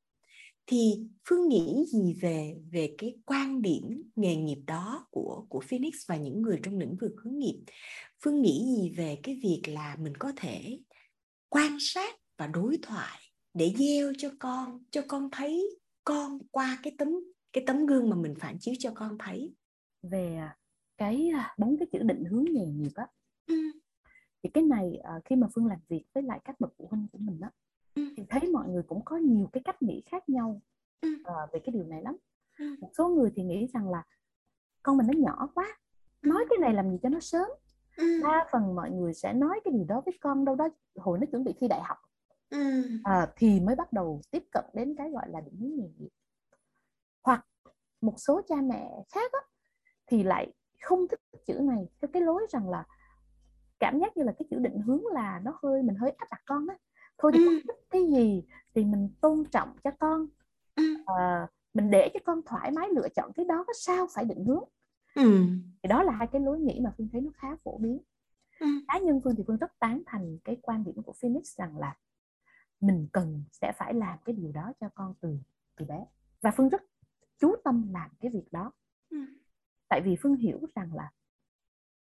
thì 0.67 1.07
phương 1.29 1.49
nghĩ 1.49 1.85
gì 1.93 2.15
về 2.21 2.57
về 2.73 2.95
cái 2.99 3.15
quan 3.25 3.63
điểm 3.63 4.11
nghề 4.17 4.37
nghiệp 4.37 4.63
đó 4.67 5.07
của 5.11 5.47
của 5.49 5.61
phoenix 5.61 5.95
và 6.09 6.17
những 6.17 6.43
người 6.43 6.61
trong 6.63 6.79
lĩnh 6.79 6.97
vực 6.97 7.13
hướng 7.25 7.39
nghiệp? 7.39 7.63
Phương 8.23 8.43
nghĩ 8.43 8.65
gì 8.77 8.91
về 8.97 9.19
cái 9.23 9.41
việc 9.43 9.63
là 9.67 9.97
mình 10.01 10.15
có 10.19 10.33
thể 10.37 10.79
quan 11.49 11.77
sát 11.81 12.15
và 12.37 12.47
đối 12.47 12.79
thoại 12.83 13.21
để 13.55 13.75
gieo 13.79 14.13
cho 14.19 14.31
con 14.39 14.85
cho 14.91 15.03
con 15.09 15.29
thấy 15.33 15.79
con 16.05 16.39
qua 16.51 16.79
cái 16.83 16.95
tấm 16.99 17.09
cái 17.53 17.65
tấm 17.67 17.87
gương 17.87 18.11
mà 18.11 18.17
mình 18.17 18.35
phản 18.41 18.59
chiếu 18.61 18.75
cho 18.79 18.93
con 18.95 19.17
thấy? 19.19 19.55
Về 20.03 20.37
à, 20.37 20.57
cái 20.97 21.29
à, 21.35 21.55
bốn 21.59 21.77
cái 21.79 21.89
chữ 21.93 21.99
định 22.03 22.25
hướng 22.25 22.45
nghề 22.51 22.67
nghiệp 22.67 22.93
á. 22.95 23.07
Ừ. 23.47 23.55
thì 24.43 24.51
cái 24.55 24.65
này 24.65 24.97
à, 25.03 25.13
khi 25.25 25.37
mà 25.37 25.47
phương 25.55 25.67
làm 25.67 25.79
việc 25.89 26.05
với 26.15 26.23
lại 26.23 26.41
các 26.45 26.61
bậc 26.61 26.73
phụ 26.79 26.89
huynh 26.91 27.07
của 27.13 27.19
mình 27.19 27.41
á 27.41 27.51
ừ. 27.95 28.03
thì 28.17 28.23
thấy 28.29 28.51
mọi 28.53 28.69
người 28.69 28.83
cũng 28.83 29.05
có 29.05 29.17
nhiều 29.17 29.49
cái 29.53 29.63
cách 29.65 29.83
nghĩ 29.83 30.03
khác 30.07 30.29
nhau 30.29 30.61
ừ. 31.01 31.09
về 31.53 31.61
cái 31.65 31.73
điều 31.73 31.85
này 31.85 32.03
lắm 32.03 32.17
ừ. 32.59 32.77
một 32.81 32.91
số 32.99 33.09
người 33.09 33.31
thì 33.37 33.43
nghĩ 33.43 33.69
rằng 33.75 33.91
là 33.91 34.03
con 34.83 34.97
mình 34.97 35.07
nó 35.07 35.19
nhỏ 35.19 35.49
quá 35.55 35.79
nói 36.23 36.45
cái 36.51 36.59
này 36.59 36.75
làm 36.75 36.91
gì 36.91 36.99
cho 37.03 37.09
nó 37.09 37.21
sớm 37.21 37.49
ừ. 37.97 38.21
đa 38.23 38.47
phần 38.53 38.75
mọi 38.75 38.91
người 38.91 39.15
sẽ 39.15 39.33
nói 39.33 39.61
cái 39.65 39.75
gì 39.75 39.85
đó 39.85 40.03
với 40.05 40.19
con 40.21 40.45
đâu 40.45 40.55
đó 40.55 40.69
hồi 40.97 41.19
nó 41.19 41.27
chuẩn 41.31 41.45
bị 41.45 41.53
thi 41.59 41.69
đại 41.69 41.81
học 41.83 41.99
ừ. 42.51 42.83
à, 43.05 43.33
thì 43.37 43.61
mới 43.61 43.77
bắt 43.77 43.93
đầu 43.93 44.21
tiếp 44.31 44.45
cận 44.53 44.65
đến 44.75 44.95
cái 44.99 45.11
gọi 45.11 45.29
là 45.29 45.41
định 45.41 45.57
hướng 45.61 45.77
nghề 45.77 45.89
nghiệp 45.99 46.11
hoặc 47.25 47.47
một 48.01 48.15
số 48.17 48.43
cha 48.49 48.57
mẹ 48.63 49.05
khác 49.15 49.33
á, 49.33 49.41
thì 50.07 50.23
lại 50.23 50.53
không 50.83 51.09
thích 51.09 51.21
chữ 51.47 51.55
này 51.55 51.89
theo 52.01 52.09
cái 52.13 52.23
lối 52.23 52.47
rằng 52.51 52.71
là 52.71 52.85
cảm 53.79 53.99
giác 54.01 54.17
như 54.17 54.23
là 54.23 54.33
cái 54.39 54.47
chữ 54.51 54.59
định 54.59 54.81
hướng 54.81 55.07
là 55.07 55.41
nó 55.45 55.59
hơi 55.63 55.83
mình 55.83 55.97
hơi 55.97 56.11
áp 56.11 56.27
đặt 56.31 56.43
con 56.47 56.67
á 56.67 56.77
thôi 57.23 57.33
thì 57.35 57.41
con. 57.47 57.55
Thích 57.69 57.85
cái 57.91 58.03
gì 58.11 58.43
thì 58.75 58.85
mình 58.85 59.09
tôn 59.21 59.45
trọng 59.53 59.69
cho 59.85 59.91
con. 59.99 60.27
À, 61.07 61.49
mình 61.75 61.91
để 61.91 62.11
cho 62.15 62.21
con 62.25 62.41
thoải 62.47 62.71
mái 62.71 62.89
lựa 62.95 63.09
chọn 63.17 63.33
cái 63.35 63.45
đó 63.45 63.65
sao 63.85 64.07
phải 64.15 64.25
định 64.25 64.45
hướng? 64.45 64.65
Ừ. 65.15 65.47
thì 65.83 65.89
đó 65.89 66.03
là 66.03 66.13
hai 66.13 66.27
cái 66.27 66.41
lối 66.41 66.59
nghĩ 66.61 66.81
mà 66.85 66.95
phương 66.99 67.09
thấy 67.13 67.21
nó 67.21 67.31
khá 67.35 67.57
phổ 67.65 67.79
biến. 67.79 68.01
Ừ. 68.61 68.67
cá 68.89 68.99
nhân 68.99 69.21
phương 69.25 69.35
thì 69.37 69.45
phương 69.47 69.57
rất 69.57 69.79
tán 69.79 70.03
thành 70.07 70.39
cái 70.45 70.57
quan 70.63 70.85
điểm 70.85 71.03
của 71.03 71.13
phoenix 71.23 71.57
rằng 71.59 71.79
là 71.79 71.97
mình 72.81 73.09
cần 73.13 73.45
sẽ 73.53 73.73
phải 73.79 73.95
làm 73.95 74.19
cái 74.25 74.35
điều 74.35 74.53
đó 74.53 74.73
cho 74.81 74.89
con 74.95 75.15
từ 75.21 75.37
từ 75.77 75.87
bé. 75.87 76.07
Và 76.41 76.51
phương 76.57 76.69
rất 76.69 76.83
chú 77.39 77.55
tâm 77.65 77.93
làm 77.93 78.11
cái 78.21 78.31
việc 78.31 78.53
đó. 78.53 78.73
Ừ. 79.11 79.19
tại 79.89 80.01
vì 80.05 80.17
phương 80.23 80.37
hiểu 80.37 80.61
rằng 80.75 80.95
là 80.95 81.11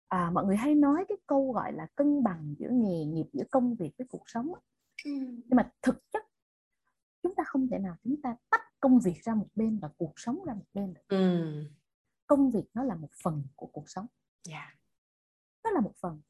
à, 0.08 0.30
mọi 0.32 0.44
người 0.44 0.56
hay 0.56 0.74
nói 0.74 1.04
cái 1.08 1.18
câu 1.26 1.52
gọi 1.52 1.72
là 1.72 1.86
cân 1.96 2.22
bằng 2.22 2.54
giữa 2.58 2.68
nghề 2.70 3.04
nghiệp 3.04 3.26
giữa 3.32 3.44
công 3.50 3.74
việc 3.74 3.90
với 3.98 4.06
cuộc 4.10 4.22
sống 4.26 4.52
ừ. 5.04 5.10
nhưng 5.10 5.56
mà 5.56 5.72
thực 5.82 6.10
chất 6.10 6.22
chúng 7.22 7.34
ta 7.34 7.44
không 7.46 7.68
thể 7.68 7.78
nào 7.78 7.96
chúng 8.04 8.22
ta 8.22 8.36
tách 8.50 8.80
công 8.80 9.00
việc 9.00 9.24
ra 9.24 9.34
một 9.34 9.48
bên 9.54 9.78
và 9.78 9.88
cuộc 9.96 10.12
sống 10.16 10.44
ra 10.44 10.54
một 10.54 10.66
bên 10.74 10.94
được. 10.94 11.08
Ừ. 11.08 11.64
công 12.26 12.50
việc 12.50 12.64
nó 12.74 12.82
là 12.82 12.94
một 12.94 13.10
phần 13.22 13.42
của 13.56 13.66
cuộc 13.66 13.90
sống 13.90 14.06
yeah. 14.48 14.68
Dạ. 14.68 14.78
nó 15.64 15.70
là 15.70 15.80
một 15.80 15.92
phần 16.00 16.20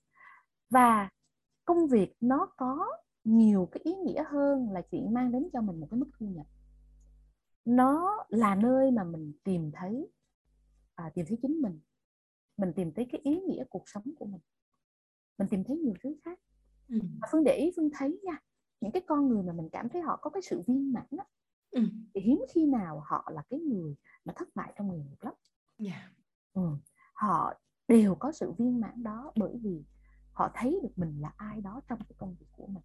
và 0.71 1.11
công 1.65 1.87
việc 1.87 2.15
nó 2.21 2.47
có 2.57 2.87
nhiều 3.25 3.69
cái 3.73 3.81
ý 3.85 3.95
nghĩa 3.95 4.25
hơn 4.29 4.71
là 4.71 4.83
chuyện 4.91 5.15
mang 5.15 5.33
đến 5.33 5.49
cho 5.53 5.61
mình 5.61 5.81
một 5.81 5.89
cái 5.91 5.99
mức 5.99 6.11
thu 6.19 6.27
nhập 6.27 6.47
nó 7.65 8.25
là 8.29 8.55
nơi 8.55 8.91
mà 8.91 9.05
mình 9.05 9.33
tìm 9.45 9.71
thấy 9.75 10.11
à, 10.95 11.11
tìm 11.15 11.27
thấy 11.29 11.39
chính 11.43 11.63
mình 11.63 11.81
mình 12.57 12.73
tìm 12.77 12.93
thấy 12.95 13.07
cái 13.13 13.21
ý 13.25 13.41
nghĩa 13.41 13.65
cuộc 13.71 13.89
sống 13.89 14.15
của 14.19 14.27
mình 14.27 14.41
mình 15.39 15.49
tìm 15.51 15.65
thấy 15.65 15.77
nhiều 15.77 15.95
thứ 16.03 16.17
khác 16.25 16.41
ừ. 16.89 16.99
phương 17.31 17.45
để 17.45 17.57
ý 17.57 17.73
phương 17.77 17.91
thấy 17.93 18.21
nha 18.25 18.39
những 18.81 18.93
cái 18.93 19.03
con 19.07 19.29
người 19.29 19.43
mà 19.43 19.53
mình 19.53 19.69
cảm 19.73 19.89
thấy 19.89 20.03
họ 20.03 20.19
có 20.23 20.31
cái 20.31 20.43
sự 20.43 20.63
viên 20.67 20.93
mãn 20.93 21.07
đó, 21.11 21.25
ừ. 21.71 21.83
thì 22.15 22.21
hiếm 22.21 22.41
khi 22.55 22.67
nào 22.67 23.03
họ 23.07 23.31
là 23.35 23.43
cái 23.51 23.61
người 23.61 23.97
mà 24.25 24.33
thất 24.37 24.49
bại 24.55 24.73
trong 24.77 24.89
nghề 24.89 24.99
nghiệp 24.99 25.17
lắm 25.21 25.35
yeah. 25.79 25.95
Dạ. 25.95 26.11
ừ. 26.53 26.63
họ 27.15 27.55
đều 27.89 28.15
có 28.15 28.33
sự 28.33 28.53
viên 28.53 28.81
mãn 28.81 29.03
đó 29.03 29.33
bởi 29.37 29.57
vì 29.63 29.85
họ 30.33 30.51
thấy 30.55 30.81
được 30.83 30.93
mình 30.97 31.21
là 31.21 31.33
ai 31.37 31.61
đó 31.61 31.81
trong 31.89 31.99
cái 31.99 32.15
công 32.19 32.37
việc 32.41 32.47
của 32.53 32.67
mình 32.67 32.83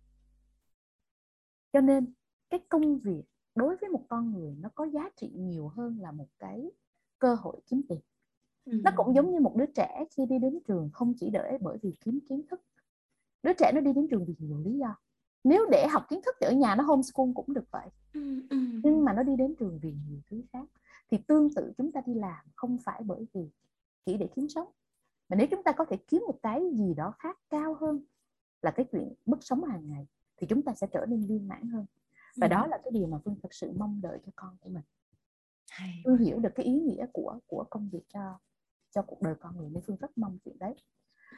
cho 1.74 1.82
nên 1.82 2.14
cái 2.50 2.60
công 2.70 3.00
việc 3.00 3.24
đối 3.56 3.76
với 3.76 3.90
một 3.90 4.06
con 4.10 4.32
người 4.32 4.56
nó 4.60 4.70
có 4.76 4.88
giá 4.88 5.10
trị 5.16 5.32
nhiều 5.36 5.68
hơn 5.68 5.98
là 6.00 6.12
một 6.12 6.28
cái 6.40 6.72
cơ 7.20 7.36
hội 7.36 7.62
kiếm 7.68 7.82
tiền 7.90 8.00
ừ. 8.66 8.82
nó 8.84 8.92
cũng 8.96 9.16
giống 9.16 9.32
như 9.32 9.40
một 9.40 9.56
đứa 9.58 9.66
trẻ 9.76 10.06
khi 10.18 10.26
đi 10.26 10.40
đến 10.40 10.60
trường 10.68 10.90
không 10.94 11.14
chỉ 11.18 11.30
đợi 11.30 11.58
bởi 11.62 11.78
vì 11.82 11.96
kiếm 12.06 12.20
kiến 12.30 12.42
thức 12.52 12.62
đứa 13.44 13.54
trẻ 13.54 13.72
nó 13.76 13.82
đi 13.82 13.94
đến 13.94 14.08
trường 14.12 14.26
vì 14.26 14.36
nhiều 14.40 14.60
lý 14.60 14.78
do 14.78 14.96
nếu 15.44 15.66
để 15.72 15.88
học 15.88 16.06
kiến 16.10 16.22
thức 16.26 16.36
thì 16.42 16.48
ở 16.48 16.52
nhà 16.52 16.76
nó 16.76 16.84
homeschool 16.84 17.30
cũng 17.36 17.54
được 17.54 17.72
vậy 17.72 17.90
ừ, 18.14 18.42
ừ. 18.50 18.58
nhưng 18.84 19.06
mà 19.06 19.14
nó 19.14 19.24
đi 19.24 19.36
đến 19.36 19.56
trường 19.60 19.80
vì 19.82 19.94
nhiều 20.10 20.20
thứ 20.30 20.42
khác 20.54 20.66
thì 21.12 21.18
tương 21.18 21.54
tự 21.54 21.74
chúng 21.78 21.92
ta 21.92 22.02
đi 22.06 22.14
làm 22.14 22.46
không 22.56 22.78
phải 22.84 23.02
bởi 23.06 23.26
vì 23.34 23.50
chỉ 24.06 24.18
để 24.18 24.28
kiếm 24.36 24.50
sống 24.50 24.68
mà 25.30 25.38
nếu 25.38 25.48
chúng 25.52 25.64
ta 25.64 25.72
có 25.72 25.86
thể 25.86 25.98
kiếm 25.98 26.24
một 26.28 26.40
cái 26.42 26.70
gì 26.74 26.94
đó 26.94 27.14
khác 27.20 27.40
cao 27.50 27.74
hơn 27.74 28.00
là 28.62 28.72
cái 28.72 28.86
chuyện 28.92 29.14
mức 29.26 29.38
sống 29.42 29.64
hàng 29.64 29.90
ngày 29.90 30.08
thì 30.38 30.48
chúng 30.48 30.62
ta 30.62 30.74
sẽ 30.74 30.88
trở 30.92 31.06
nên 31.06 31.26
viên 31.26 31.48
mãn 31.48 31.68
hơn 31.68 31.86
và 32.36 32.48
ừ. 32.48 32.50
đó 32.50 32.68
là 32.68 32.78
cái 32.84 32.92
điều 32.92 33.08
mà 33.08 33.18
phương 33.26 33.36
thật 33.44 33.54
sự 33.54 33.72
mong 33.78 34.02
đợi 34.04 34.20
cho 34.26 34.32
con 34.36 34.58
của 34.60 34.70
mình 34.70 34.84
Hay. 35.70 36.02
phương 36.06 36.18
hiểu 36.18 36.40
được 36.40 36.50
cái 36.56 36.66
ý 36.66 36.80
nghĩa 36.80 37.06
của 37.14 37.40
của 37.48 37.66
công 37.70 37.90
việc 37.90 38.04
cho 38.14 38.40
cho 38.92 39.02
cuộc 39.02 39.22
đời 39.22 39.36
con 39.40 39.58
người 39.58 39.70
nên 39.70 39.84
phương 39.88 39.98
rất 39.98 40.18
mong 40.18 40.38
chuyện 40.46 40.60
đấy 40.60 40.74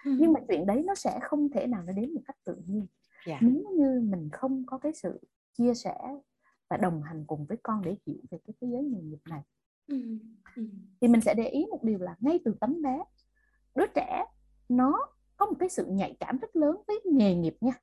ừ. 0.06 0.18
nhưng 0.20 0.34
mà 0.34 0.40
chuyện 0.48 0.66
đấy 0.66 0.84
nó 0.86 0.96
sẽ 0.96 1.20
không 1.22 1.50
thể 1.50 1.68
nào 1.68 1.84
nó 1.84 1.94
đến 1.94 2.14
một 2.14 2.22
cách 2.26 2.38
tự 2.44 2.56
nhiên 2.68 2.88
yeah. 3.26 3.42
Dạ. 3.42 3.48
nếu 3.52 3.72
như 3.72 4.02
mình 4.02 4.30
không 4.32 4.64
có 4.68 4.78
cái 4.78 4.94
sự 4.94 5.20
chia 5.54 5.74
sẻ 5.74 5.98
và 6.70 6.78
đồng 6.78 7.04
hành 7.04 7.26
cùng 7.28 7.46
với 7.46 7.58
con 7.64 7.82
để 7.86 7.96
hiểu 8.06 8.18
về 8.32 8.38
cái 8.48 8.54
thế 8.62 8.68
giới 8.72 8.84
nghề 8.84 9.02
nghiệp 9.02 9.22
này 9.30 9.42
ừ. 9.88 10.18
Ừ. 10.56 10.64
thì 11.02 11.08
mình 11.08 11.22
sẽ 11.22 11.34
để 11.34 11.48
ý 11.48 11.66
một 11.66 11.84
điều 11.84 12.00
là 12.00 12.16
ngay 12.20 12.40
từ 12.46 12.56
tấm 12.60 12.82
bé 12.82 13.04
đứa 13.76 13.86
trẻ 13.96 14.26
nó 14.70 15.08
có 15.38 15.46
một 15.46 15.56
cái 15.60 15.70
sự 15.70 15.86
nhạy 15.86 16.18
cảm 16.20 16.38
rất 16.38 16.56
lớn 16.56 16.82
với 16.88 17.00
nghề 17.06 17.36
nghiệp 17.36 17.58
nha 17.62 17.74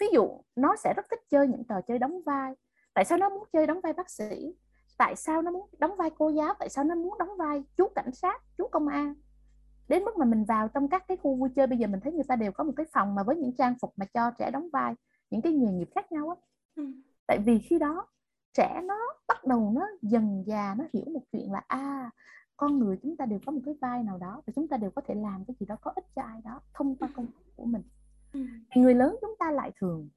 ví 0.00 0.06
dụ 0.12 0.40
nó 0.56 0.76
sẽ 0.76 0.94
rất 0.96 1.06
thích 1.10 1.20
chơi 1.30 1.48
những 1.48 1.64
trò 1.64 1.80
chơi 1.88 1.98
đóng 1.98 2.22
vai 2.26 2.54
tại 2.94 3.04
sao 3.04 3.18
nó 3.18 3.28
muốn 3.28 3.44
chơi 3.52 3.66
đóng 3.66 3.80
vai 3.80 3.92
bác 3.92 4.10
sĩ 4.10 4.54
tại 4.98 5.16
sao 5.16 5.42
nó 5.42 5.50
muốn 5.50 5.68
đóng 5.78 5.96
vai 5.96 6.10
cô 6.18 6.28
giáo 6.28 6.54
tại 6.58 6.68
sao 6.68 6.84
nó 6.84 6.94
muốn 6.94 7.18
đóng 7.18 7.36
vai 7.38 7.62
chú 7.76 7.88
cảnh 7.94 8.14
sát 8.14 8.42
chú 8.58 8.68
công 8.68 8.88
an 8.88 9.14
đến 9.88 10.04
mức 10.04 10.16
mà 10.16 10.24
mình 10.24 10.44
vào 10.44 10.68
trong 10.68 10.88
các 10.88 11.04
cái 11.08 11.16
khu 11.16 11.36
vui 11.36 11.48
chơi 11.56 11.66
bây 11.66 11.78
giờ 11.78 11.86
mình 11.86 12.00
thấy 12.00 12.12
người 12.12 12.24
ta 12.28 12.36
đều 12.36 12.52
có 12.52 12.64
một 12.64 12.72
cái 12.76 12.86
phòng 12.92 13.14
mà 13.14 13.22
với 13.22 13.36
những 13.36 13.56
trang 13.58 13.74
phục 13.80 13.92
mà 13.96 14.06
cho 14.06 14.30
trẻ 14.38 14.50
đóng 14.50 14.68
vai 14.72 14.94
những 15.30 15.42
cái 15.42 15.52
nghề 15.52 15.72
nghiệp 15.72 15.88
khác 15.94 16.12
nhau 16.12 16.28
á. 16.28 16.36
Ừ. 16.76 16.92
tại 17.26 17.38
vì 17.38 17.58
khi 17.58 17.78
đó 17.78 18.06
trẻ 18.52 18.80
nó 18.84 18.98
bắt 19.28 19.44
đầu 19.46 19.72
nó 19.74 19.86
dần 20.02 20.44
già 20.46 20.74
nó 20.78 20.84
hiểu 20.92 21.04
một 21.14 21.22
chuyện 21.32 21.52
là 21.52 21.62
a 21.68 21.78
à, 21.78 22.10
con 22.56 22.78
người 22.78 22.98
chúng 23.02 23.16
ta 23.16 23.26
đều 23.26 23.38
có 23.46 23.52
một 23.52 23.60
cái 23.64 23.74
vai 23.80 24.02
nào 24.02 24.18
đó 24.18 24.42
và 24.46 24.52
chúng 24.56 24.68
ta 24.68 24.76
đều 24.76 24.90
có 24.90 25.02
thể 25.06 25.14
làm 25.14 25.44
cái 25.44 25.56
gì 25.60 25.66
đó 25.66 25.76
có 25.80 25.92
ích 25.94 26.04
cho 26.16 26.22
ai 26.22 26.40
đó 26.44 26.60
thông 26.74 26.96
qua 26.96 27.08
công 27.16 27.26
việc 27.26 27.52
của 27.56 27.64
mình. 27.64 27.82
Ừ. 28.32 28.40
người 28.74 28.94
lớn 28.94 29.16
chúng 29.20 29.34
ta 29.38 29.50
lại 29.50 29.72
thường 29.80 30.08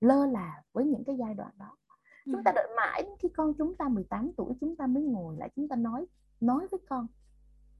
lơ 0.00 0.26
là 0.26 0.62
với 0.72 0.84
những 0.84 1.04
cái 1.04 1.16
giai 1.16 1.34
đoạn 1.34 1.52
đó. 1.58 1.76
Chúng 2.24 2.44
ta 2.44 2.52
đợi 2.54 2.68
mãi 2.76 3.02
đến 3.02 3.12
khi 3.18 3.28
con 3.36 3.52
chúng 3.58 3.76
ta 3.76 3.88
18 3.88 4.32
tuổi 4.36 4.54
chúng 4.60 4.76
ta 4.76 4.86
mới 4.86 5.02
ngồi 5.02 5.36
lại 5.36 5.50
chúng 5.56 5.68
ta 5.68 5.76
nói 5.76 6.06
nói 6.40 6.66
với 6.70 6.80
con 6.88 7.06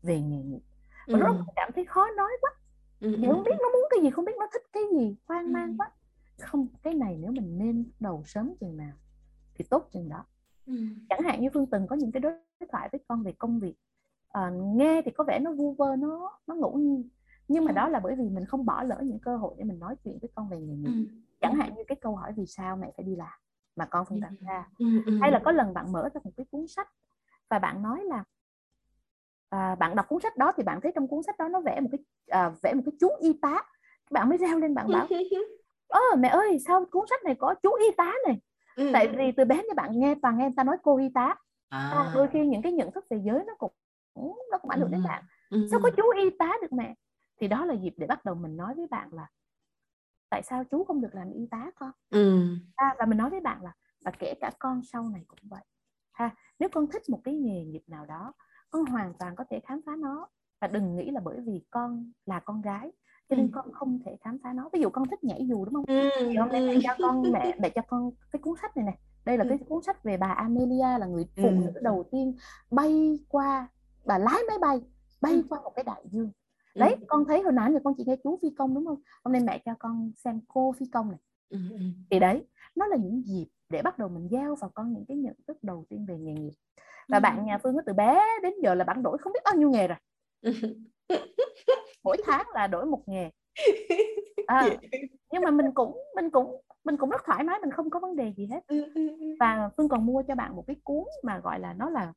về 0.02 0.20
nghề 0.20 0.42
nghiệp 0.42 0.61
và 1.06 1.18
ừ. 1.18 1.34
cảm 1.56 1.70
thấy 1.74 1.84
khó 1.84 2.06
nói 2.16 2.30
quá 2.40 2.50
ừ. 3.00 3.14
thì 3.20 3.26
không 3.26 3.42
biết 3.42 3.56
nó 3.62 3.68
muốn 3.72 3.84
cái 3.90 4.00
gì 4.02 4.10
không 4.10 4.24
biết 4.24 4.36
nó 4.38 4.46
thích 4.52 4.62
cái 4.72 4.82
gì 4.92 5.16
hoang 5.26 5.52
mang 5.52 5.76
quá 5.78 5.90
không 6.40 6.66
cái 6.82 6.94
này 6.94 7.18
nếu 7.20 7.32
mình 7.32 7.58
nên 7.58 7.84
đầu 8.00 8.22
sớm 8.26 8.54
chừng 8.60 8.76
nào 8.76 8.92
thì 9.54 9.64
tốt 9.70 9.88
chừng 9.92 10.08
đó 10.08 10.24
ừ. 10.66 10.74
chẳng 11.08 11.22
hạn 11.22 11.40
như 11.40 11.48
phương 11.54 11.66
từng 11.66 11.86
có 11.86 11.96
những 11.96 12.12
cái 12.12 12.20
đối 12.20 12.32
thoại 12.72 12.88
với 12.92 13.00
con 13.08 13.22
về 13.22 13.32
công 13.32 13.60
việc 13.60 13.74
à, 14.28 14.50
nghe 14.50 15.02
thì 15.04 15.10
có 15.10 15.24
vẻ 15.24 15.38
nó 15.38 15.52
vu 15.52 15.72
vơ 15.72 15.96
nó 15.96 16.38
nó 16.46 16.54
ngẫu 16.54 16.78
nhiên 16.78 17.08
nhưng 17.48 17.64
mà 17.64 17.72
đó 17.72 17.88
là 17.88 18.00
bởi 18.00 18.14
vì 18.16 18.28
mình 18.28 18.44
không 18.44 18.66
bỏ 18.66 18.82
lỡ 18.82 19.00
những 19.02 19.18
cơ 19.18 19.36
hội 19.36 19.54
để 19.58 19.64
mình 19.64 19.78
nói 19.78 19.96
chuyện 20.04 20.18
với 20.20 20.30
con 20.34 20.48
về 20.48 20.60
nghề 20.60 20.74
nghiệp 20.76 20.86
ừ. 20.86 21.16
chẳng 21.40 21.54
hạn 21.54 21.74
như 21.74 21.82
cái 21.86 21.96
câu 21.96 22.16
hỏi 22.16 22.32
vì 22.36 22.46
sao 22.46 22.76
mẹ 22.76 22.92
phải 22.96 23.04
đi 23.04 23.16
làm 23.16 23.38
mà 23.76 23.84
con 23.84 24.04
không 24.04 24.20
đặt 24.20 24.32
ra 24.40 24.68
ừ, 24.78 24.86
ừ. 25.06 25.18
hay 25.20 25.32
là 25.32 25.40
có 25.44 25.52
lần 25.52 25.74
bạn 25.74 25.92
mở 25.92 26.08
ra 26.14 26.20
một 26.24 26.30
cái 26.36 26.46
cuốn 26.50 26.66
sách 26.66 26.88
và 27.48 27.58
bạn 27.58 27.82
nói 27.82 28.04
là 28.04 28.24
à, 29.54 29.74
bạn 29.74 29.96
đọc 29.96 30.08
cuốn 30.08 30.20
sách 30.20 30.36
đó 30.36 30.52
thì 30.56 30.62
bạn 30.62 30.80
thấy 30.80 30.92
trong 30.94 31.08
cuốn 31.08 31.22
sách 31.22 31.38
đó 31.38 31.48
nó 31.48 31.60
vẽ 31.60 31.80
một 31.80 31.88
cái 31.92 32.00
à, 32.28 32.52
vẽ 32.62 32.74
một 32.74 32.82
cái 32.86 32.92
chú 33.00 33.08
y 33.20 33.38
tá. 33.42 33.64
Bạn 34.10 34.28
mới 34.28 34.38
reo 34.38 34.58
lên 34.58 34.74
bạn 34.74 34.88
bảo 34.88 35.06
ơ 35.88 36.16
mẹ 36.18 36.28
ơi 36.28 36.58
sao 36.66 36.84
cuốn 36.90 37.04
sách 37.10 37.24
này 37.24 37.34
có 37.34 37.54
chú 37.62 37.74
y 37.74 37.86
tá 37.96 38.12
này? 38.26 38.40
Ừ. 38.76 38.90
tại 38.92 39.08
vì 39.08 39.32
từ 39.32 39.44
bé 39.44 39.56
như 39.56 39.74
bạn 39.76 40.00
nghe 40.00 40.14
toàn 40.22 40.38
nghe 40.38 40.44
người 40.44 40.54
ta 40.56 40.64
nói 40.64 40.76
cô 40.82 40.98
y 40.98 41.08
tá. 41.14 41.34
À. 41.68 41.90
À, 41.90 42.12
đôi 42.14 42.28
khi 42.32 42.46
những 42.46 42.62
cái 42.62 42.72
nhận 42.72 42.92
thức 42.92 43.04
về 43.10 43.20
giới 43.24 43.44
nó 43.46 43.54
cũng 43.58 43.72
nó 44.50 44.58
cũng 44.58 44.70
ảnh 44.70 44.80
hưởng 44.80 44.90
đến 44.90 45.02
bạn. 45.04 45.24
Sao 45.70 45.80
có 45.82 45.90
chú 45.96 46.02
y 46.16 46.30
tá 46.38 46.52
được 46.62 46.72
mẹ? 46.72 46.94
Thì 47.40 47.48
đó 47.48 47.64
là 47.64 47.74
dịp 47.74 47.94
để 47.96 48.06
bắt 48.06 48.24
đầu 48.24 48.34
mình 48.34 48.56
nói 48.56 48.74
với 48.74 48.86
bạn 48.90 49.08
là 49.12 49.26
tại 50.30 50.42
sao 50.42 50.64
chú 50.70 50.84
không 50.84 51.00
được 51.00 51.14
làm 51.14 51.32
y 51.32 51.46
tá 51.50 51.70
con? 51.76 51.90
Ừ. 52.10 52.46
à, 52.76 52.94
và 52.98 53.06
mình 53.06 53.18
nói 53.18 53.30
với 53.30 53.40
bạn 53.40 53.62
là 53.62 53.72
và 54.00 54.10
kể 54.18 54.34
cả 54.40 54.50
con 54.58 54.82
sau 54.92 55.08
này 55.08 55.24
cũng 55.28 55.38
vậy. 55.42 55.62
Ha 56.12 56.30
nếu 56.58 56.68
con 56.68 56.86
thích 56.86 57.02
một 57.08 57.20
cái 57.24 57.34
nghề 57.34 57.64
nghiệp 57.64 57.82
nào 57.86 58.06
đó 58.06 58.32
con 58.74 58.87
hoàn 58.87 59.12
toàn 59.18 59.37
có 59.37 59.44
thể 59.50 59.60
khám 59.60 59.80
phá 59.87 59.96
nó 59.96 60.28
và 60.60 60.68
đừng 60.68 60.96
nghĩ 60.96 61.10
là 61.10 61.20
bởi 61.24 61.40
vì 61.40 61.62
con 61.70 62.12
là 62.26 62.40
con 62.40 62.62
gái 62.62 62.92
cho 63.28 63.37
nên 63.37 63.46
ừ. 63.46 63.50
con 63.54 63.72
không 63.72 63.98
thể 64.04 64.16
khám 64.20 64.38
phá 64.42 64.52
nó 64.52 64.68
ví 64.72 64.80
dụ 64.80 64.90
con 64.90 65.08
thích 65.08 65.25
nhảy 65.25 65.46
dù 65.48 65.64
đúng 65.64 65.75
không 65.75 65.85
ừ. 65.87 66.10
thì 66.18 66.37
hôm 66.37 66.48
nay 66.48 66.60
mẹ 66.66 66.75
cho 66.83 66.94
con 67.02 67.33
mẹ 67.33 67.56
mẹ 67.60 67.68
cho 67.68 67.83
con 67.88 68.10
cái 68.33 68.42
cuốn 68.42 68.54
sách 68.62 68.77
này 68.77 68.87
này 68.87 68.98
đây 69.25 69.38
là 69.38 69.44
ừ. 69.44 69.48
cái 69.48 69.58
cuốn 69.68 69.83
sách 69.83 70.04
về 70.04 70.16
bà 70.16 70.27
Amelia 70.27 70.98
là 70.98 71.06
người 71.06 71.27
phụ 71.37 71.50
nữ 71.50 71.66
ừ. 71.75 71.81
đầu 71.83 72.04
tiên 72.10 72.37
bay 72.70 73.18
qua 73.29 73.68
bà 74.04 74.18
lái 74.18 74.42
máy 74.48 74.58
bay 74.60 74.81
bay 75.20 75.33
ừ. 75.33 75.42
qua 75.48 75.60
một 75.60 75.72
cái 75.77 75.85
đại 75.85 76.02
dương 76.10 76.31
đấy 76.75 76.96
ừ. 77.00 77.04
con 77.08 77.25
thấy 77.25 77.42
hồi 77.42 77.52
nãy 77.52 77.72
giờ 77.72 77.79
con 77.85 77.94
chỉ 77.96 78.04
nghe 78.06 78.16
chú 78.25 78.38
phi 78.42 78.48
công 78.58 78.75
đúng 78.75 78.87
không 78.87 79.00
hôm 79.25 79.33
nay 79.33 79.42
mẹ 79.46 79.62
cho 79.64 79.75
con 79.79 80.12
xem 80.16 80.40
cô 80.48 80.75
phi 80.79 80.87
công 80.87 81.10
này 81.10 81.20
ừ. 81.48 81.58
thì 82.10 82.18
đấy 82.18 82.46
nó 82.75 82.87
là 82.87 82.96
những 82.96 83.22
dịp 83.27 83.46
để 83.68 83.83
bắt 83.83 83.98
đầu 83.98 84.08
mình 84.08 84.29
gieo 84.31 84.54
vào 84.54 84.70
con 84.75 84.92
những 84.92 85.04
cái 85.08 85.16
nhận 85.16 85.35
thức 85.48 85.58
đầu 85.62 85.85
tiên 85.88 86.06
về 86.08 86.18
nghề 86.18 86.33
nghiệp 86.33 86.52
và 87.09 87.19
ừ. 87.19 87.21
bạn 87.21 87.44
nhà 87.44 87.59
phương 87.59 87.77
từ 87.87 87.92
bé 87.92 88.27
đến 88.42 88.55
giờ 88.63 88.75
là 88.75 88.85
bạn 88.85 89.02
đổi 89.02 89.19
không 89.19 89.33
biết 89.33 89.40
bao 89.44 89.55
nhiêu 89.55 89.71
nghề 89.71 89.88
rồi 89.88 89.98
mỗi 92.05 92.17
tháng 92.27 92.46
là 92.55 92.67
đổi 92.67 92.87
một 92.87 93.02
nghề 93.07 93.31
à, 94.46 94.69
nhưng 95.33 95.42
mà 95.42 95.50
mình 95.50 95.73
cũng 95.75 95.98
mình 96.17 96.31
cũng 96.31 96.61
mình 96.85 96.96
cũng 96.96 97.11
rất 97.11 97.25
thoải 97.25 97.44
mái 97.44 97.59
mình 97.61 97.71
không 97.71 97.90
có 97.90 98.00
vấn 98.00 98.17
đề 98.17 98.33
gì 98.37 98.46
hết 98.46 98.61
và 99.40 99.71
phương 99.77 99.88
còn 99.88 100.07
mua 100.07 100.23
cho 100.29 100.35
bạn 100.35 100.57
một 100.57 100.65
cái 100.67 100.77
cuốn 100.85 101.05
mà 101.23 101.38
gọi 101.38 101.61
là 101.61 101.73
nó 101.73 101.90
là 101.90 102.13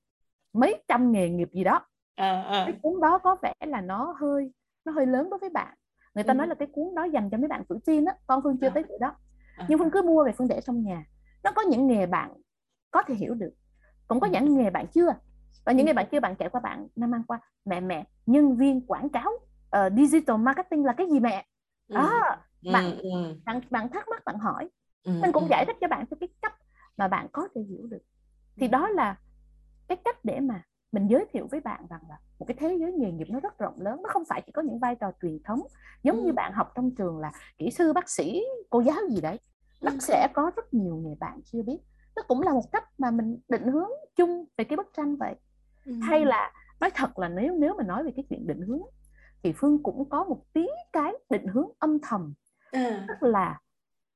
mấy 0.53 0.83
trăm 0.87 1.11
nghề 1.11 1.29
nghiệp 1.29 1.49
gì 1.53 1.63
đó 1.63 1.85
à, 2.15 2.41
à. 2.41 2.63
cái 2.67 2.75
cuốn 2.81 3.01
đó 3.01 3.17
có 3.17 3.37
vẻ 3.41 3.53
là 3.65 3.81
nó 3.81 4.15
hơi 4.19 4.51
nó 4.85 4.91
hơi 4.91 5.05
lớn 5.05 5.29
đối 5.29 5.39
với 5.39 5.49
bạn 5.49 5.77
người 6.13 6.23
ta 6.23 6.33
ừ. 6.33 6.37
nói 6.37 6.47
là 6.47 6.55
cái 6.55 6.67
cuốn 6.71 6.95
đó 6.95 7.03
dành 7.03 7.29
cho 7.29 7.37
mấy 7.37 7.47
bạn 7.47 7.63
tuổi 7.69 7.79
teen 7.85 8.05
á 8.05 8.15
con 8.27 8.41
phương 8.43 8.57
chưa 8.61 8.67
à. 8.67 8.71
tới 8.73 8.83
tuổi 8.87 8.97
đó 9.01 9.15
à. 9.57 9.65
nhưng 9.69 9.79
phương 9.79 9.91
cứ 9.91 10.01
mua 10.01 10.25
về 10.25 10.31
phương 10.31 10.47
để 10.47 10.61
trong 10.61 10.83
nhà 10.83 11.05
nó 11.43 11.51
có 11.55 11.61
những 11.61 11.87
nghề 11.87 12.05
bạn 12.05 12.33
có 12.91 13.03
thể 13.07 13.15
hiểu 13.15 13.33
được 13.33 13.51
cũng 14.07 14.19
có 14.19 14.27
những 14.27 14.57
nghề 14.57 14.69
bạn 14.69 14.87
chưa 14.87 15.13
và 15.65 15.71
những 15.71 15.85
nghề 15.85 15.93
bạn 15.93 16.05
chưa 16.11 16.19
bạn 16.19 16.35
kể 16.35 16.49
qua 16.49 16.61
bạn 16.61 16.87
năm 16.95 17.15
ăn 17.15 17.23
qua 17.23 17.39
mẹ 17.65 17.79
mẹ 17.79 18.05
nhân 18.25 18.57
viên 18.57 18.81
quảng 18.81 19.09
cáo 19.09 19.31
uh, 19.31 19.93
digital 19.97 20.37
marketing 20.37 20.85
là 20.85 20.93
cái 20.93 21.07
gì 21.09 21.19
mẹ 21.19 21.45
đó 21.87 22.21
ừ. 22.63 22.71
bạn, 22.73 22.97
ừ. 22.97 23.09
bạn 23.45 23.61
bạn 23.69 23.89
thắc 23.89 24.07
mắc 24.09 24.25
bạn 24.25 24.37
hỏi 24.37 24.69
ừ. 25.03 25.11
mình 25.21 25.31
cũng 25.31 25.47
giải 25.49 25.65
thích 25.65 25.77
cho 25.81 25.87
bạn 25.87 26.05
theo 26.09 26.17
cái 26.19 26.29
cách 26.41 26.53
mà 26.97 27.07
bạn 27.07 27.27
có 27.31 27.47
thể 27.55 27.61
hiểu 27.61 27.87
được 27.87 28.01
thì 28.55 28.67
đó 28.67 28.89
là 28.89 29.15
cái 29.87 29.97
cách 30.05 30.25
để 30.25 30.39
mà 30.39 30.63
mình 30.91 31.07
giới 31.07 31.25
thiệu 31.33 31.47
với 31.51 31.59
bạn 31.59 31.87
rằng 31.89 32.01
là 32.09 32.19
một 32.39 32.45
cái 32.45 32.57
thế 32.59 32.77
giới 32.79 32.93
nghề 32.93 33.11
nghiệp 33.11 33.27
nó 33.29 33.39
rất 33.39 33.59
rộng 33.59 33.81
lớn 33.81 34.01
nó 34.03 34.09
không 34.13 34.23
phải 34.29 34.41
chỉ 34.45 34.51
có 34.51 34.61
những 34.61 34.79
vai 34.79 34.95
trò 34.95 35.11
truyền 35.21 35.39
thống 35.43 35.61
giống 36.03 36.17
ừ. 36.17 36.25
như 36.25 36.33
bạn 36.33 36.53
học 36.53 36.71
trong 36.75 36.95
trường 36.95 37.19
là 37.19 37.31
kỹ 37.57 37.71
sư 37.71 37.93
bác 37.93 38.09
sĩ 38.09 38.43
cô 38.69 38.79
giáo 38.79 38.97
gì 39.09 39.21
đấy 39.21 39.39
nó 39.81 39.91
ừ. 39.91 39.97
sẽ 39.99 40.27
có 40.33 40.51
rất 40.55 40.73
nhiều 40.73 40.95
người 40.95 41.15
bạn 41.19 41.39
chưa 41.43 41.61
biết 41.63 41.77
nó 42.17 42.23
cũng 42.27 42.41
là 42.41 42.53
một 42.53 42.71
cách 42.71 42.83
mà 42.97 43.11
mình 43.11 43.39
định 43.49 43.67
hướng 43.67 43.89
chung 44.15 44.45
về 44.57 44.63
cái 44.63 44.77
bức 44.77 44.91
tranh 44.97 45.15
vậy. 45.15 45.35
Ừ. 45.85 45.93
hay 46.01 46.25
là 46.25 46.51
nói 46.79 46.89
thật 46.95 47.19
là 47.19 47.29
nếu 47.29 47.55
nếu 47.59 47.73
mà 47.77 47.83
nói 47.83 48.03
về 48.03 48.11
cái 48.15 48.25
chuyện 48.29 48.47
định 48.47 48.61
hướng 48.61 48.81
thì 49.43 49.53
phương 49.57 49.83
cũng 49.83 50.09
có 50.09 50.23
một 50.23 50.53
tí 50.53 50.67
cái 50.93 51.13
định 51.29 51.47
hướng 51.47 51.69
âm 51.79 51.99
thầm. 51.99 52.33
Ừ. 52.71 52.79
tức 53.07 53.27
là 53.27 53.59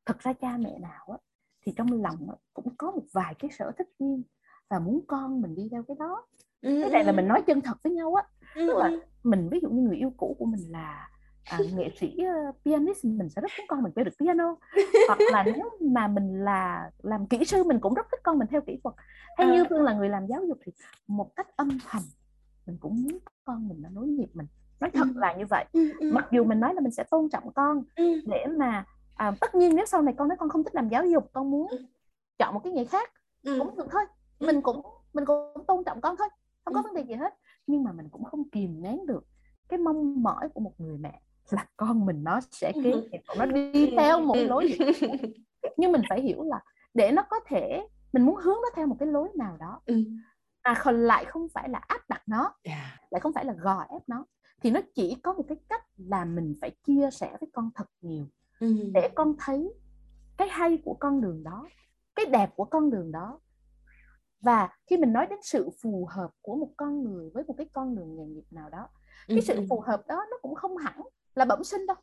thật 0.05 0.19
ra 0.19 0.33
cha 0.33 0.57
mẹ 0.57 0.79
nào 0.79 1.05
á 1.07 1.17
thì 1.61 1.73
trong 1.77 2.01
lòng 2.01 2.27
cũng 2.53 2.75
có 2.77 2.91
một 2.91 3.03
vài 3.13 3.35
cái 3.39 3.51
sở 3.51 3.71
thích 3.77 3.87
riêng 3.99 4.23
và 4.69 4.79
muốn 4.79 4.99
con 5.07 5.41
mình 5.41 5.55
đi 5.55 5.67
theo 5.71 5.83
cái 5.83 5.95
đó. 5.99 6.25
Cái 6.61 6.89
này 6.89 7.03
là 7.03 7.11
mình 7.11 7.27
nói 7.27 7.41
chân 7.47 7.61
thật 7.61 7.77
với 7.83 7.93
nhau 7.93 8.13
á. 8.13 8.23
Tức 8.55 8.77
là 8.77 8.91
mình 9.23 9.49
ví 9.51 9.59
dụ 9.61 9.69
như 9.69 9.81
người 9.81 9.97
yêu 9.97 10.13
cũ 10.17 10.35
của 10.39 10.45
mình 10.45 10.71
là 10.71 11.09
à, 11.45 11.59
nghệ 11.75 11.89
sĩ 11.99 12.17
uh, 12.49 12.55
pianist 12.65 13.05
mình 13.05 13.29
sẽ 13.29 13.41
rất 13.41 13.51
muốn 13.57 13.67
con 13.67 13.83
mình 13.83 13.91
chơi 13.95 14.05
được 14.05 14.11
piano. 14.19 14.55
Hoặc 15.07 15.19
là 15.31 15.43
nếu 15.43 15.69
mà 15.81 16.07
mình 16.07 16.43
là 16.43 16.91
làm 17.03 17.27
kỹ 17.27 17.45
sư 17.45 17.63
mình 17.63 17.79
cũng 17.79 17.93
rất 17.93 18.05
thích 18.11 18.19
con 18.23 18.39
mình 18.39 18.47
theo 18.51 18.61
kỹ 18.61 18.79
thuật. 18.83 18.95
Hay 19.37 19.47
như 19.47 19.63
phương 19.69 19.83
là 19.83 19.93
người 19.93 20.09
làm 20.09 20.27
giáo 20.27 20.43
dục 20.47 20.57
thì 20.65 20.71
một 21.07 21.35
cách 21.35 21.57
âm 21.57 21.77
thầm 21.87 22.01
mình 22.65 22.77
cũng 22.79 23.03
muốn 23.03 23.19
con 23.43 23.67
mình 23.67 23.81
nó 23.81 23.89
nối 23.89 24.07
nhịp 24.07 24.29
mình. 24.33 24.47
Nói 24.79 24.91
thật 24.93 25.07
là 25.15 25.33
như 25.33 25.45
vậy. 25.49 25.65
Mặc 26.13 26.27
dù 26.31 26.43
mình 26.43 26.59
nói 26.59 26.73
là 26.73 26.81
mình 26.81 26.91
sẽ 26.91 27.03
tôn 27.03 27.29
trọng 27.29 27.53
con 27.53 27.83
để 28.25 28.45
mà 28.57 28.85
à, 29.15 29.31
tất 29.41 29.55
nhiên 29.55 29.75
nếu 29.75 29.85
sau 29.85 30.01
này 30.01 30.13
con 30.17 30.27
nói 30.27 30.37
con 30.39 30.49
không 30.49 30.63
thích 30.63 30.75
làm 30.75 30.89
giáo 30.89 31.05
dục 31.05 31.29
con 31.33 31.51
muốn 31.51 31.67
chọn 32.39 32.53
một 32.53 32.61
cái 32.63 32.73
nghề 32.73 32.85
khác 32.85 33.11
cũng 33.43 33.75
được 33.75 33.87
thôi. 33.91 34.01
Mình 34.39 34.61
cũng 34.61 34.81
mình 35.13 35.25
cũng 35.25 35.65
tôn 35.67 35.83
trọng 35.83 36.01
con 36.01 36.15
thôi 36.17 36.27
không 36.65 36.73
có 36.73 36.81
vấn 36.81 36.93
đề 36.93 37.01
gì 37.01 37.13
hết. 37.13 37.33
Nhưng 37.67 37.83
mà 37.83 37.91
mình 37.91 38.09
cũng 38.09 38.23
không 38.23 38.49
kìm 38.49 38.81
nén 38.81 39.05
được 39.05 39.25
cái 39.69 39.79
mong 39.79 40.23
mỏi 40.23 40.49
của 40.53 40.61
một 40.61 40.73
người 40.77 40.97
mẹ 40.97 41.21
là 41.49 41.65
con 41.77 42.05
mình 42.05 42.23
nó 42.23 42.39
sẽ 42.51 42.71
kế 42.83 42.93
tiếp 43.11 43.17
nó 43.37 43.45
đi 43.45 43.91
theo 43.97 44.21
một 44.21 44.35
lối 44.35 44.67
gì 44.79 45.07
nhưng 45.77 45.91
mình 45.91 46.01
phải 46.09 46.21
hiểu 46.21 46.43
là 46.43 46.61
để 46.93 47.11
nó 47.11 47.23
có 47.29 47.39
thể 47.45 47.87
mình 48.13 48.25
muốn 48.25 48.35
hướng 48.35 48.57
nó 48.61 48.69
theo 48.75 48.87
một 48.87 48.95
cái 48.99 49.07
lối 49.07 49.29
nào 49.35 49.57
đó 49.57 49.81
à 50.61 50.75
còn 50.83 51.01
lại 51.01 51.25
không 51.25 51.47
phải 51.53 51.69
là 51.69 51.79
áp 51.87 52.09
đặt 52.09 52.21
nó 52.27 52.53
lại 53.11 53.19
không 53.19 53.33
phải 53.33 53.45
là 53.45 53.53
gò 53.53 53.85
ép 53.89 54.01
nó 54.07 54.25
thì 54.61 54.71
nó 54.71 54.79
chỉ 54.95 55.17
có 55.23 55.33
một 55.33 55.43
cái 55.47 55.57
cách 55.69 55.85
là 55.97 56.25
mình 56.25 56.55
phải 56.61 56.71
chia 56.83 57.09
sẻ 57.11 57.37
với 57.39 57.49
con 57.53 57.69
thật 57.75 57.87
nhiều 58.01 58.25
để 58.93 59.09
con 59.15 59.35
thấy 59.39 59.73
cái 60.37 60.47
hay 60.47 60.81
của 60.85 60.93
con 60.93 61.21
đường 61.21 61.43
đó 61.43 61.67
cái 62.15 62.25
đẹp 62.25 62.49
của 62.55 62.65
con 62.65 62.89
đường 62.89 63.11
đó. 63.11 63.39
Và 64.41 64.69
khi 64.87 64.97
mình 64.97 65.13
nói 65.13 65.27
đến 65.29 65.39
sự 65.43 65.69
phù 65.81 66.07
hợp 66.11 66.31
của 66.41 66.55
một 66.55 66.69
con 66.77 67.03
người 67.03 67.29
với 67.33 67.43
một 67.47 67.53
cái 67.57 67.67
con 67.73 67.95
đường 67.95 68.15
nghề 68.15 68.25
nghiệp 68.25 68.45
nào 68.51 68.69
đó 68.69 68.87
cái 69.27 69.41
sự 69.41 69.65
phù 69.69 69.79
hợp 69.79 70.07
đó 70.07 70.25
nó 70.31 70.37
cũng 70.41 70.55
không 70.55 70.77
hẳn 70.77 71.01
là 71.35 71.45
bẩm 71.45 71.63
sinh 71.63 71.85
đâu. 71.87 71.97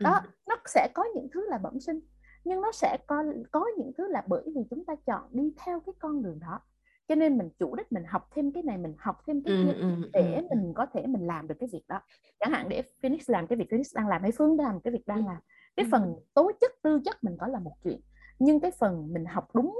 Đó 0.00 0.20
nó 0.46 0.56
sẽ 0.66 0.88
có 0.94 1.04
những 1.14 1.28
thứ 1.32 1.48
là 1.48 1.58
bẩm 1.58 1.80
sinh 1.80 2.00
nhưng 2.44 2.60
nó 2.60 2.72
sẽ 2.72 2.98
có 3.06 3.24
có 3.50 3.66
những 3.78 3.92
thứ 3.98 4.08
là 4.08 4.22
bởi 4.26 4.42
vì 4.54 4.62
chúng 4.70 4.84
ta 4.84 4.94
chọn 5.06 5.22
đi 5.30 5.52
theo 5.64 5.80
cái 5.80 5.92
con 5.98 6.22
đường 6.22 6.38
đó. 6.40 6.60
Cho 7.08 7.14
nên 7.14 7.38
mình 7.38 7.50
chủ 7.58 7.74
đích 7.74 7.92
mình 7.92 8.04
học 8.08 8.28
thêm 8.34 8.52
cái 8.52 8.62
này 8.62 8.78
mình 8.78 8.94
học 8.98 9.22
thêm 9.26 9.42
cái 9.42 9.54
kia 9.64 9.72
để 10.12 10.42
mình 10.50 10.72
có 10.76 10.86
thể 10.92 11.06
mình 11.06 11.26
làm 11.26 11.48
được 11.48 11.54
cái 11.60 11.68
việc 11.72 11.84
đó. 11.88 12.00
Chẳng 12.40 12.52
hạn 12.52 12.68
để 12.68 12.82
Phoenix 13.02 13.30
làm 13.30 13.46
cái 13.46 13.58
việc 13.58 13.66
Phoenix 13.70 13.94
đang 13.94 14.08
làm 14.08 14.22
hay 14.22 14.32
Phương 14.32 14.58
làm 14.58 14.80
cái 14.80 14.92
việc 14.92 15.06
đang 15.06 15.26
làm 15.26 15.38
cái 15.76 15.86
phần 15.90 16.16
tố 16.34 16.52
chất 16.60 16.72
tư 16.82 17.00
chất 17.04 17.24
mình 17.24 17.36
có 17.40 17.46
là 17.46 17.58
một 17.58 17.76
chuyện 17.84 18.00
nhưng 18.38 18.60
cái 18.60 18.70
phần 18.70 19.12
mình 19.12 19.24
học 19.24 19.48
đúng 19.54 19.78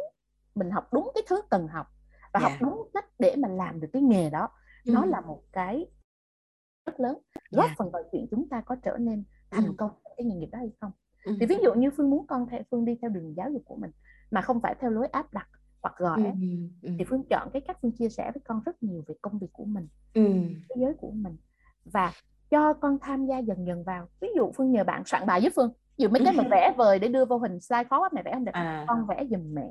mình 0.55 0.71
học 0.71 0.93
đúng 0.93 1.11
cái 1.15 1.23
thứ 1.29 1.43
cần 1.51 1.69
học 1.69 1.87
và 2.33 2.41
yeah. 2.41 2.53
học 2.53 2.59
đúng 2.61 2.89
cách 2.95 3.05
để 3.19 3.37
mà 3.37 3.49
làm 3.49 3.81
được 3.81 3.89
cái 3.93 4.03
nghề 4.03 4.31
đó 4.31 4.49
ừ. 4.85 4.93
nó 4.95 5.05
là 5.05 5.21
một 5.21 5.43
cái 5.53 5.87
rất 6.89 7.01
lớn 7.01 7.19
góp 7.51 7.67
yeah. 7.67 7.79
phần 7.79 7.91
vào 7.91 8.03
chuyện 8.13 8.27
chúng 8.31 8.49
ta 8.49 8.61
có 8.61 8.77
trở 8.85 8.97
nên 9.01 9.25
thành 9.51 9.65
ừ. 9.65 9.73
công 9.79 9.91
cái 10.17 10.25
nghề 10.27 10.35
nghiệp 10.35 10.49
đó 10.53 10.59
hay 10.59 10.71
không 10.81 10.93
ừ. 11.25 11.37
thì 11.41 11.47
ví 11.47 11.57
dụ 11.63 11.75
như 11.75 11.91
phương 11.97 12.11
muốn 12.11 12.27
con 12.27 12.47
theo 12.51 12.61
phương 12.71 12.85
đi 12.85 12.99
theo 13.03 13.11
đường 13.11 13.35
giáo 13.37 13.51
dục 13.51 13.63
của 13.65 13.77
mình 13.77 13.91
mà 14.31 14.41
không 14.41 14.61
phải 14.61 14.75
theo 14.81 14.91
lối 14.91 15.07
áp 15.07 15.33
đặt 15.33 15.49
hoặc 15.83 15.95
ép 16.25 16.35
ừ. 16.35 16.49
Ừ. 16.83 16.91
thì 16.99 17.05
phương 17.05 17.23
chọn 17.31 17.51
cái 17.53 17.63
cách 17.67 17.79
phương 17.83 17.93
chia 17.93 18.09
sẻ 18.09 18.31
với 18.35 18.43
con 18.45 18.63
rất 18.67 18.83
nhiều 18.83 19.05
về 19.07 19.15
công 19.23 19.39
việc 19.39 19.53
của 19.53 19.65
mình 19.65 19.89
ừ. 20.15 20.23
thế 20.69 20.75
giới 20.77 20.95
của 20.95 21.11
mình 21.11 21.37
và 21.85 22.13
cho 22.51 22.73
con 22.73 22.99
tham 23.01 23.27
gia 23.27 23.39
dần 23.39 23.67
dần 23.67 23.85
vào 23.85 24.09
ví 24.21 24.29
dụ 24.37 24.53
phương 24.57 24.73
nhờ 24.73 24.85
bạn 24.85 25.03
soạn 25.07 25.27
bài 25.27 25.41
với 25.41 25.51
phương 25.57 25.73
ví 25.99 26.03
dụ 26.03 26.09
mấy 26.09 26.23
cái 26.25 26.35
mà 26.37 26.45
vẽ 26.51 26.75
vời 26.77 26.99
để 26.99 27.09
đưa 27.09 27.25
vô 27.25 27.39
hình 27.39 27.61
slide 27.61 27.85
khó 27.85 28.01
quá 28.01 28.09
mẹ 28.13 28.23
vẽ 28.23 28.33
không 28.35 28.45
được 28.45 28.53
à. 28.55 28.85
con 28.89 29.07
vẽ 29.07 29.25
giùm 29.31 29.55
mẹ 29.55 29.71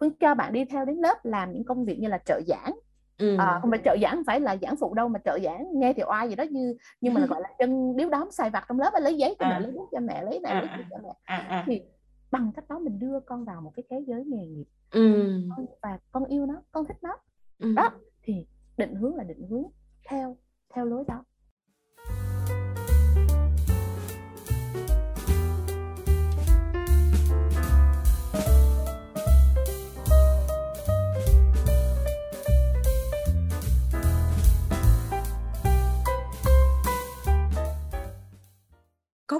phương 0.00 0.10
cho 0.20 0.34
bạn 0.34 0.52
đi 0.52 0.64
theo 0.64 0.84
đến 0.84 0.96
lớp 0.96 1.24
làm 1.24 1.52
những 1.52 1.64
công 1.64 1.84
việc 1.84 1.98
như 1.98 2.08
là 2.08 2.18
trợ 2.18 2.40
giảng 2.46 2.74
ừ. 3.18 3.36
à, 3.38 3.58
không 3.60 3.70
phải 3.70 3.80
trợ 3.84 3.96
giảng 4.02 4.22
phải 4.26 4.40
là 4.40 4.56
giảng 4.62 4.76
phụ 4.76 4.94
đâu 4.94 5.08
mà 5.08 5.20
trợ 5.24 5.38
giảng 5.44 5.66
nghe 5.74 5.92
thì 5.92 6.02
oai 6.06 6.28
gì 6.28 6.34
đó 6.34 6.44
như 6.50 6.76
nhưng 7.00 7.14
mà 7.14 7.26
gọi 7.26 7.40
là 7.40 7.48
chân 7.58 7.96
điếu 7.96 8.08
đóm 8.08 8.30
xài 8.30 8.50
vặt 8.50 8.64
trong 8.68 8.78
lớp 8.78 8.90
lấy 9.00 9.16
giấy 9.16 9.36
cho 9.38 9.46
à. 9.46 9.48
mẹ 9.48 9.60
lấy 9.60 9.72
bút 9.72 9.88
cho 9.92 10.00
mẹ 10.00 10.22
lấy 10.22 10.40
này 10.40 10.52
à. 10.52 10.60
lấy 10.60 10.84
cho 10.90 10.96
mẹ 11.02 11.08
à. 11.24 11.36
À. 11.36 11.64
thì 11.66 11.82
bằng 12.30 12.52
cách 12.56 12.64
đó 12.68 12.78
mình 12.78 12.98
đưa 12.98 13.20
con 13.20 13.44
vào 13.44 13.60
một 13.60 13.72
cái 13.76 13.84
thế 13.90 14.04
giới 14.06 14.24
nghề 14.24 14.46
nghiệp 14.46 14.66
ừ. 14.90 15.40
và 15.82 15.98
con 16.12 16.24
yêu 16.24 16.46
nó 16.46 16.62
con 16.72 16.84
thích 16.84 16.96
nó 17.02 17.16
ừ. 17.58 17.72
đó 17.76 17.90
thì 18.22 18.46
định 18.76 18.94
hướng 18.94 19.16
là 19.16 19.24
định 19.24 19.46
hướng 19.50 19.64
theo 20.08 20.36
theo 20.74 20.84
lối 20.84 21.04
đó 21.08 21.24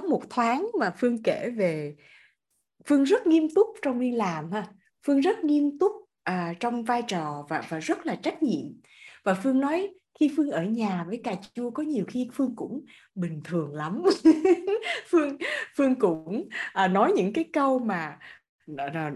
có 0.01 0.07
một 0.07 0.29
thoáng 0.29 0.67
mà 0.79 0.93
phương 0.97 1.23
kể 1.23 1.49
về 1.57 1.95
phương 2.85 3.03
rất 3.03 3.27
nghiêm 3.27 3.47
túc 3.55 3.67
trong 3.81 3.99
đi 3.99 4.11
làm 4.11 4.51
ha. 4.51 4.67
Phương 5.05 5.19
rất 5.19 5.43
nghiêm 5.43 5.79
túc 5.79 5.91
à, 6.23 6.53
trong 6.59 6.83
vai 6.83 7.01
trò 7.07 7.45
và 7.49 7.63
và 7.69 7.79
rất 7.79 8.05
là 8.05 8.15
trách 8.15 8.43
nhiệm. 8.43 8.65
Và 9.23 9.33
phương 9.33 9.59
nói 9.59 9.93
khi 10.19 10.33
phương 10.37 10.51
ở 10.51 10.63
nhà 10.63 11.05
với 11.07 11.21
cà 11.23 11.35
chua 11.53 11.71
có 11.71 11.83
nhiều 11.83 12.05
khi 12.07 12.29
phương 12.33 12.55
cũng 12.55 12.85
bình 13.15 13.41
thường 13.43 13.73
lắm. 13.73 14.03
Phương 15.07 15.37
phương 15.75 15.99
cũng 15.99 16.47
à, 16.73 16.87
nói 16.87 17.13
những 17.15 17.33
cái 17.33 17.43
câu 17.53 17.79
mà 17.79 18.17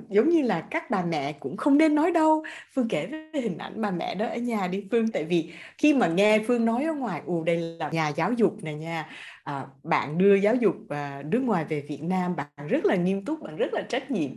giống 0.10 0.30
như 0.30 0.42
là 0.42 0.68
các 0.72 0.90
bà 0.90 1.06
mẹ 1.06 1.34
cũng 1.34 1.58
không 1.58 1.78
nên 1.78 1.96
nói 1.96 2.12
đâu. 2.12 2.44
Phương 2.74 2.88
kể 2.88 3.06
về 3.06 3.42
hình 3.42 3.58
ảnh 3.58 3.82
bà 3.82 3.92
mẹ 3.92 4.16
đó 4.16 4.26
ở 4.26 4.38
nhà 4.38 4.68
đi 4.68 4.88
phương. 4.92 5.08
Tại 5.12 5.24
vì 5.24 5.52
khi 5.78 5.94
mà 5.94 6.08
nghe 6.08 6.40
phương 6.48 6.66
nói 6.66 6.84
ở 6.84 6.94
ngoài 6.94 7.22
ù 7.26 7.44
đây 7.44 7.58
là 7.58 7.90
nhà 7.90 8.08
giáo 8.10 8.34
dục 8.34 8.64
này 8.64 8.76
nha. 8.76 9.10
À, 9.44 9.68
bạn 9.84 10.18
đưa 10.18 10.36
giáo 10.36 10.56
dục 10.56 10.76
à, 10.90 11.24
nước 11.26 11.40
ngoài 11.40 11.66
về 11.66 11.82
Việt 11.90 12.04
Nam 12.04 12.36
bạn 12.36 12.68
rất 12.68 12.86
là 12.86 12.96
nghiêm 12.96 13.26
túc 13.26 13.42
bạn 13.42 13.56
rất 13.56 13.74
là 13.74 13.82
trách 13.82 14.12
nhiệm. 14.12 14.32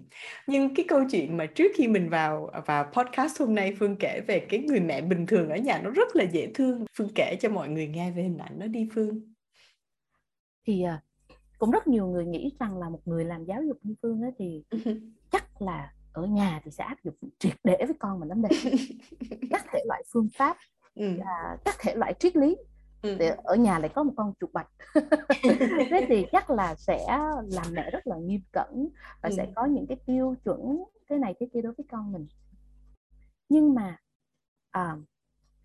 Nhưng 0.47 0.75
cái 0.75 0.87
câu 0.89 1.01
chuyện 1.11 1.37
mà 1.37 1.47
trước 1.47 1.73
khi 1.75 1.89
mình 1.89 2.09
vào 2.09 2.51
vào 2.67 2.85
podcast 2.93 3.41
hôm 3.41 3.55
nay 3.55 3.77
Phương 3.79 3.97
kể 3.97 4.21
về 4.27 4.41
cái 4.41 4.61
người 4.61 4.81
mẹ 4.81 5.01
bình 5.01 5.27
thường 5.27 5.49
ở 5.49 5.57
nhà 5.57 5.81
nó 5.85 5.91
rất 5.91 6.17
là 6.17 6.25
dễ 6.25 6.51
thương. 6.55 6.85
Phương 6.99 7.09
kể 7.15 7.37
cho 7.41 7.49
mọi 7.49 7.69
người 7.69 7.87
nghe 7.87 8.11
về 8.11 8.23
hình 8.23 8.39
ảnh 8.39 8.59
đó 8.59 8.67
đi 8.67 8.89
Phương. 8.95 9.33
Thì 10.67 10.83
à, 10.83 11.01
cũng 11.63 11.71
rất 11.71 11.87
nhiều 11.87 12.07
người 12.07 12.27
nghĩ 12.27 12.53
rằng 12.61 12.79
là 12.79 12.89
một 12.89 13.01
người 13.05 13.25
làm 13.25 13.45
giáo 13.45 13.63
dục 13.63 13.79
như 13.83 13.95
Phương 14.03 14.23
ấy 14.23 14.33
thì 14.39 14.65
chắc 15.31 15.63
là 15.63 15.93
ở 16.13 16.27
nhà 16.27 16.61
thì 16.65 16.71
sẽ 16.71 16.85
áp 16.85 16.97
dụng 17.05 17.15
triệt 17.39 17.57
để 17.65 17.77
với 17.79 17.97
con 17.99 18.21
mình 18.21 18.29
lắm 18.29 18.43
đây 18.43 18.51
các 19.51 19.65
thể 19.73 19.83
loại 19.87 20.03
phương 20.13 20.29
pháp 20.37 20.57
ừ. 20.95 21.05
các 21.65 21.75
thể 21.81 21.95
loại 21.95 22.15
triết 22.19 22.37
lý 22.37 22.57
ừ. 23.03 23.17
để 23.19 23.37
ở 23.45 23.55
nhà 23.55 23.79
lại 23.79 23.89
có 23.95 24.03
một 24.03 24.13
con 24.17 24.33
chuột 24.41 24.53
bạch 24.53 24.69
thế 25.91 26.07
thì 26.09 26.27
chắc 26.33 26.51
là 26.51 26.75
sẽ 26.75 27.07
làm 27.51 27.67
mẹ 27.73 27.91
rất 27.91 28.07
là 28.07 28.17
nghiêm 28.17 28.41
cẩn 28.53 28.89
và 29.23 29.29
ừ. 29.29 29.35
sẽ 29.37 29.53
có 29.55 29.65
những 29.65 29.87
cái 29.87 29.97
tiêu 30.07 30.35
chuẩn 30.45 30.85
thế 31.11 31.19
này 31.19 31.35
thế 31.41 31.47
kia 31.55 31.63
đối 31.63 31.73
với 31.73 31.87
con 31.91 32.13
mình 32.13 32.27
nhưng 33.49 33.75
mà 33.75 33.97
à, 34.71 34.97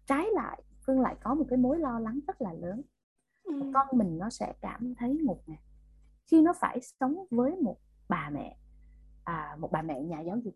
trái 0.06 0.26
lại 0.34 0.62
phương 0.86 1.02
lại 1.02 1.16
có 1.24 1.36
một 1.36 1.45
cái 1.50 1.58
mối 1.58 1.80
lo 1.80 2.00
lắng 2.00 2.20
rất 2.28 2.41
là 2.41 2.54
lớn 2.54 2.82
ừ. 3.43 3.72
con 3.74 3.88
mình 3.91 4.18
nó 4.18 4.30
sẽ 4.30 4.54
cảm 4.62 4.93
thấy 4.95 5.14
một 5.14 5.39
ngày 5.48 5.60
khi 6.28 6.41
nó 6.41 6.53
phải 6.59 6.80
sống 6.99 7.15
với 7.32 7.55
một 7.55 7.78
bà 8.09 8.30
mẹ 8.34 8.57
à, 9.23 9.55
một 9.59 9.71
bà 9.71 9.82
mẹ 9.82 10.01
nhà 10.01 10.21
giáo 10.21 10.38
dục 10.38 10.55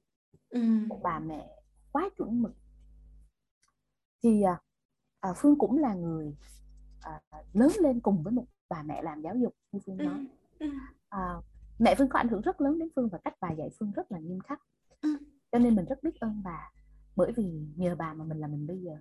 ừ. 0.50 0.62
một 0.88 1.00
bà 1.04 1.20
mẹ 1.20 1.50
quá 1.92 2.10
chuẩn 2.18 2.42
mực. 2.42 2.54
Thì 4.24 4.42
à, 4.42 4.62
à, 5.20 5.34
phương 5.38 5.58
cũng 5.58 5.78
là 5.78 5.94
người 5.94 6.36
à, 7.02 7.22
lớn 7.54 7.72
lên 7.82 8.00
cùng 8.00 8.24
với 8.24 8.34
một 8.34 8.46
bà 8.70 8.84
mẹ 8.84 9.02
làm 9.02 9.22
giáo 9.22 9.36
dục 9.36 9.56
như 9.72 9.80
phương 9.86 9.98
nói. 9.98 10.28
À, 11.10 11.36
mẹ 11.80 11.96
phương 11.98 12.10
có 12.10 12.20
ảnh 12.20 12.28
hưởng 12.28 12.42
rất 12.42 12.62
lớn 12.62 12.80
đến 12.80 12.90
phương 12.96 13.10
và 13.12 13.18
cách 13.24 13.34
bà 13.42 13.52
dạy 13.52 13.70
phương 13.80 13.92
rất 13.92 14.12
là 14.12 14.20
nghiêm 14.20 14.40
khắc. 14.40 14.62
Cho 15.52 15.60
nên 15.60 15.76
mình 15.76 15.86
rất 15.86 16.04
biết 16.04 16.20
ơn 16.20 16.42
bà 16.44 16.72
bởi 17.16 17.32
vì 17.32 17.68
nhờ 17.76 17.96
bà 17.96 18.14
mà 18.14 18.26
mình 18.26 18.40
là 18.40 18.48
mình 18.48 18.68
bây 18.68 18.82
giờ. 18.82 18.98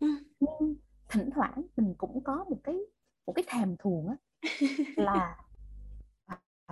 Ừ. 0.00 0.06
nhưng 0.40 0.74
thỉnh 1.08 1.30
thoảng 1.34 1.66
mình 1.76 1.94
cũng 1.98 2.24
có 2.24 2.44
một 2.50 2.58
cái 2.64 2.78
một 3.26 3.32
cái 3.32 3.44
thèm 3.48 3.76
thuồng 3.78 4.08
á 4.08 4.16
là 4.96 5.43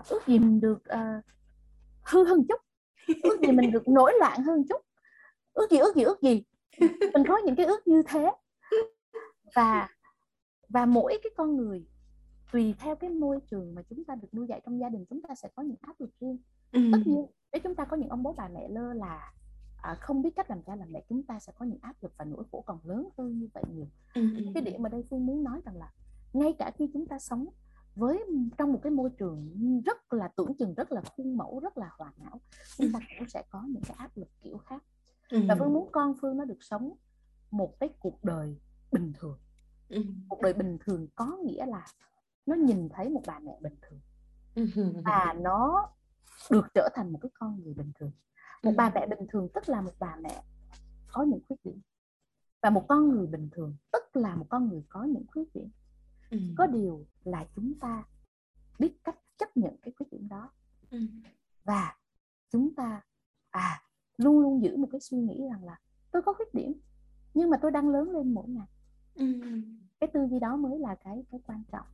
ước 0.09 0.27
gì 0.27 0.39
mình 0.39 0.61
được 0.61 0.83
uh, 0.93 1.25
hư 2.03 2.25
hơn 2.25 2.45
chút. 2.49 2.61
Ước 3.23 3.41
gì 3.41 3.53
mình 3.53 3.73
được 3.73 3.89
nổi 3.89 4.13
loạn 4.19 4.43
hơn 4.43 4.65
chút. 4.69 4.81
Ước 5.53 5.71
gì 5.71 5.79
ước 5.79 5.97
gì 5.97 6.03
ước 6.03 6.23
gì. 6.23 6.45
Mình 7.15 7.25
có 7.29 7.39
những 7.45 7.57
cái 7.57 7.67
ước 7.67 7.87
như 7.87 8.03
thế. 8.07 8.31
Và 9.55 9.89
và 10.69 10.87
mỗi 10.87 11.19
cái 11.23 11.31
con 11.37 11.57
người 11.57 11.87
tùy 12.53 12.75
theo 12.79 12.97
cái 12.97 13.11
môi 13.11 13.39
trường 13.51 13.75
mà 13.75 13.83
chúng 13.83 14.05
ta 14.05 14.15
được 14.15 14.35
nuôi 14.35 14.47
dạy 14.47 14.61
trong 14.65 14.81
gia 14.81 14.89
đình 14.89 15.05
chúng 15.11 15.23
ta 15.23 15.35
sẽ 15.35 15.49
có 15.55 15.63
những 15.63 15.77
áp 15.81 16.01
lực 16.01 16.11
riêng. 16.21 16.39
Ừ. 16.73 16.81
tất 16.93 16.99
nhiên 17.07 17.27
nếu 17.53 17.61
chúng 17.65 17.75
ta 17.75 17.85
có 17.85 17.97
những 17.97 18.09
ông 18.09 18.23
bố 18.23 18.33
bà 18.33 18.49
mẹ 18.49 18.69
lơ 18.69 18.93
là 18.93 19.33
à, 19.83 19.95
không 20.01 20.23
biết 20.23 20.31
cách 20.37 20.51
làm 20.51 20.63
cha 20.63 20.77
làm 20.77 20.93
mẹ 20.93 21.05
chúng 21.09 21.23
ta 21.23 21.39
sẽ 21.41 21.53
có 21.59 21.65
những 21.65 21.79
áp 21.83 21.95
lực 22.03 22.13
và 22.19 22.25
nỗi 22.25 22.45
khổ 22.53 22.65
còn 22.67 22.79
lớn 22.85 23.09
hơn 23.19 23.39
như 23.39 23.49
vậy 23.55 23.65
nhiều. 23.75 23.87
Ừ. 24.15 24.23
cái 24.55 24.63
điểm 24.63 24.83
mà 24.83 24.89
đây 24.89 25.05
phương 25.11 25.27
muốn 25.27 25.45
nói 25.45 25.61
rằng 25.65 25.77
là 25.77 25.93
ngay 26.33 26.55
cả 26.59 26.71
khi 26.79 26.91
chúng 26.93 27.07
ta 27.07 27.19
sống 27.19 27.47
với 27.95 28.25
trong 28.59 28.73
một 28.73 28.81
cái 28.83 28.91
môi 28.91 29.11
trường 29.11 29.53
rất 29.87 30.13
là 30.13 30.29
tưởng 30.37 30.55
chừng 30.59 30.75
rất 30.75 30.93
là 30.93 31.03
khuôn 31.17 31.37
mẫu 31.37 31.61
rất 31.61 31.79
là 31.79 31.91
hoàn 31.99 32.13
hảo 32.25 32.41
chúng 32.79 32.93
ta 32.93 32.99
cũng 33.19 33.29
sẽ 33.29 33.43
có 33.51 33.63
những 33.69 33.83
cái 33.83 33.97
áp 33.99 34.11
lực 34.17 34.29
kiểu 34.43 34.59
khác. 34.59 34.83
Ừ. 35.31 35.41
và 35.49 35.55
phương 35.59 35.73
muốn 35.73 35.89
con 35.93 36.15
phương 36.21 36.37
nó 36.37 36.45
được 36.45 36.63
sống 36.63 36.93
một 37.51 37.81
cái 37.81 37.89
cuộc 38.01 38.25
đời 38.25 38.57
bình 38.93 39.13
thường. 39.19 39.39
Ừ. 39.89 40.03
cuộc 40.29 40.41
đời 40.43 40.53
bình 40.53 40.79
thường 40.81 41.07
có 41.15 41.39
nghĩa 41.45 41.67
là 41.67 41.87
nó 42.47 42.55
nhìn 42.55 42.89
thấy 42.89 43.09
một 43.09 43.23
bà 43.27 43.39
mẹ 43.39 43.59
bình 43.61 43.77
thường. 43.83 44.01
Và 45.05 45.35
nó 45.41 45.89
được 46.51 46.67
trở 46.75 46.89
thành 46.95 47.13
một 47.13 47.19
cái 47.23 47.31
con 47.35 47.61
người 47.63 47.75
bình 47.75 47.93
thường. 47.99 48.11
Một 48.63 48.73
bà 48.77 48.91
mẹ 48.95 49.07
bình 49.07 49.27
thường 49.29 49.49
tức 49.55 49.69
là 49.69 49.81
một 49.81 49.93
bà 49.99 50.17
mẹ 50.21 50.43
có 51.13 51.23
những 51.23 51.41
khuyết 51.49 51.57
điểm. 51.65 51.81
Và 52.63 52.71
một 52.71 52.85
con 52.89 53.09
người 53.09 53.27
bình 53.27 53.49
thường 53.53 53.77
tức 53.93 54.17
là 54.17 54.37
một 54.37 54.47
con 54.49 54.69
người 54.69 54.83
có 54.89 55.05
những 55.05 55.25
khuyết 55.27 55.55
điểm 55.55 55.71
ừ. 56.33 56.39
có 56.57 56.67
điều 56.67 57.07
là 57.25 57.47
chúng 57.55 57.75
ta 57.81 58.05
biết 58.79 59.05
cách 59.05 59.17
chấp 59.39 59.57
nhận 59.57 59.77
cái 59.83 59.93
khuyết 59.97 60.07
điểm 60.11 60.29
đó 60.29 60.51
ừ. 60.91 60.99
và 61.65 61.97
chúng 62.51 62.75
ta 62.75 63.03
à 63.51 63.83
luôn 64.17 64.41
luôn 64.41 64.63
giữ 64.63 64.77
một 64.77 64.89
cái 64.93 65.01
suy 65.01 65.19
nghĩ 65.19 65.43
rằng 65.51 65.65
là 65.65 65.81
tôi 66.11 66.23
có 66.23 66.33
khuyết 66.33 66.55
điểm 66.55 66.73
nhưng 67.35 67.51
mà 67.51 67.57
tôi 67.63 67.71
đang 67.71 67.89
lớn 67.89 68.11
lên 68.11 68.35
mỗi 68.35 68.49
ngày 68.49 68.69
ừ. 69.15 69.27
cái 70.01 70.11
tư 70.15 70.27
duy 70.31 70.39
đó 70.39 70.57
mới 70.57 70.79
là 70.79 70.95
cái 70.95 71.25
cái 71.31 71.41
quan 71.47 71.63
trọng 71.73 71.87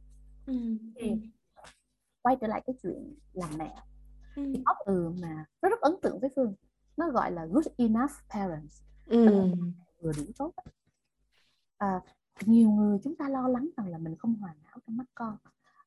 ừ. 0.47 0.55
thì 0.95 1.12
quay 2.22 2.36
trở 2.41 2.47
lại 2.47 2.62
cái 2.66 2.76
chuyện 2.82 3.14
làm 3.32 3.51
mẹ 3.59 3.82
ừ. 4.36 4.53
thì 4.55 4.62
ốc 4.64 4.76
ừ 4.84 5.12
mà 5.22 5.45
nó 5.62 5.68
rất 5.68 5.80
ấn 5.80 5.93
tượng 6.03 6.20
với 6.20 6.30
phương 6.36 6.55
nó 6.97 7.11
gọi 7.11 7.32
là 7.32 7.47
good 7.47 7.66
enough 7.76 8.12
parents 8.30 8.82
ừ. 9.07 9.26
vừa 10.01 10.12
đủ 10.16 10.24
tốt 10.39 10.53
à, 11.78 12.01
nhiều 12.47 12.70
người 12.70 12.99
chúng 13.05 13.16
ta 13.16 13.28
lo 13.28 13.49
lắng 13.49 13.68
rằng 13.76 13.89
là 13.89 13.99
mình 13.99 14.16
không 14.16 14.34
hoàn 14.34 14.57
hảo 14.64 14.78
trong 14.86 14.97
mắt 14.97 15.07
con. 15.14 15.36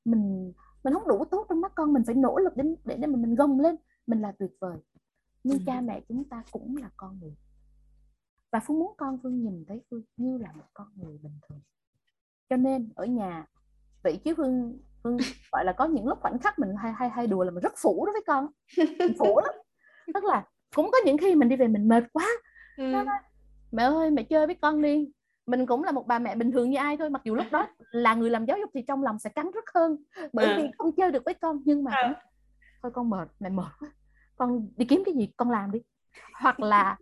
Mình 0.06 0.54
mình 0.84 0.94
không 0.94 1.08
đủ 1.08 1.26
tốt 1.32 1.46
trong 1.50 1.62
mắt 1.62 1.72
con 1.76 1.94
mình 1.94 2.04
phải 2.06 2.16
nỗ 2.16 2.38
lực 2.38 2.54
để 2.56 2.64
để, 2.86 2.98
để 2.98 3.08
mình 3.08 3.22
mình 3.22 3.36
gồng 3.36 3.60
lên. 3.60 3.76
Mình 4.08 4.22
là 4.22 4.32
tuyệt 4.40 4.52
vời. 4.60 4.78
Nhưng 5.44 5.58
ừ. 5.58 5.64
cha 5.66 5.82
mẹ 5.82 6.02
chúng 6.10 6.24
ta 6.24 6.44
cũng 6.52 6.78
là 6.78 6.90
con 6.98 7.20
người. 7.20 7.36
Và 8.52 8.60
phương 8.60 8.80
muốn 8.80 8.94
con 8.98 9.20
phương 9.24 9.42
nhìn 9.42 9.66
thấy 9.68 9.82
phương 9.90 10.04
như 10.18 10.38
là 10.38 10.52
một 10.52 10.66
con 10.74 10.88
người 10.96 11.18
bình 11.18 11.40
thường. 11.50 11.62
Cho 12.50 12.58
nên 12.58 12.90
ở 12.96 13.06
nhà 13.06 13.48
vậy 14.04 14.22
chứ 14.24 14.34
phương 14.38 14.80
phương 15.04 15.18
gọi 15.52 15.66
là 15.66 15.74
có 15.74 15.86
những 15.86 16.08
lúc 16.08 16.20
khoảnh 16.22 16.40
khắc 16.40 16.60
mình 16.60 16.70
hay 16.78 16.94
hay 16.94 17.10
hay 17.10 17.28
đùa 17.28 17.44
là 17.44 17.52
mình 17.52 17.62
rất 17.62 17.74
phủ 17.78 18.06
đối 18.06 18.14
với 18.14 18.24
con. 18.28 18.48
Mình 18.78 19.14
phủ 19.20 19.40
lắm. 19.40 19.56
Tức 20.14 20.24
là 20.24 20.48
cũng 20.76 20.90
có 20.92 20.98
những 21.06 21.18
khi 21.18 21.36
mình 21.36 21.50
đi 21.50 21.56
về 21.56 21.68
mình 21.68 21.88
mệt 21.88 22.04
quá. 22.14 22.28
Ừ. 22.78 22.84
nói, 22.84 23.06
mẹ 23.72 23.84
ơi 23.84 24.12
mẹ 24.12 24.24
chơi 24.24 24.46
với 24.46 24.56
con 24.62 24.82
đi 24.82 25.12
mình 25.52 25.66
cũng 25.66 25.84
là 25.84 25.92
một 25.92 26.08
bà 26.08 26.20
mẹ 26.20 26.36
bình 26.36 26.52
thường 26.52 26.70
như 26.70 26.78
ai 26.78 26.98
thôi 26.98 27.10
mặc 27.10 27.22
dù 27.24 27.36
lúc 27.36 27.46
đó 27.52 27.68
là 27.92 28.14
người 28.14 28.30
làm 28.30 28.46
giáo 28.46 28.58
dục 28.58 28.70
thì 28.74 28.82
trong 28.88 29.04
lòng 29.04 29.20
sẽ 29.20 29.30
cắn 29.30 29.52
rất 29.52 29.66
hơn 29.76 29.98
bởi 30.34 30.46
ừ. 30.46 30.54
vì 30.58 30.70
không 30.78 30.92
chơi 30.98 31.12
được 31.12 31.26
với 31.26 31.34
con. 31.34 31.62
Nhưng 31.66 31.84
mà 31.84 31.92
ừ. 32.02 32.08
thôi 32.82 32.92
con 32.96 33.10
mệt 33.10 33.28
mẹ 33.40 33.50
mệt 33.50 33.72
con 34.36 34.68
đi 34.78 34.86
kiếm 34.86 35.04
cái 35.06 35.14
gì 35.16 35.30
con 35.38 35.52
làm 35.52 35.72
đi. 35.72 35.80
Hoặc 36.42 36.60
là 36.60 36.98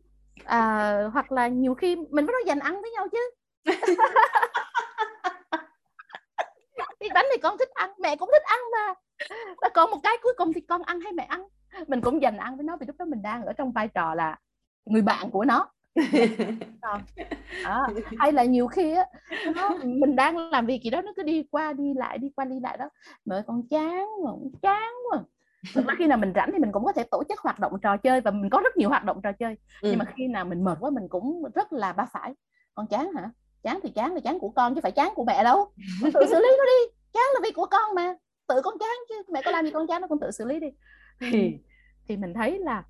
à, 0.45 1.03
hoặc 1.13 1.31
là 1.31 1.47
nhiều 1.47 1.73
khi 1.73 1.95
mình 1.95 2.25
vẫn 2.25 2.25
nói 2.25 2.43
dành 2.45 2.59
ăn 2.59 2.81
với 2.81 2.91
nhau 2.91 3.07
chứ. 3.11 3.31
Cái 6.99 7.09
bánh 7.13 7.25
thì 7.31 7.41
con 7.41 7.57
thích 7.57 7.69
ăn 7.73 7.91
mẹ 7.99 8.15
cũng 8.15 8.29
thích 8.33 8.43
ăn 8.43 8.59
mà. 8.71 8.93
Và 9.61 9.69
còn 9.73 9.91
một 9.91 9.99
cái 10.03 10.17
cuối 10.23 10.33
cùng 10.37 10.53
thì 10.53 10.61
con 10.61 10.83
ăn 10.83 10.99
hay 10.99 11.13
mẹ 11.13 11.23
ăn. 11.23 11.43
Mình 11.87 12.01
cũng 12.01 12.21
dành 12.21 12.37
ăn 12.37 12.57
với 12.57 12.63
nó 12.63 12.77
vì 12.77 12.87
lúc 12.87 12.95
đó 12.99 13.05
mình 13.05 13.21
đang 13.21 13.45
ở 13.45 13.53
trong 13.53 13.71
vai 13.71 13.87
trò 13.87 14.15
là 14.15 14.37
người 14.85 15.01
bạn 15.01 15.31
của 15.31 15.45
nó 15.45 15.69
à, 17.63 17.87
hay 18.17 18.31
là 18.31 18.43
nhiều 18.43 18.67
khi 18.67 18.91
á 18.91 19.05
nó, 19.55 19.77
mình 19.83 20.15
đang 20.15 20.37
làm 20.37 20.65
việc 20.65 20.81
gì 20.83 20.89
đó 20.89 21.01
nó 21.01 21.11
cứ 21.15 21.23
đi 21.23 21.43
qua 21.51 21.73
đi 21.73 21.93
lại 21.93 22.17
đi 22.17 22.29
qua 22.35 22.45
đi 22.45 22.59
lại 22.59 22.77
đó. 22.77 22.89
Mẹ 23.25 23.35
con 23.47 23.67
chán 23.69 24.07
mà 24.25 24.31
chán 24.61 24.93
quá. 25.11 25.23
Thực 25.73 25.87
ra 25.87 25.93
khi 25.97 26.07
nào 26.07 26.17
mình 26.17 26.33
rảnh 26.35 26.49
thì 26.53 26.59
mình 26.59 26.71
cũng 26.71 26.85
có 26.85 26.91
thể 26.91 27.03
tổ 27.03 27.23
chức 27.29 27.39
hoạt 27.39 27.59
động 27.59 27.73
trò 27.81 27.97
chơi 27.97 28.21
và 28.21 28.31
mình 28.31 28.49
có 28.49 28.61
rất 28.63 28.77
nhiều 28.77 28.89
hoạt 28.89 29.03
động 29.03 29.21
trò 29.23 29.31
chơi. 29.31 29.57
Ừ. 29.81 29.89
nhưng 29.89 29.99
mà 29.99 30.05
khi 30.15 30.27
nào 30.27 30.45
mình 30.45 30.63
mệt 30.63 30.77
quá 30.79 30.89
mình 30.89 31.07
cũng 31.09 31.43
rất 31.55 31.73
là 31.73 31.93
ba 31.93 32.05
phải. 32.05 32.33
Con 32.73 32.87
chán 32.87 33.13
hả? 33.13 33.29
Chán 33.63 33.79
thì 33.83 33.89
chán 33.89 34.13
là 34.13 34.19
chán 34.19 34.39
của 34.39 34.49
con 34.49 34.75
chứ 34.75 34.81
phải 34.81 34.91
chán 34.91 35.13
của 35.15 35.23
mẹ 35.25 35.43
đâu. 35.43 35.71
Tự 36.13 36.19
xử 36.29 36.39
lý 36.39 36.49
nó 36.57 36.65
đi. 36.65 36.93
Chán 37.13 37.23
là 37.33 37.39
việc 37.43 37.55
của 37.55 37.65
con 37.65 37.95
mà. 37.95 38.15
Tự 38.47 38.61
con 38.63 38.77
chán 38.79 38.97
chứ. 39.09 39.15
Mẹ 39.33 39.41
có 39.45 39.51
làm 39.51 39.65
gì 39.65 39.71
con 39.71 39.87
chán 39.87 40.01
nó 40.01 40.07
con 40.07 40.19
tự 40.19 40.31
xử 40.31 40.45
lý 40.45 40.59
đi. 40.59 40.67
Thì 41.19 41.51
ừ. 41.51 41.57
thì 42.07 42.17
mình 42.17 42.33
thấy 42.33 42.59
là 42.59 42.83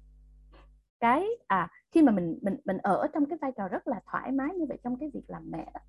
cái 1.00 1.28
à 1.48 1.70
khi 1.92 2.02
mà 2.02 2.12
mình 2.12 2.40
mình 2.42 2.58
mình 2.66 2.78
ở 2.78 3.08
trong 3.14 3.26
cái 3.26 3.38
vai 3.42 3.52
trò 3.58 3.68
rất 3.68 3.88
là 3.88 4.02
thoải 4.12 4.32
mái 4.32 4.56
như 4.56 4.66
vậy 4.70 4.78
trong 4.84 5.00
cái 5.00 5.12
việc 5.14 5.24
làm 5.28 5.52
mẹ 5.52 5.72
đó 5.74 5.80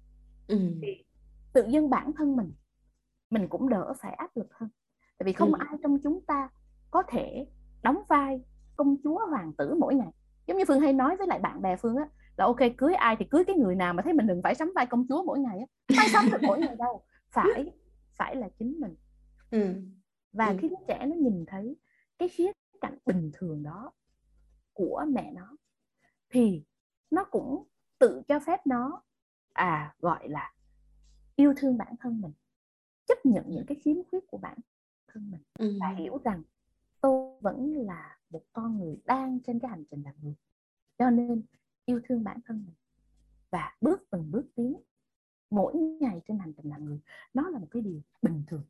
ừ. 0.49 0.59
thì 0.83 1.05
tự 1.53 1.65
nhiên 1.65 1.91
bản 1.91 2.13
thân 2.13 2.37
mình 2.37 2.53
mình 3.31 3.49
cũng 3.49 3.69
đỡ 3.69 3.93
phải 4.01 4.13
áp 4.13 4.37
lực 4.37 4.55
hơn 4.55 4.69
tại 5.19 5.25
vì 5.27 5.33
không 5.33 5.55
ừ. 5.55 5.59
ai 5.69 5.79
trong 5.83 5.99
chúng 6.03 6.21
ta 6.27 6.49
có 6.91 7.03
thể 7.03 7.47
đóng 7.83 8.03
vai 8.09 8.45
công 8.77 8.97
chúa 9.05 9.27
hoàng 9.31 9.53
tử 9.59 9.75
mỗi 9.79 9.95
ngày 9.95 10.13
giống 10.47 10.59
như 10.59 10.65
phương 10.69 10.81
hay 10.81 10.93
nói 10.93 11.17
với 11.17 11.27
lại 11.27 11.39
bạn 11.39 11.63
bè 11.63 11.77
phương 11.77 11.97
á 11.97 12.09
là 12.37 12.45
ok 12.45 12.59
cưới 12.79 12.95
ai 12.95 13.17
thì 13.19 13.25
cưới 13.25 13.45
cái 13.45 13.57
người 13.57 13.75
nào 13.75 13.95
mà 13.95 14.03
thấy 14.03 14.13
mình 14.13 14.27
đừng 14.27 14.43
phải 14.43 14.55
sắm 14.55 14.73
vai 14.75 14.87
công 14.87 15.07
chúa 15.09 15.23
mỗi 15.23 15.39
ngày 15.39 15.59
á 15.59 15.97
phải 15.97 16.09
sắm 16.09 16.25
được 16.33 16.39
mỗi 16.43 16.59
ngày 16.59 16.77
đâu 16.79 17.03
phải 17.31 17.73
phải 18.19 18.37
là 18.37 18.49
chính 18.59 18.81
mình 18.81 18.95
ừ. 19.51 19.75
và 20.33 20.47
ừ. 20.47 20.57
khi 20.61 20.69
đứa 20.69 20.77
trẻ 20.89 21.07
nó 21.07 21.17
nhìn 21.17 21.45
thấy 21.47 21.77
cái 22.19 22.29
khía 22.29 22.53
cạnh 22.81 22.99
bình 23.07 23.31
thường 23.35 23.63
đó 23.63 23.93
của 24.73 25.05
mẹ 25.09 25.33
nó 25.33 25.57
thì 26.31 26.65
nó 27.11 27.25
cũng 27.25 27.65
tự 27.99 28.23
cho 28.29 28.41
phép 28.41 28.67
nó 28.67 29.03
à 29.53 29.95
gọi 29.99 30.29
là 30.29 30.53
yêu 31.37 31.55
thương 31.57 31.79
bản 31.79 31.95
thân 32.01 32.21
mình 32.21 32.33
chấp 33.07 33.27
nhận 33.27 33.45
những 33.49 33.67
cái 33.67 33.77
khiếm 33.81 33.97
khuyết 34.11 34.27
của 34.27 34.39
bản 34.39 34.59
thân 35.07 35.31
mình. 35.31 35.43
Ừ. 35.59 35.79
và 35.81 35.89
hiểu 35.99 36.19
rằng 36.25 36.43
tôi 37.01 37.39
vẫn 37.41 37.73
là 37.75 38.19
một 38.31 38.43
con 38.53 38.79
người 38.79 38.97
đang 39.05 39.41
trên 39.41 39.59
cái 39.59 39.71
hành 39.71 39.85
trình 39.91 40.03
làm 40.03 40.15
người 40.23 40.35
cho 40.99 41.11
nên 41.11 41.43
yêu 41.85 42.01
thương 42.09 42.25
bản 42.25 42.41
thân 42.47 42.65
mình. 42.67 42.75
Và 43.51 43.77
bước 43.81 44.07
từng 44.11 44.31
bước 44.31 44.47
tiến 44.55 44.77
mỗi 45.51 45.75
ngày 45.75 46.21
trên 46.29 46.39
hành 46.39 46.53
trình 46.57 46.71
làm 46.71 46.85
người 46.85 47.01
nó 47.35 47.49
là 47.49 47.59
một 47.59 47.67
cái 47.71 47.83
điều 47.83 48.01
bình 48.23 48.43
thường. 48.47 48.65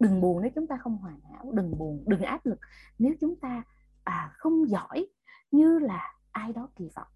Đừng 0.00 0.20
buồn 0.20 0.42
nếu 0.42 0.50
chúng 0.54 0.66
ta 0.66 0.76
không 0.76 0.96
hoàn 0.96 1.20
hảo 1.20 1.52
đừng 1.52 1.78
buồn 1.78 2.04
đừng 2.06 2.20
áp 2.20 2.46
lực. 2.46 2.58
Nếu 2.98 3.14
chúng 3.20 3.36
ta 3.36 3.64
à, 4.04 4.32
không 4.34 4.68
giỏi 4.68 5.06
như 5.50 5.78
là 5.78 6.14
ai 6.32 6.52
đó 6.52 6.68
kỳ 6.76 6.90
vọng 6.94 7.08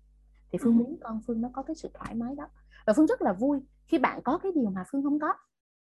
thì 0.53 0.59
phương 0.63 0.79
ừ. 0.79 0.79
muốn 0.79 0.99
con 1.03 1.21
phương 1.27 1.41
nó 1.41 1.51
có 1.53 1.63
cái 1.63 1.77
sự 1.77 1.91
thoải 1.95 2.15
mái 2.15 2.35
đó 2.35 2.49
và 2.87 2.93
phương 2.97 3.07
rất 3.07 3.23
là 3.23 3.33
vui 3.33 3.61
khi 3.87 3.99
bạn 3.99 4.23
có 4.23 4.39
cái 4.39 4.53
điều 4.55 4.71
mà 4.71 4.85
phương 4.91 5.03
không 5.03 5.19
có 5.19 5.35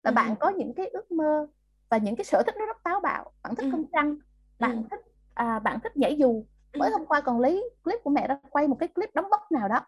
là 0.03 0.11
ừ. 0.11 0.15
bạn 0.15 0.35
có 0.39 0.49
những 0.49 0.73
cái 0.73 0.87
ước 0.87 1.11
mơ 1.11 1.47
và 1.89 1.97
những 1.97 2.15
cái 2.15 2.25
sở 2.25 2.43
thích 2.45 2.55
nó 2.59 2.65
rất 2.65 2.83
táo 2.83 2.99
bạo 2.99 3.31
bạn 3.43 3.55
thích 3.55 3.63
ừ. 3.63 3.69
công 3.71 3.85
trăng 3.91 4.17
bạn 4.59 4.71
ừ. 4.71 4.83
thích 4.91 4.99
à, 5.33 5.59
bạn 5.59 5.79
thích 5.83 5.97
nhảy 5.97 6.17
dù 6.17 6.45
mới 6.77 6.91
hôm 6.91 7.05
qua 7.05 7.21
còn 7.21 7.39
lấy 7.39 7.69
clip 7.83 7.99
của 8.03 8.09
mẹ 8.09 8.27
đó 8.27 8.39
quay 8.49 8.67
một 8.67 8.77
cái 8.79 8.89
clip 8.89 9.09
đóng 9.15 9.29
bóc 9.31 9.51
nào 9.51 9.69
đó 9.69 9.85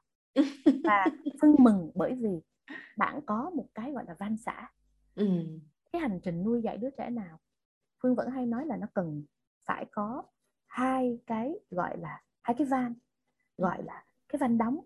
và 0.83 1.05
phương 1.41 1.55
mừng 1.59 1.91
bởi 1.95 2.13
vì 2.13 2.41
bạn 2.97 3.21
có 3.25 3.51
một 3.55 3.65
cái 3.75 3.91
gọi 3.91 4.05
là 4.07 4.13
van 4.13 4.37
xã 4.37 4.69
ừ. 5.15 5.27
cái 5.91 6.01
hành 6.01 6.19
trình 6.23 6.43
nuôi 6.43 6.61
dạy 6.61 6.77
đứa 6.77 6.89
trẻ 6.97 7.09
nào 7.09 7.39
phương 8.03 8.15
vẫn 8.15 8.29
hay 8.29 8.45
nói 8.45 8.65
là 8.65 8.77
nó 8.77 8.87
cần 8.93 9.23
phải 9.65 9.85
có 9.91 10.23
hai 10.67 11.19
cái 11.27 11.53
gọi 11.71 11.97
là 11.97 12.21
hai 12.41 12.55
cái 12.57 12.67
van 12.67 12.93
gọi 13.57 13.83
là 13.83 14.03
cái 14.29 14.37
van 14.37 14.57
đóng 14.57 14.79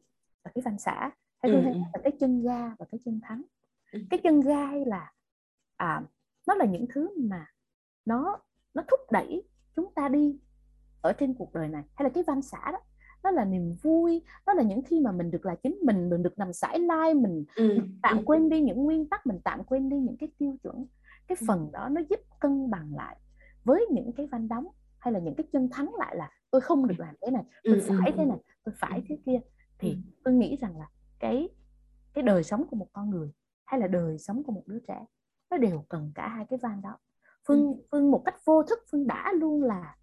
và 0.44 0.52
cái 0.56 0.62
van 0.62 0.80
xả 0.80 1.12
hay 1.44 1.52
ừ. 1.52 1.62
là 1.62 2.00
cái 2.04 2.12
chân 2.20 2.42
ga 2.44 2.76
và 2.80 2.86
cái 2.92 3.00
chân 3.06 3.20
thắng 3.24 3.42
ừ. 3.92 4.00
cái 4.10 4.20
chân 4.24 4.42
ga 4.42 4.66
hay 4.66 4.86
là 4.86 5.14
à, 5.78 6.02
nó 6.48 6.56
là 6.56 6.66
những 6.66 6.86
thứ 6.90 7.10
mà 7.18 7.46
nó 8.06 8.40
nó 8.74 8.84
thúc 8.88 9.00
đẩy 9.12 9.44
chúng 9.76 9.94
ta 9.96 10.10
đi 10.10 10.40
ở 11.02 11.14
trên 11.14 11.34
cuộc 11.34 11.54
đời 11.54 11.68
này 11.68 11.84
hay 11.96 12.04
là 12.04 12.10
cái 12.14 12.24
van 12.28 12.42
xả 12.42 12.72
đó 12.72 12.80
nó 13.24 13.32
là 13.32 13.46
niềm 13.46 13.76
vui 13.82 14.22
nó 14.46 14.54
là 14.54 14.64
những 14.64 14.82
khi 14.82 15.00
mà 15.00 15.12
mình 15.12 15.32
được 15.32 15.46
là 15.46 15.56
chính 15.56 15.78
mình 15.84 16.10
mình 16.10 16.24
được 16.24 16.38
nằm 16.38 16.54
sải 16.54 16.80
lai 16.80 17.14
mình, 17.14 17.46
ừ. 17.56 17.68
mình 17.68 18.00
tạm 18.02 18.18
ừ. 18.18 18.24
quên 18.26 18.50
đi 18.50 18.62
những 18.62 18.84
nguyên 18.84 19.10
tắc 19.10 19.28
mình 19.28 19.40
tạm 19.44 19.64
quên 19.64 19.90
đi 19.90 19.98
những 19.98 20.18
cái 20.18 20.30
tiêu 20.38 20.58
chuẩn 20.64 20.86
cái 21.28 21.38
ừ. 21.40 21.46
phần 21.48 21.70
đó 21.72 21.90
nó 21.90 22.02
giúp 22.10 22.20
cân 22.40 22.70
bằng 22.70 22.96
lại 22.96 23.18
với 23.64 23.86
những 23.92 24.12
cái 24.12 24.28
van 24.28 24.48
đóng 24.48 24.68
hay 25.06 25.14
là 25.14 25.20
những 25.20 25.36
cái 25.36 25.48
chân 25.54 25.70
thắng 25.72 25.96
lại 25.96 26.16
là 26.16 26.30
tôi 26.52 26.62
không 26.62 26.88
được 26.88 26.96
làm 26.98 27.16
thế 27.22 27.32
này 27.32 27.44
tôi 27.64 27.76
ừ, 27.76 27.82
phải 27.88 28.12
ừ, 28.12 28.16
thế 28.18 28.26
này 28.26 28.38
tôi 28.64 28.76
phải 28.80 29.04
thế 29.10 29.18
kia 29.26 29.40
thì 29.80 29.90
ừ. 29.90 29.96
tôi 30.24 30.34
nghĩ 30.34 30.58
rằng 30.62 30.78
là 30.78 30.90
cái 31.20 31.50
cái 32.14 32.24
đời 32.24 32.44
sống 32.44 32.68
của 32.70 32.76
một 32.76 32.88
con 32.94 33.10
người 33.10 33.32
hay 33.66 33.80
là 33.80 33.88
đời 33.88 34.18
sống 34.18 34.44
của 34.44 34.52
một 34.52 34.64
đứa 34.66 34.80
trẻ 34.88 35.06
nó 35.50 35.58
đều 35.58 35.86
cần 35.90 36.12
cả 36.16 36.28
hai 36.28 36.46
cái 36.50 36.60
van 36.62 36.82
đó 36.82 36.98
phương 37.48 37.68
ừ. 37.68 37.84
phương 37.92 38.12
một 38.12 38.22
cách 38.26 38.36
vô 38.46 38.64
thức 38.64 38.80
phương 38.92 39.08
đã 39.08 39.34
luôn 39.36 39.64
là 39.64 39.96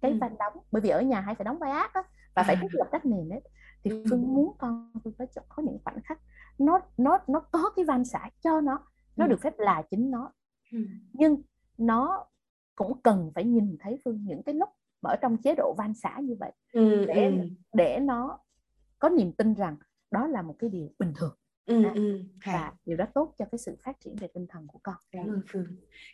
cái 0.00 0.10
ừ. 0.10 0.16
van 0.20 0.36
đóng 0.38 0.52
bởi 0.72 0.82
vì 0.82 0.88
ở 0.88 1.00
nhà 1.02 1.20
hay 1.20 1.34
phải 1.34 1.44
đóng 1.44 1.58
vai 1.58 1.70
ác 1.70 1.94
á 1.94 2.02
và 2.34 2.42
à. 2.42 2.44
phải 2.46 2.56
thiết 2.56 2.68
lập 2.72 2.88
các 2.92 3.06
nền 3.06 3.28
ấy 3.28 3.40
thì 3.84 3.90
ừ. 3.90 4.04
phương 4.10 4.34
muốn 4.34 4.54
con 4.58 4.92
phương 5.04 5.14
phải 5.18 5.26
có 5.48 5.62
những 5.62 5.78
khoảnh 5.84 6.00
khắc 6.04 6.20
nó 6.58 6.80
nó 6.96 7.18
nó 7.26 7.40
có 7.40 7.70
cái 7.76 7.84
van 7.84 8.04
xả 8.04 8.30
cho 8.40 8.60
nó 8.60 8.86
nó 9.16 9.24
ừ. 9.24 9.28
được 9.28 9.40
phép 9.40 9.58
là 9.58 9.82
chính 9.90 10.10
nó 10.10 10.32
ừ. 10.72 10.78
nhưng 11.12 11.42
nó 11.78 12.26
cũng 12.80 13.00
cần 13.02 13.30
phải 13.34 13.44
nhìn 13.44 13.76
thấy 13.80 13.98
phương 14.04 14.24
những 14.24 14.42
cái 14.42 14.54
lúc 14.54 14.68
ở 15.00 15.16
trong 15.22 15.36
chế 15.36 15.54
độ 15.54 15.74
van 15.78 15.94
xả 15.94 16.20
như 16.22 16.34
vậy 16.40 16.52
ừ, 16.72 17.04
để 17.06 17.28
ừ. 17.28 17.48
để 17.72 17.98
nó 18.02 18.38
có 18.98 19.08
niềm 19.08 19.32
tin 19.32 19.54
rằng 19.54 19.76
đó 20.10 20.26
là 20.26 20.42
một 20.42 20.56
cái 20.58 20.70
điều 20.70 20.88
bình 20.98 21.12
thường. 21.16 21.36
Ừ, 21.66 21.84
à, 21.84 21.92
ừ, 21.94 22.22
và 22.46 22.72
điều 22.84 22.96
đó 22.96 23.06
tốt 23.14 23.34
cho 23.38 23.44
cái 23.44 23.58
sự 23.58 23.76
phát 23.84 24.00
triển 24.00 24.16
về 24.16 24.28
tinh 24.34 24.46
thần 24.48 24.66
của 24.66 24.78
con. 24.82 24.94
Cảm 25.12 25.26
ơn 25.26 25.42
phương. 25.48 25.66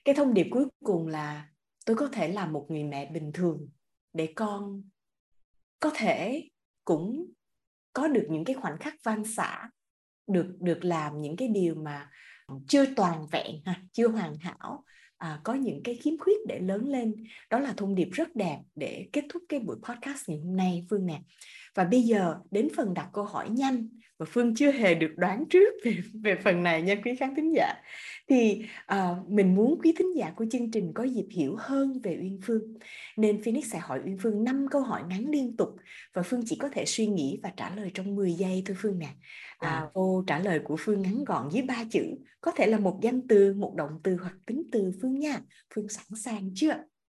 Cái 0.05 0.15
thông 0.15 0.35
điệp 0.35 0.47
cuối 0.51 0.67
cùng 0.85 1.07
là 1.07 1.49
tôi 1.87 1.97
có 1.97 2.09
thể 2.13 2.33
là 2.33 2.47
một 2.47 2.67
người 2.69 2.85
mẹ 2.85 3.11
bình 3.11 3.31
thường 3.35 3.69
để 4.13 4.33
con 4.37 4.83
có 5.81 5.91
thể 5.95 6.49
cũng 6.85 7.27
có 7.93 8.09
được 8.09 8.27
những 8.31 8.45
cái 8.45 8.57
khoảnh 8.57 8.79
khắc 8.79 8.95
van 9.03 9.25
xả 9.25 9.71
được 10.27 10.57
được 10.61 10.85
làm 10.85 11.21
những 11.21 11.37
cái 11.37 11.49
điều 11.49 11.75
mà 11.75 12.11
chưa 12.69 12.85
toàn 12.97 13.27
vẹn 13.27 13.63
ha 13.65 13.83
chưa 13.93 14.09
hoàn 14.09 14.35
hảo 14.39 14.85
à, 15.19 15.41
có 15.45 15.55
những 15.55 15.83
cái 15.83 15.95
khiếm 15.95 16.19
khuyết 16.19 16.47
để 16.47 16.59
lớn 16.59 16.89
lên. 16.89 17.15
Đó 17.51 17.59
là 17.59 17.75
thông 17.77 17.95
điệp 17.95 18.09
rất 18.13 18.37
đẹp 18.37 18.59
để 18.75 19.07
kết 19.13 19.25
thúc 19.29 19.43
cái 19.49 19.61
buổi 19.61 19.77
podcast 19.83 20.29
ngày 20.29 20.39
hôm 20.39 20.57
nay 20.57 20.87
phương 20.91 21.07
nè. 21.07 21.21
Và 21.75 21.85
bây 21.85 22.03
giờ 22.03 22.39
đến 22.51 22.69
phần 22.77 22.95
đặt 22.95 23.09
câu 23.13 23.25
hỏi 23.25 23.51
nhanh 23.51 23.89
và 24.19 24.27
phương 24.29 24.55
chưa 24.55 24.71
hề 24.71 24.95
được 24.95 25.15
đoán 25.17 25.45
trước 25.51 25.75
về 25.85 25.97
về 26.23 26.37
phần 26.45 26.63
này 26.63 26.83
nha 26.83 26.95
quý 27.05 27.15
khán 27.15 27.35
thính 27.35 27.55
giả. 27.55 27.75
Thì 28.29 28.65
uh, 28.95 29.29
mình 29.29 29.55
muốn 29.55 29.79
quý 29.83 29.95
thính 29.99 30.17
giả 30.17 30.33
của 30.37 30.47
chương 30.51 30.71
trình 30.71 30.93
có 30.95 31.05
dịp 31.05 31.27
hiểu 31.31 31.57
hơn 31.59 32.01
về 32.03 32.19
uyên 32.21 32.41
phương. 32.43 32.63
Nên 33.17 33.43
phoenix 33.43 33.73
sẽ 33.73 33.79
hỏi 33.79 34.01
uyên 34.05 34.19
phương 34.23 34.45
5 34.45 34.67
câu 34.71 34.83
hỏi 34.83 35.03
ngắn 35.09 35.25
liên 35.29 35.57
tục 35.57 35.69
và 36.15 36.23
phương 36.23 36.43
chỉ 36.47 36.57
có 36.57 36.69
thể 36.73 36.85
suy 36.87 37.07
nghĩ 37.07 37.41
và 37.43 37.53
trả 37.57 37.75
lời 37.75 37.91
trong 37.95 38.17
10 38.17 38.33
giây 38.33 38.63
thôi 38.67 38.77
phương 38.81 38.99
nè. 38.99 39.09
À, 39.59 39.87
câu 39.95 40.25
trả 40.27 40.39
lời 40.39 40.61
của 40.65 40.77
phương 40.79 41.03
ngắn 41.03 41.25
gọn 41.25 41.49
dưới 41.51 41.63
ba 41.63 41.85
chữ 41.91 42.05
có 42.41 42.51
thể 42.51 42.67
là 42.67 42.79
một 42.79 42.99
danh 43.03 43.29
từ 43.29 43.55
một 43.55 43.75
động 43.77 44.01
từ 44.05 44.17
hoặc 44.17 44.35
tính 44.47 44.63
từ 44.73 44.93
phương 45.03 45.19
nha. 45.19 45.41
Phương 45.75 45.89
sẵn 45.89 46.07
sàng 46.25 46.51
chưa? 46.55 46.75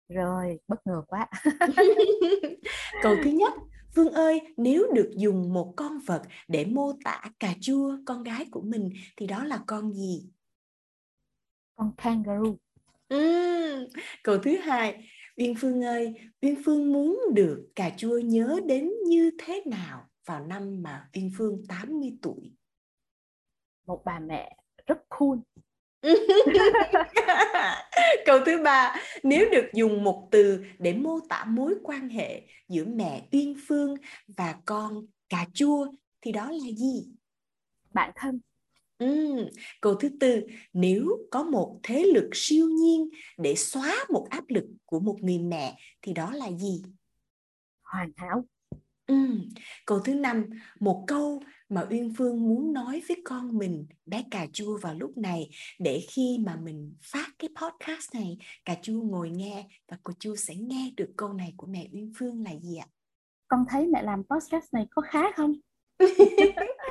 Rồi 0.08 0.58
bất 0.68 0.86
ngờ 0.86 1.02
quá. 1.06 1.28
Câu 3.02 3.16
thứ 3.24 3.30
nhất 3.30 3.52
Phương 3.94 4.12
ơi, 4.12 4.40
nếu 4.56 4.92
được 4.94 5.10
dùng 5.16 5.52
một 5.52 5.74
con 5.76 5.98
vật 6.06 6.22
để 6.48 6.64
mô 6.64 6.92
tả 7.04 7.22
cà 7.40 7.54
chua 7.60 7.96
con 8.06 8.22
gái 8.22 8.46
của 8.50 8.60
mình 8.60 8.90
thì 9.16 9.26
đó 9.26 9.44
là 9.44 9.60
con 9.66 9.92
gì? 9.92 10.30
Con 11.74 11.92
kangaroo. 11.96 12.54
Uhm, 13.14 13.88
câu 14.22 14.38
thứ 14.38 14.56
hai, 14.56 15.04
Uyên 15.36 15.54
Phương 15.58 15.84
ơi, 15.84 16.14
Uyên 16.42 16.62
Phương 16.64 16.92
muốn 16.92 17.20
được 17.34 17.68
cà 17.76 17.90
chua 17.96 18.18
nhớ 18.18 18.60
đến 18.66 18.90
như 19.06 19.30
thế 19.38 19.62
nào 19.66 20.08
vào 20.26 20.46
năm 20.46 20.82
mà 20.82 21.08
Uyên 21.16 21.30
Phương 21.38 21.62
80 21.68 22.18
tuổi? 22.22 22.52
Một 23.86 24.02
bà 24.04 24.18
mẹ 24.18 24.56
rất 24.86 24.98
cool. 25.08 25.38
Câu 28.26 28.38
thứ 28.46 28.62
ba, 28.62 28.94
nếu 29.22 29.48
được 29.52 29.66
dùng 29.74 30.04
một 30.04 30.28
từ 30.30 30.64
để 30.78 30.94
mô 30.94 31.20
tả 31.28 31.44
mối 31.44 31.74
quan 31.82 32.08
hệ 32.08 32.42
giữa 32.68 32.84
mẹ 32.84 33.28
Uyên 33.32 33.54
Phương 33.66 33.94
và 34.36 34.54
con 34.64 35.06
cà 35.28 35.46
chua 35.54 35.86
thì 36.20 36.32
đó 36.32 36.50
là 36.50 36.70
gì? 36.76 37.08
Bạn 37.92 38.12
thân. 38.16 38.40
Ừ. 38.98 39.36
Câu 39.80 39.94
thứ 39.94 40.08
tư, 40.20 40.42
nếu 40.72 41.18
có 41.30 41.42
một 41.42 41.80
thế 41.82 42.04
lực 42.14 42.28
siêu 42.32 42.68
nhiên 42.68 43.08
để 43.38 43.54
xóa 43.54 43.94
một 44.08 44.26
áp 44.30 44.44
lực 44.48 44.64
của 44.84 45.00
một 45.00 45.16
người 45.20 45.38
mẹ 45.38 45.76
thì 46.02 46.12
đó 46.12 46.32
là 46.32 46.50
gì? 46.50 46.82
Hoàn 47.82 48.12
hảo. 48.16 48.44
Ừ. 49.06 49.14
Câu 49.86 50.00
thứ 50.00 50.14
năm, 50.14 50.44
một 50.80 51.04
câu 51.06 51.42
mà 51.70 51.86
Uyên 51.90 52.12
Phương 52.18 52.48
muốn 52.48 52.72
nói 52.72 53.02
với 53.08 53.22
con 53.24 53.58
mình 53.58 53.86
bé 54.06 54.24
cà 54.30 54.46
chua 54.52 54.78
vào 54.78 54.94
lúc 54.94 55.18
này 55.18 55.50
để 55.78 56.00
khi 56.10 56.38
mà 56.46 56.56
mình 56.56 56.94
phát 57.02 57.26
cái 57.38 57.50
podcast 57.62 58.14
này 58.14 58.38
cà 58.64 58.74
chua 58.82 59.02
ngồi 59.02 59.30
nghe 59.30 59.66
và 59.90 59.96
cô 60.02 60.12
chua 60.18 60.36
sẽ 60.36 60.54
nghe 60.54 60.92
được 60.96 61.10
câu 61.16 61.32
này 61.32 61.54
của 61.56 61.66
mẹ 61.66 61.88
Uyên 61.92 62.12
Phương 62.18 62.44
là 62.44 62.50
gì 62.62 62.76
ạ? 62.76 62.86
Con 63.48 63.64
thấy 63.68 63.86
mẹ 63.86 64.02
làm 64.02 64.22
podcast 64.24 64.72
này 64.72 64.86
có 64.90 65.02
khá 65.02 65.32
không? 65.36 65.54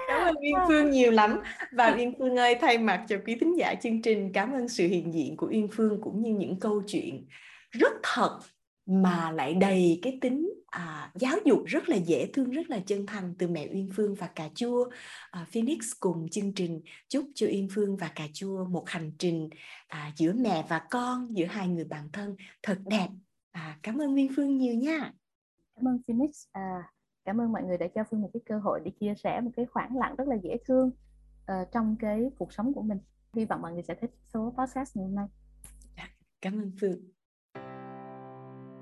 cảm 0.07 0.27
ơn 0.27 0.36
Uyên 0.41 0.55
Phương 0.67 0.89
nhiều 0.89 1.11
lắm 1.11 1.39
và 1.71 1.95
Uyên 1.97 2.13
Phương 2.19 2.36
ơi 2.36 2.55
thay 2.61 2.77
mặt 2.77 3.05
cho 3.09 3.17
quý 3.25 3.36
thính 3.36 3.57
giả 3.57 3.75
chương 3.75 4.01
trình 4.01 4.32
cảm 4.34 4.53
ơn 4.53 4.67
sự 4.67 4.88
hiện 4.88 5.13
diện 5.13 5.38
của 5.38 5.47
Uyên 5.51 5.67
Phương 5.71 6.01
cũng 6.01 6.21
như 6.21 6.34
những 6.34 6.59
câu 6.59 6.84
chuyện 6.88 7.27
rất 7.71 7.91
thật 8.03 8.39
mà 8.86 9.32
lại 9.32 9.53
đầy 9.53 9.99
cái 10.01 10.17
tính 10.21 10.59
à, 10.72 11.11
giáo 11.15 11.38
dục 11.45 11.59
rất 11.65 11.89
là 11.89 11.95
dễ 11.95 12.30
thương 12.34 12.49
rất 12.49 12.70
là 12.70 12.80
chân 12.80 13.05
thành 13.05 13.36
từ 13.38 13.47
mẹ 13.47 13.67
Uyên 13.74 13.89
Phương 13.95 14.15
và 14.15 14.28
cà 14.28 14.49
chua. 14.55 14.89
À, 15.32 15.45
Phoenix 15.51 15.91
cùng 15.99 16.30
chương 16.30 16.53
trình 16.53 16.82
chúc 17.07 17.26
cho 17.36 17.47
Uyên 17.47 17.67
Phương 17.72 17.97
và 17.97 18.11
cà 18.15 18.28
chua 18.34 18.65
một 18.65 18.84
hành 18.88 19.11
trình 19.20 19.49
à, 19.88 20.11
giữa 20.15 20.34
mẹ 20.34 20.65
và 20.70 20.82
con 20.89 21.38
giữa 21.38 21.45
hai 21.45 21.67
người 21.67 21.86
bạn 21.86 22.09
thân 22.13 22.36
thật 22.63 22.78
đẹp. 22.86 23.07
À, 23.51 23.80
cảm 23.84 24.01
ơn 24.01 24.15
Uyên 24.15 24.32
Phương 24.36 24.57
nhiều 24.57 24.76
nha. 24.76 25.13
Cảm 25.76 25.88
ơn 25.88 25.99
Phoenix. 26.07 26.45
À, 26.51 26.91
cảm 27.26 27.41
ơn 27.41 27.51
mọi 27.51 27.63
người 27.63 27.78
đã 27.78 27.88
cho 27.95 28.03
Phương 28.11 28.22
một 28.22 28.30
cái 28.34 28.41
cơ 28.45 28.59
hội 28.59 28.82
để 28.86 28.91
chia 28.99 29.13
sẻ 29.24 29.41
một 29.41 29.51
cái 29.55 29.65
khoảng 29.65 29.97
lặng 29.97 30.15
rất 30.15 30.28
là 30.28 30.36
dễ 30.43 30.57
thương 30.65 30.91
uh, 31.51 31.72
trong 31.72 31.95
cái 31.99 32.30
cuộc 32.38 32.53
sống 32.53 32.74
của 32.74 32.82
mình. 32.82 32.97
Hy 33.36 33.45
vọng 33.45 33.61
mọi 33.61 33.74
người 33.74 33.84
sẽ 33.84 33.95
thích 34.01 34.11
số 34.34 34.53
podcast 34.57 34.97
ngày 34.97 35.05
hôm 35.05 35.15
nay. 35.15 35.26
Dạ, 35.97 36.09
cảm 36.41 36.61
ơn 36.61 36.72
Phương 36.82 37.18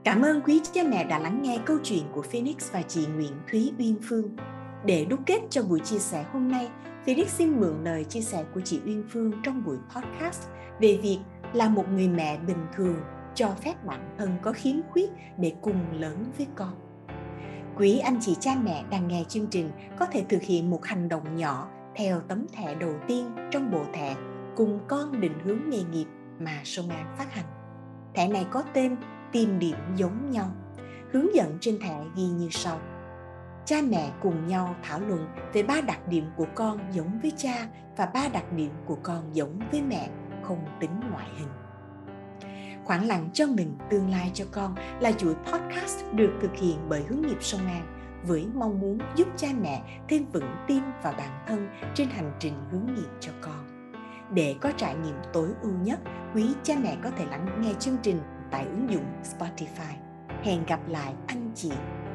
Cảm 0.07 0.21
ơn 0.21 0.41
quý 0.41 0.61
cha 0.73 0.81
mẹ 0.89 1.03
đã 1.03 1.19
lắng 1.19 1.41
nghe 1.41 1.59
câu 1.65 1.77
chuyện 1.83 2.03
của 2.11 2.21
Phoenix 2.21 2.71
và 2.71 2.81
chị 2.81 3.07
Nguyễn 3.15 3.31
Thúy 3.51 3.73
Uyên 3.79 3.95
Phương. 4.03 4.35
Để 4.85 5.05
đúc 5.05 5.19
kết 5.25 5.39
cho 5.49 5.63
buổi 5.63 5.79
chia 5.79 5.99
sẻ 5.99 6.25
hôm 6.33 6.51
nay, 6.51 6.69
Phoenix 7.05 7.27
xin 7.27 7.59
mượn 7.59 7.83
lời 7.83 8.03
chia 8.03 8.21
sẻ 8.21 8.43
của 8.53 8.61
chị 8.61 8.79
Uyên 8.85 9.03
Phương 9.09 9.31
trong 9.43 9.63
buổi 9.63 9.77
podcast 9.95 10.47
về 10.79 10.99
việc 11.01 11.19
là 11.53 11.69
một 11.69 11.85
người 11.89 12.07
mẹ 12.07 12.37
bình 12.37 12.65
thường 12.75 12.95
cho 13.35 13.49
phép 13.63 13.85
bản 13.85 14.15
thân 14.17 14.37
có 14.41 14.51
khiếm 14.51 14.75
khuyết 14.91 15.09
để 15.37 15.53
cùng 15.61 15.99
lớn 15.99 16.25
với 16.37 16.47
con. 16.55 16.73
Quý 17.77 17.97
anh 17.97 18.17
chị 18.21 18.35
cha 18.39 18.51
mẹ 18.63 18.83
đang 18.89 19.07
nghe 19.07 19.23
chương 19.27 19.47
trình 19.47 19.69
có 19.99 20.05
thể 20.05 20.25
thực 20.29 20.41
hiện 20.41 20.69
một 20.69 20.85
hành 20.85 21.09
động 21.09 21.35
nhỏ 21.35 21.67
theo 21.95 22.21
tấm 22.27 22.45
thẻ 22.53 22.75
đầu 22.75 22.93
tiên 23.07 23.31
trong 23.51 23.71
bộ 23.71 23.85
thẻ 23.93 24.15
cùng 24.55 24.79
con 24.87 25.21
định 25.21 25.39
hướng 25.43 25.69
nghề 25.69 25.83
nghiệp 25.83 26.07
mà 26.39 26.61
Sông 26.63 26.89
An 26.89 27.15
phát 27.17 27.33
hành. 27.33 27.45
Thẻ 28.15 28.27
này 28.27 28.45
có 28.51 28.63
tên 28.73 28.95
tìm 29.31 29.59
điểm 29.59 29.77
giống 29.95 30.31
nhau. 30.31 30.51
Hướng 31.11 31.35
dẫn 31.35 31.57
trên 31.61 31.79
thẻ 31.79 32.03
ghi 32.15 32.23
như 32.23 32.47
sau. 32.51 32.79
Cha 33.65 33.77
mẹ 33.89 34.11
cùng 34.21 34.47
nhau 34.47 34.75
thảo 34.83 34.99
luận 34.99 35.27
về 35.53 35.63
ba 35.63 35.81
đặc 35.81 36.07
điểm 36.07 36.25
của 36.35 36.47
con 36.55 36.79
giống 36.91 37.19
với 37.21 37.31
cha 37.37 37.67
và 37.97 38.05
ba 38.05 38.27
đặc 38.33 38.53
điểm 38.53 38.71
của 38.85 38.97
con 39.03 39.23
giống 39.33 39.59
với 39.71 39.81
mẹ, 39.81 40.09
không 40.43 40.65
tính 40.79 40.91
ngoại 41.11 41.27
hình. 41.37 41.47
Khoảng 42.85 43.07
lặng 43.07 43.29
cho 43.33 43.47
mình, 43.47 43.77
tương 43.89 44.09
lai 44.09 44.31
cho 44.33 44.45
con 44.51 44.75
là 44.99 45.11
chuỗi 45.11 45.35
podcast 45.35 46.05
được 46.13 46.33
thực 46.41 46.55
hiện 46.55 46.77
bởi 46.89 47.03
hướng 47.03 47.21
nghiệp 47.21 47.37
sông 47.43 47.67
An 47.67 47.97
với 48.23 48.47
mong 48.55 48.79
muốn 48.79 48.99
giúp 49.15 49.27
cha 49.37 49.47
mẹ 49.61 50.01
thêm 50.09 50.25
vững 50.31 50.55
tin 50.67 50.83
vào 51.03 51.13
bản 51.17 51.43
thân 51.47 51.67
trên 51.95 52.09
hành 52.09 52.31
trình 52.39 52.53
hướng 52.71 52.85
nghiệp 52.85 53.09
cho 53.19 53.31
con. 53.41 53.91
Để 54.33 54.55
có 54.61 54.71
trải 54.77 54.95
nghiệm 54.95 55.15
tối 55.33 55.49
ưu 55.61 55.73
nhất, 55.83 55.99
quý 56.35 56.45
cha 56.63 56.73
mẹ 56.83 56.97
có 57.03 57.09
thể 57.09 57.25
lắng 57.25 57.61
nghe 57.61 57.73
chương 57.79 57.97
trình 58.01 58.19
tại 58.51 58.65
ứng 58.65 58.91
dụng 58.91 59.05
Spotify. 59.23 59.93
Hẹn 60.43 60.63
gặp 60.67 60.79
lại 60.87 61.13
anh 61.27 61.51
chị 61.55 61.71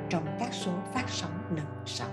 trong 0.08 0.36
các 0.40 0.52
số 0.52 0.72
phát 0.94 1.04
sóng 1.08 1.56
lần 1.56 1.66
sau. 1.86 2.08